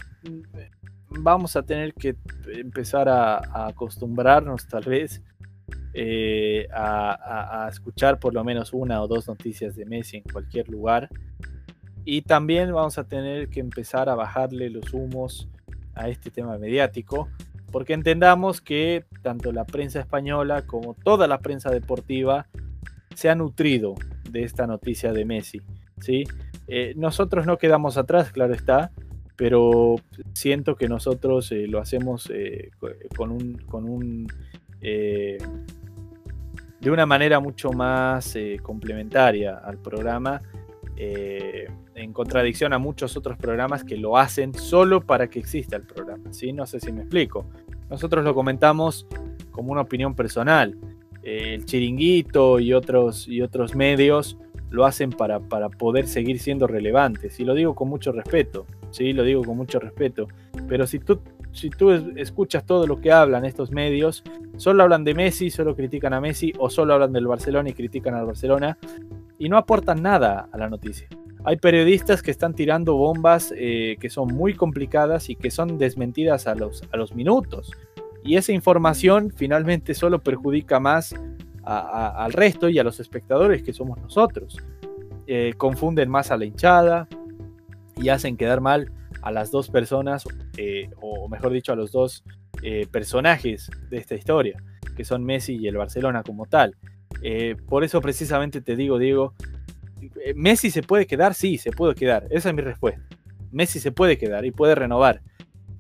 [1.09, 2.17] vamos a tener que
[2.47, 5.23] empezar a, acostumbrarnos tal vez
[5.93, 11.09] eh, a, escuchar por lo menos una o dos noticias de Messi en cualquier lugar.
[12.05, 15.49] Y también vamos a tener que empezar a bajarle los humos
[15.95, 17.29] a este tema mediático,
[17.75, 22.47] porque entendamos que tanto la prensa española como toda la prensa deportiva
[23.17, 23.97] se ha nutrido
[24.31, 25.61] de esta noticia de Messi.
[25.99, 26.23] ¿sí?
[26.69, 28.93] Eh, nosotros no quedamos atrás, claro está,
[29.35, 29.97] pero
[30.35, 32.71] siento que nosotros eh, lo hacemos eh,
[33.17, 34.29] con un, con un
[34.81, 35.41] de
[36.85, 40.43] una manera mucho más complementaria al programa,
[40.97, 46.33] en contradicción a muchos otros programas que lo hacen solo para que exista el programa.
[46.33, 46.53] ¿sí?
[46.53, 47.47] No sé si me explico.
[47.91, 49.07] Nosotros lo comentamos
[49.51, 50.77] como una opinión personal.
[51.23, 54.37] el chiringuito y otros, y otros medios
[54.71, 57.39] lo hacen para, para, poder seguir siendo relevantes.
[57.39, 59.13] Y lo digo con mucho respeto, ¿sí?
[59.13, 60.27] Lo digo con mucho respeto.
[60.69, 61.21] Pero si tú,
[61.55, 64.23] si tú escuchas todo lo que hablan estos medios,
[64.57, 68.15] solo hablan de Messi, solo critican a Messi, o solo hablan del Barcelona y critican
[68.15, 68.77] al Barcelona,
[69.39, 71.09] y no aportan nada a la noticia.
[71.45, 76.47] Hay periodistas que están tirando bombas eh, que son muy complicadas y que son desmentidas
[76.47, 77.71] a los, a los minutos.
[78.25, 81.15] Y esa información finalmente solo perjudica más
[81.63, 84.59] al resto y a los espectadores que somos nosotros.
[85.27, 87.09] Eh, confunden más a la hinchada
[87.97, 88.91] y hacen quedar mal
[89.25, 90.25] a las dos personas,
[90.57, 92.25] eh, o mejor dicho, a los dos
[92.91, 94.57] personajes de esta historia,
[94.97, 96.77] que son Messi y el Barcelona como tal.
[97.67, 99.35] por eso precisamente te digo, Diego,
[100.25, 102.27] eh, Messi se puede quedar, sí, se puede quedar.
[102.31, 103.03] Esa es mi respuesta.
[103.51, 105.23] Messi se puede quedar y puede renovar.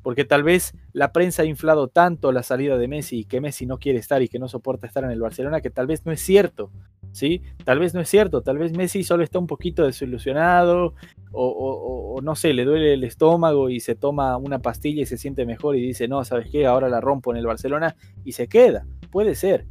[0.03, 3.67] Porque tal vez la prensa ha inflado tanto la salida de Messi y que Messi
[3.67, 6.13] no quiere estar y que no soporta estar en el Barcelona que tal vez no
[6.13, 6.71] es cierto.
[7.15, 7.43] ¿Sí?
[7.65, 8.43] Tal vez no es cierto.
[8.43, 10.95] Tal vez Messi solo está un poquito desilusionado
[11.33, 15.47] o, no sé, le duele el estómago y se toma una pastilla y se siente
[15.47, 16.67] mejor y dice, no, ¿sabes qué?
[16.67, 18.87] Ahora la rompo en el Barcelona y se queda.
[19.11, 19.67] Puede ser.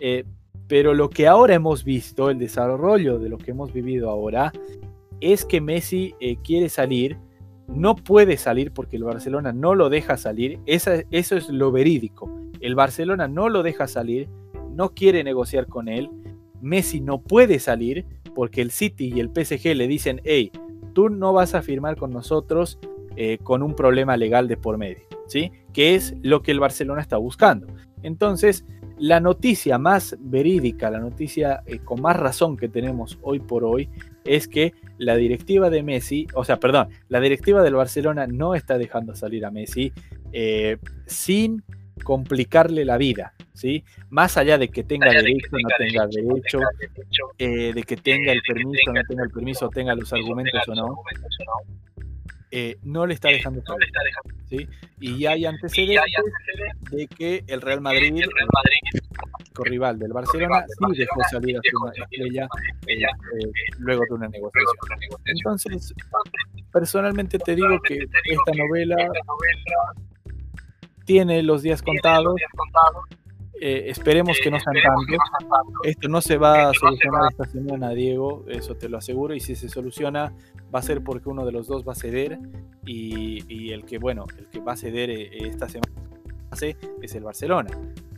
[0.00, 0.24] Eh,
[0.66, 4.52] pero lo que ahora hemos visto, el desarrollo de lo que hemos vivido ahora,
[5.20, 7.18] es que Messi eh, quiere salir,
[7.68, 12.30] no puede salir porque el Barcelona no lo deja salir, eso es lo verídico.
[12.60, 14.28] El Barcelona no lo deja salir,
[14.70, 16.10] no quiere negociar con él,
[16.64, 18.04] Messi no puede salir
[18.34, 20.50] porque el City y el PSG le dicen, hey,
[20.92, 22.78] tú no vas a firmar con nosotros
[23.16, 25.52] eh, con un problema legal de por medio, ¿sí?
[25.72, 27.68] Que es lo que el Barcelona está buscando.
[28.02, 28.64] Entonces,
[28.98, 33.88] la noticia más verídica, la noticia eh, con más razón que tenemos hoy por hoy
[34.24, 38.78] es que la directiva de Messi, o sea, perdón, la directiva del Barcelona no está
[38.78, 39.92] dejando salir a Messi
[40.32, 41.62] eh, sin
[42.02, 43.84] complicarle la vida, ¿sí?
[44.10, 46.60] Más allá de que tenga derecho, no tenga derecho,
[47.38, 50.96] eh, de que tenga el permiso, no tenga el permiso, tenga los argumentos o no,
[52.56, 53.76] eh, no le está dejando todo.
[54.48, 54.68] ¿sí?
[55.00, 56.22] Y ya hay antecedentes
[56.88, 62.46] de que el Real Madrid, el rival del Barcelona, sí dejó salir a su estrella
[62.86, 63.06] eh, eh,
[63.78, 64.76] luego de una negociación.
[65.24, 65.94] Entonces,
[66.72, 68.96] personalmente te digo que esta novela
[71.04, 72.40] tiene los días contados.
[73.66, 75.16] Eh, esperemos que no sean tantos.
[75.84, 79.34] Esto no se va a solucionar esta semana, Diego, eso te lo aseguro.
[79.34, 80.34] Y si se soluciona,
[80.72, 82.38] va a ser porque uno de los dos va a ceder.
[82.84, 85.94] Y, el que, bueno, el que va a ceder eh, esta semana
[87.00, 87.70] es el Barcelona.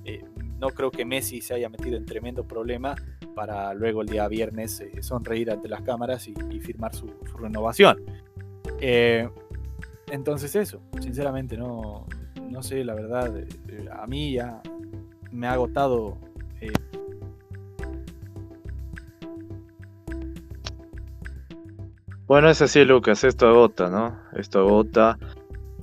[0.05, 0.24] Eh,
[0.59, 2.97] no creo que Messi se haya metido en tremendo problema
[3.36, 8.02] para luego el día viernes sonreír ante las cámaras y, firmar su, su renovación.
[10.10, 12.05] entonces eso, sinceramente no,
[12.51, 13.32] no sé, la verdad,
[13.93, 14.60] a mí ya
[15.36, 16.18] me ha agotado.
[16.60, 16.72] Eh.
[22.26, 23.22] Bueno, es así, Lucas.
[23.22, 24.18] Esto agota, ¿no?
[24.36, 25.18] Esto agota.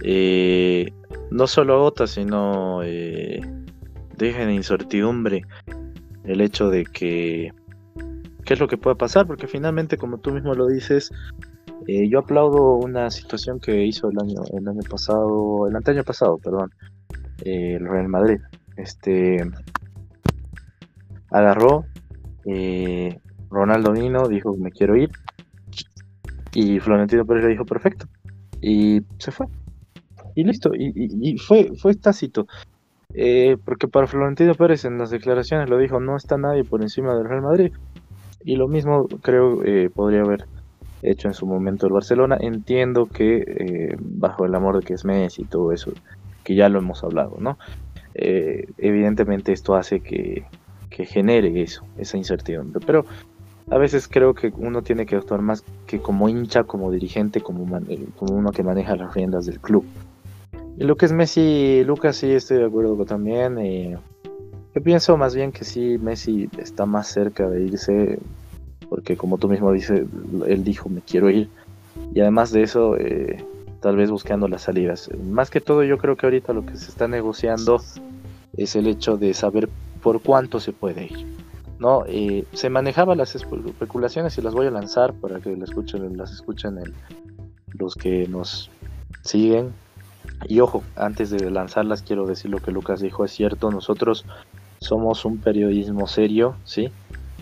[0.02, 0.92] Eh,
[1.32, 3.40] no solo agota, sino eh,
[4.18, 5.44] deja en incertidumbre
[6.26, 7.54] el hecho de que
[8.44, 11.12] qué es lo que pueda pasar, porque finalmente, como tú mismo lo dices,
[11.88, 16.38] eh, yo aplaudo una situación que hizo el año, el año pasado, el año pasado,
[16.40, 16.74] perdón,
[17.46, 18.40] el Real Madrid
[18.78, 19.44] este
[21.30, 21.86] agarró
[22.46, 23.20] eh,
[23.50, 25.12] Ronaldo vino dijo me quiero ir
[26.54, 28.08] y Florentino Pérez le dijo perfecto
[28.62, 29.48] y se fue.
[30.36, 32.48] Y listo y, fue fue tácito.
[33.14, 37.16] Eh, porque para Florentino Pérez en las declaraciones lo dijo no está nadie por encima
[37.16, 37.72] del Real Madrid
[38.44, 40.46] y lo mismo creo eh, podría haber
[41.04, 42.38] hecho en su momento el Barcelona.
[42.40, 45.92] Entiendo que bajo el amor de que es Messi y todo eso
[46.44, 47.58] que ya lo hemos hablado no
[48.16, 50.46] eh, evidentemente esto hace que,
[50.90, 52.80] genere eso, esa incertidumbre.
[52.86, 53.06] Pero
[53.72, 57.78] a veces creo que uno tiene que actuar más que como hincha, como dirigente, como,
[57.90, 59.86] eh, como uno que maneja las riendas del club.
[60.78, 63.58] Y lo que es Messi, Lucas, sí estoy de acuerdo también.
[63.60, 63.98] Eh,
[64.76, 68.20] yo pienso más bien que sí, Messi está más cerca de irse,
[68.90, 70.04] porque como tú mismo dices,
[70.48, 71.50] él dijo, me quiero ir.
[72.14, 73.44] Y además de eso, eh,
[73.84, 75.10] tal vez buscando las salidas.
[75.30, 77.82] Más que todo yo creo que ahorita lo que se está negociando
[78.56, 79.68] es el hecho de saber
[80.02, 81.28] por cuánto se puede ir.
[81.80, 82.06] ¿no?
[82.08, 86.32] Eh, se manejaban las especulaciones y las voy a lanzar para que las escuchen, las
[86.32, 86.80] escuchen
[87.74, 88.72] los que nos
[89.22, 89.74] siguen.
[90.48, 94.26] Y ojo, antes de lanzarlas quiero decir lo que Lucas dijo, es cierto, nosotros
[94.80, 96.90] somos un periodismo serio, ¿sí?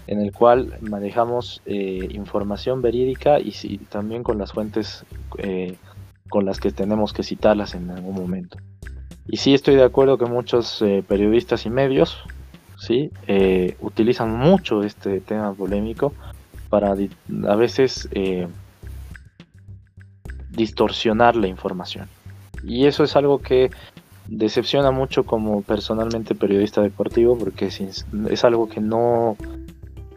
[0.07, 5.05] En el cual manejamos eh, información verídica y, también con las fuentes
[5.37, 5.77] eh,
[6.31, 8.57] con las que tenemos que citarlas en algún momento.
[9.27, 12.17] Y sí estoy de acuerdo que muchos eh, periodistas y medios
[12.81, 13.11] ¿sí?
[13.27, 16.13] Eh, utilizan mucho este tema polémico
[16.69, 18.47] para a veces eh,
[20.49, 22.07] distorsionar la información.
[22.63, 23.69] Y eso es algo que
[24.27, 29.35] decepciona mucho como personalmente periodista deportivo porque es, algo que no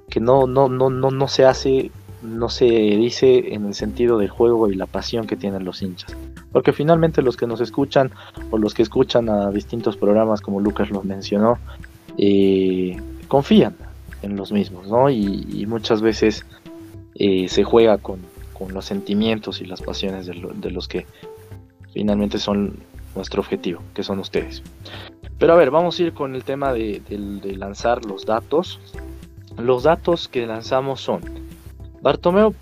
[0.09, 1.91] que no, no, no, no, no se hace,
[2.25, 6.17] no se dice en el sentido del juego y la pasión que tienen los hinchas.
[6.53, 8.11] Porque finalmente los que nos escuchan
[8.51, 11.59] o los que escuchan a distintos programas como Lucas los mencionó,
[12.17, 12.97] eh,
[13.29, 13.77] confían
[14.23, 15.11] en los mismos, ¿no?
[15.11, 16.47] Y, muchas veces
[17.15, 18.21] eh, se juega con,
[18.73, 21.05] los sentimientos y las pasiones de, los que
[21.93, 22.79] finalmente son
[23.15, 24.63] nuestro objetivo, que son ustedes.
[25.39, 27.03] Pero a ver, vamos a ir con el tema de,
[27.59, 28.81] lanzar los datos.
[29.59, 31.21] Los datos que lanzamos son,
[32.05, 32.55] Bartomeo,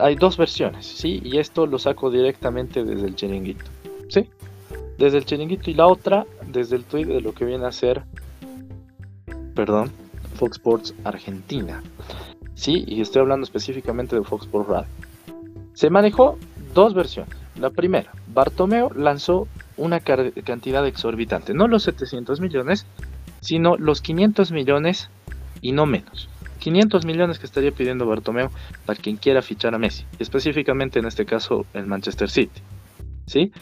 [0.00, 1.20] hay dos versiones, ¿sí?
[1.22, 3.64] Y esto lo saco directamente desde el chiringuito,
[4.08, 4.28] ¿sí?
[4.98, 8.02] Desde el chiringuito y la otra desde el tweet de lo que viene a ser,
[9.54, 9.92] perdón,
[10.34, 11.80] Fox Sports Argentina.
[12.56, 14.88] Sí, y estoy hablando específicamente de Fox Sports Radio.
[15.74, 16.36] Se manejó
[16.74, 17.36] dos versiones.
[17.60, 22.84] La primera, Bartomeo lanzó una cantidad exorbitante, no los 700 millones,
[23.40, 25.08] sino los 500 millones
[25.60, 26.28] y no menos.
[26.66, 28.50] 500 millones que estaría pidiendo Bartomeo
[28.86, 32.60] para quien quiera fichar a Messi, específicamente en este caso el Manchester City.
[33.24, 33.52] ¿Sí?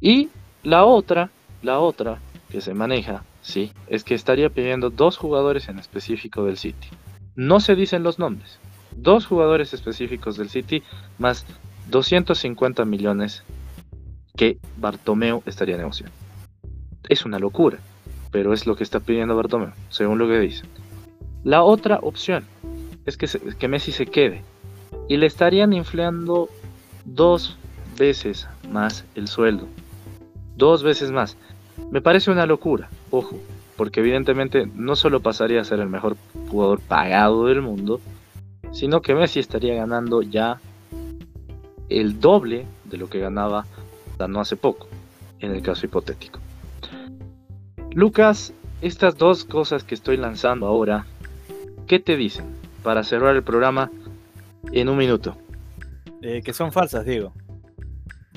[0.00, 0.28] Y
[0.64, 1.30] la otra,
[1.62, 2.18] la otra
[2.50, 6.88] que se maneja Sí, es que estaría pidiendo dos jugadores en específico del City.
[7.36, 8.58] No se dicen los nombres.
[8.96, 10.82] Dos jugadores específicos del City
[11.18, 11.46] más
[11.88, 13.44] 250 millones
[14.36, 16.14] que Bartomeu estaría negociando.
[17.08, 17.78] Es una locura,
[18.32, 20.68] pero es lo que está pidiendo Bartomeu, según lo que dicen.
[21.44, 22.44] La otra opción
[23.06, 23.26] es que,
[23.58, 24.42] que Messi se quede
[25.08, 26.48] y le estarían inflando
[27.04, 27.56] dos
[27.98, 29.66] veces más el sueldo.
[30.56, 31.36] Dos veces más.
[31.90, 33.36] Me parece una locura, ojo,
[33.76, 36.16] porque evidentemente no solo pasaría a ser el mejor
[36.48, 38.00] jugador pagado del mundo,
[38.70, 40.60] sino que Messi estaría ganando ya
[41.88, 43.66] el doble de lo que ganaba
[44.28, 44.88] no hace poco,
[45.40, 46.38] en el caso hipotético.
[47.92, 51.06] Lucas, estas dos cosas que estoy lanzando ahora,
[51.86, 52.46] ¿qué te dicen
[52.82, 53.90] para cerrar el programa
[54.72, 55.36] en un minuto?
[56.22, 57.32] Eh, que son falsas, Diego.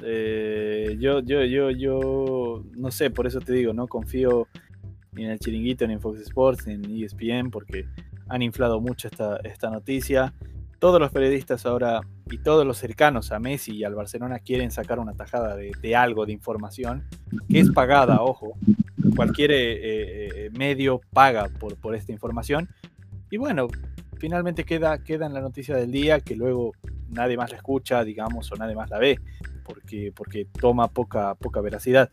[0.03, 4.47] Eh, yo, yo, yo, yo, no sé, por eso te digo, no confío
[5.13, 7.87] ni en el chiringuito, ni en Fox Sports, ni en ESPN, porque
[8.27, 10.33] han inflado mucho esta, esta noticia.
[10.79, 14.99] Todos los periodistas ahora y todos los cercanos a Messi y al Barcelona quieren sacar
[14.99, 17.05] una tajada de, algo, de información,
[17.49, 18.53] que es pagada, ojo.
[19.15, 22.67] Cualquier eh, eh, medio paga por, por esta información.
[23.35, 23.67] Y bueno,
[24.17, 26.71] finalmente queda, queda en la noticia del día que luego
[27.09, 29.19] nadie más la escucha, digamos, o nadie más la ve
[29.65, 32.09] porque, porque toma poca, poca veracidad.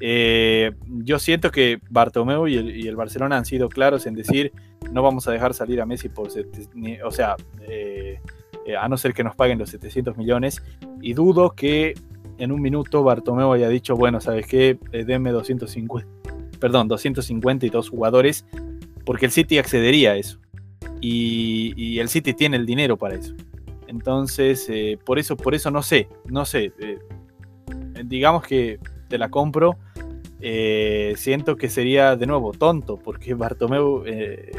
[0.00, 4.52] Eh, yo siento que Bartomeu y el, Barcelona han sido claros en decir
[4.92, 7.36] no vamos a dejar salir a Messi por, o sea,
[7.66, 8.20] eh,
[8.66, 10.62] eh, a no ser que nos paguen los 700 millones.
[11.00, 11.94] Y dudo que
[12.36, 14.78] en un minuto Bartomeu haya dicho, bueno, ¿sabes qué?
[14.92, 16.06] denme 250,
[16.60, 18.44] perdón, 252 jugadores,
[19.06, 20.38] porque el City accedería a eso.
[21.00, 23.34] Y el City tiene el dinero para eso.
[23.86, 26.72] Entonces, eh, por eso, por eso no sé, no sé.
[26.78, 26.98] Eh,
[28.04, 28.78] digamos que
[29.08, 29.76] te la compro.
[30.40, 34.04] Eh, siento que sería de nuevo tonto, porque Bartomeu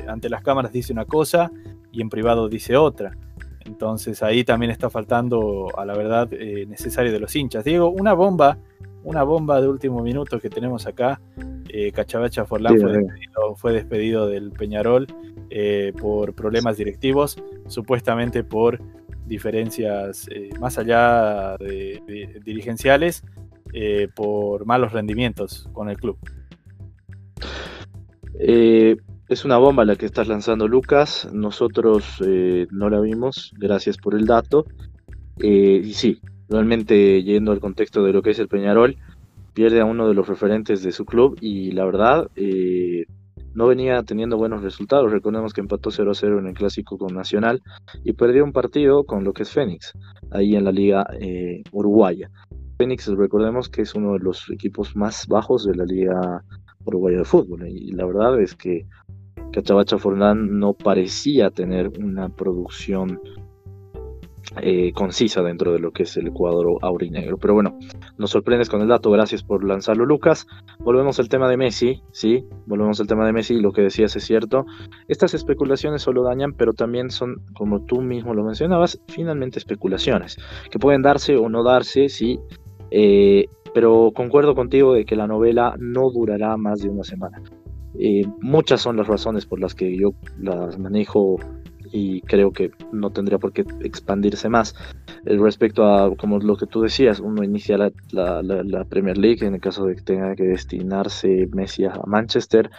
[0.07, 1.51] ante las cámaras dice una cosa
[1.91, 3.11] y en privado dice otra.
[3.65, 7.65] Entonces ahí también está faltando a la verdad necesario de los hinchas.
[7.65, 8.57] Diego, una bomba,
[9.07, 11.19] una bomba de último minuto que tenemos acá.
[11.93, 15.07] Cachabacha Forlán fue, despedido, fue, despedido, del Peñarol
[15.99, 18.79] por problemas directivos, supuestamente por
[19.27, 23.23] diferencias eh, más allá de, dirigenciales
[23.73, 26.17] eh, por malos rendimientos con el club.
[28.39, 28.97] Eh,
[29.27, 32.21] es una bomba la que estás lanzando Lucas, nosotros
[32.71, 34.65] no la vimos, gracias por el dato.
[35.38, 38.98] y sí, realmente yendo al contexto de lo que es el Peñarol,
[39.53, 42.30] pierde a uno de los referentes de su club y la verdad
[43.57, 45.11] no venía teniendo buenos resultados.
[45.11, 47.64] Recordemos que empató 0-0 en el clásico con Nacional
[48.03, 49.94] y perdió un partido con lo que es Fénix,
[50.30, 52.30] ahí en la liga eh, uruguaya.
[52.78, 56.44] Fénix, recordemos que es uno de los equipos más bajos de la liga
[56.86, 58.86] uruguaya de fútbol y la verdad es que
[59.52, 63.19] Cachabacha Forlán no parecía tener una producción
[64.61, 67.38] eh, concisa dentro de lo que es el cuadro aurinegro.
[67.38, 67.78] Pero bueno,
[68.18, 70.48] nos sorprendes con el dato, gracias por lanzarlo Lucas.
[70.80, 74.24] Volvemos al tema de Messi, sí, volvemos al tema de Messi, lo que decías es
[74.24, 74.65] cierto.
[75.07, 80.38] Estas especulaciones solo dañan, pero también son, como tú mismo lo mencionabas, finalmente especulaciones,
[80.72, 82.40] que pueden darse o no darse, sí,
[82.91, 87.41] eh, pero concuerdo contigo de que la novela no durará más de una semana.
[87.99, 91.38] Eh, muchas son las razones por las que yo las manejo
[91.91, 94.76] y creo que no tendría por qué expandirse más.
[95.26, 99.55] Eh, respecto a, como lo que tú decías, uno inicia la, la, Premier League en
[99.55, 102.69] el caso de que tenga que destinarse Messi a Manchester.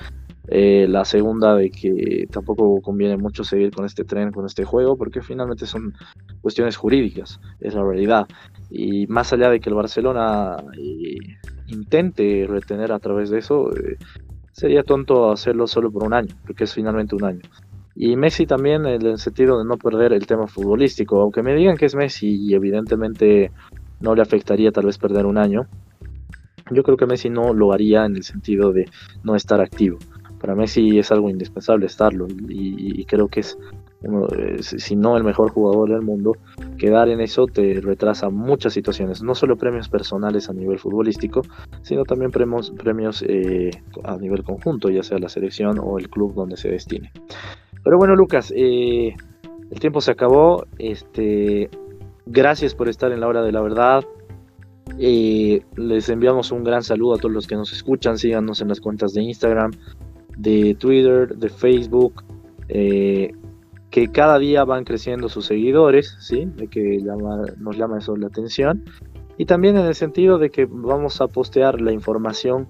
[0.50, 4.96] Eh, la segunda de que tampoco conviene mucho seguir con este tren, con este juego,
[4.96, 5.94] porque finalmente son
[6.40, 8.26] cuestiones jurídicas, es la realidad.
[8.70, 11.18] Y más allá de que el Barcelona eh,
[11.66, 13.70] intente retener a través de eso,
[14.52, 17.42] sería tonto hacerlo solo por un año, porque es finalmente un año.
[18.00, 21.76] Y Messi también en el sentido de no perder el tema futbolístico, aunque me digan
[21.76, 23.50] que es Messi y evidentemente
[23.98, 25.66] no le afectaría tal vez perder un año,
[26.70, 28.88] yo creo que Messi no lo haría en el sentido de
[29.24, 29.98] no estar activo.
[30.40, 33.58] Para Messi es algo indispensable estarlo y, creo que es,
[34.02, 34.28] uno,
[34.60, 36.36] si no el mejor jugador del mundo,
[36.78, 41.42] quedar en eso te retrasa muchas situaciones, no solo premios personales a nivel futbolístico,
[41.82, 43.72] sino también premios, premios eh,
[44.04, 47.10] a nivel conjunto, ya sea la selección o el club donde se destine.
[47.84, 49.14] Pero bueno, Lucas, eh,
[49.70, 50.66] el tiempo se acabó.
[50.78, 51.70] Este,
[52.26, 54.04] gracias por estar en la hora de la verdad.
[54.98, 58.18] Eh, les enviamos un gran saludo a todos los que nos escuchan.
[58.18, 59.72] Síganos en las cuentas de Instagram,
[60.36, 62.24] de Twitter, de Facebook.
[62.68, 63.32] Eh,
[63.90, 66.44] que cada día van creciendo sus seguidores, ¿sí?
[66.44, 66.98] De que
[67.58, 68.84] nos llama eso la atención.
[69.38, 72.68] Y también en el sentido de que vamos a postear la información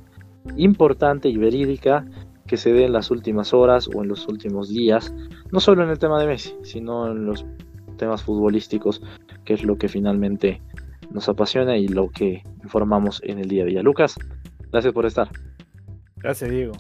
[0.57, 2.07] importante y verídica
[2.49, 5.15] que se dé en las últimas horas o en los últimos días,
[5.53, 7.47] no solo en el tema de Messi, sino en los
[7.97, 9.01] temas futbolísticos,
[9.45, 10.61] que es lo que finalmente
[11.11, 13.83] nos apasiona y lo que informamos en el día a día.
[13.83, 14.17] Lucas,
[14.73, 15.29] gracias por estar.
[16.17, 16.73] Gracias, Diego.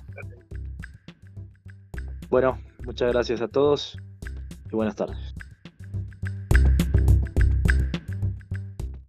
[2.30, 3.96] Bueno, muchas gracias a todos
[4.70, 5.34] y buenas tardes.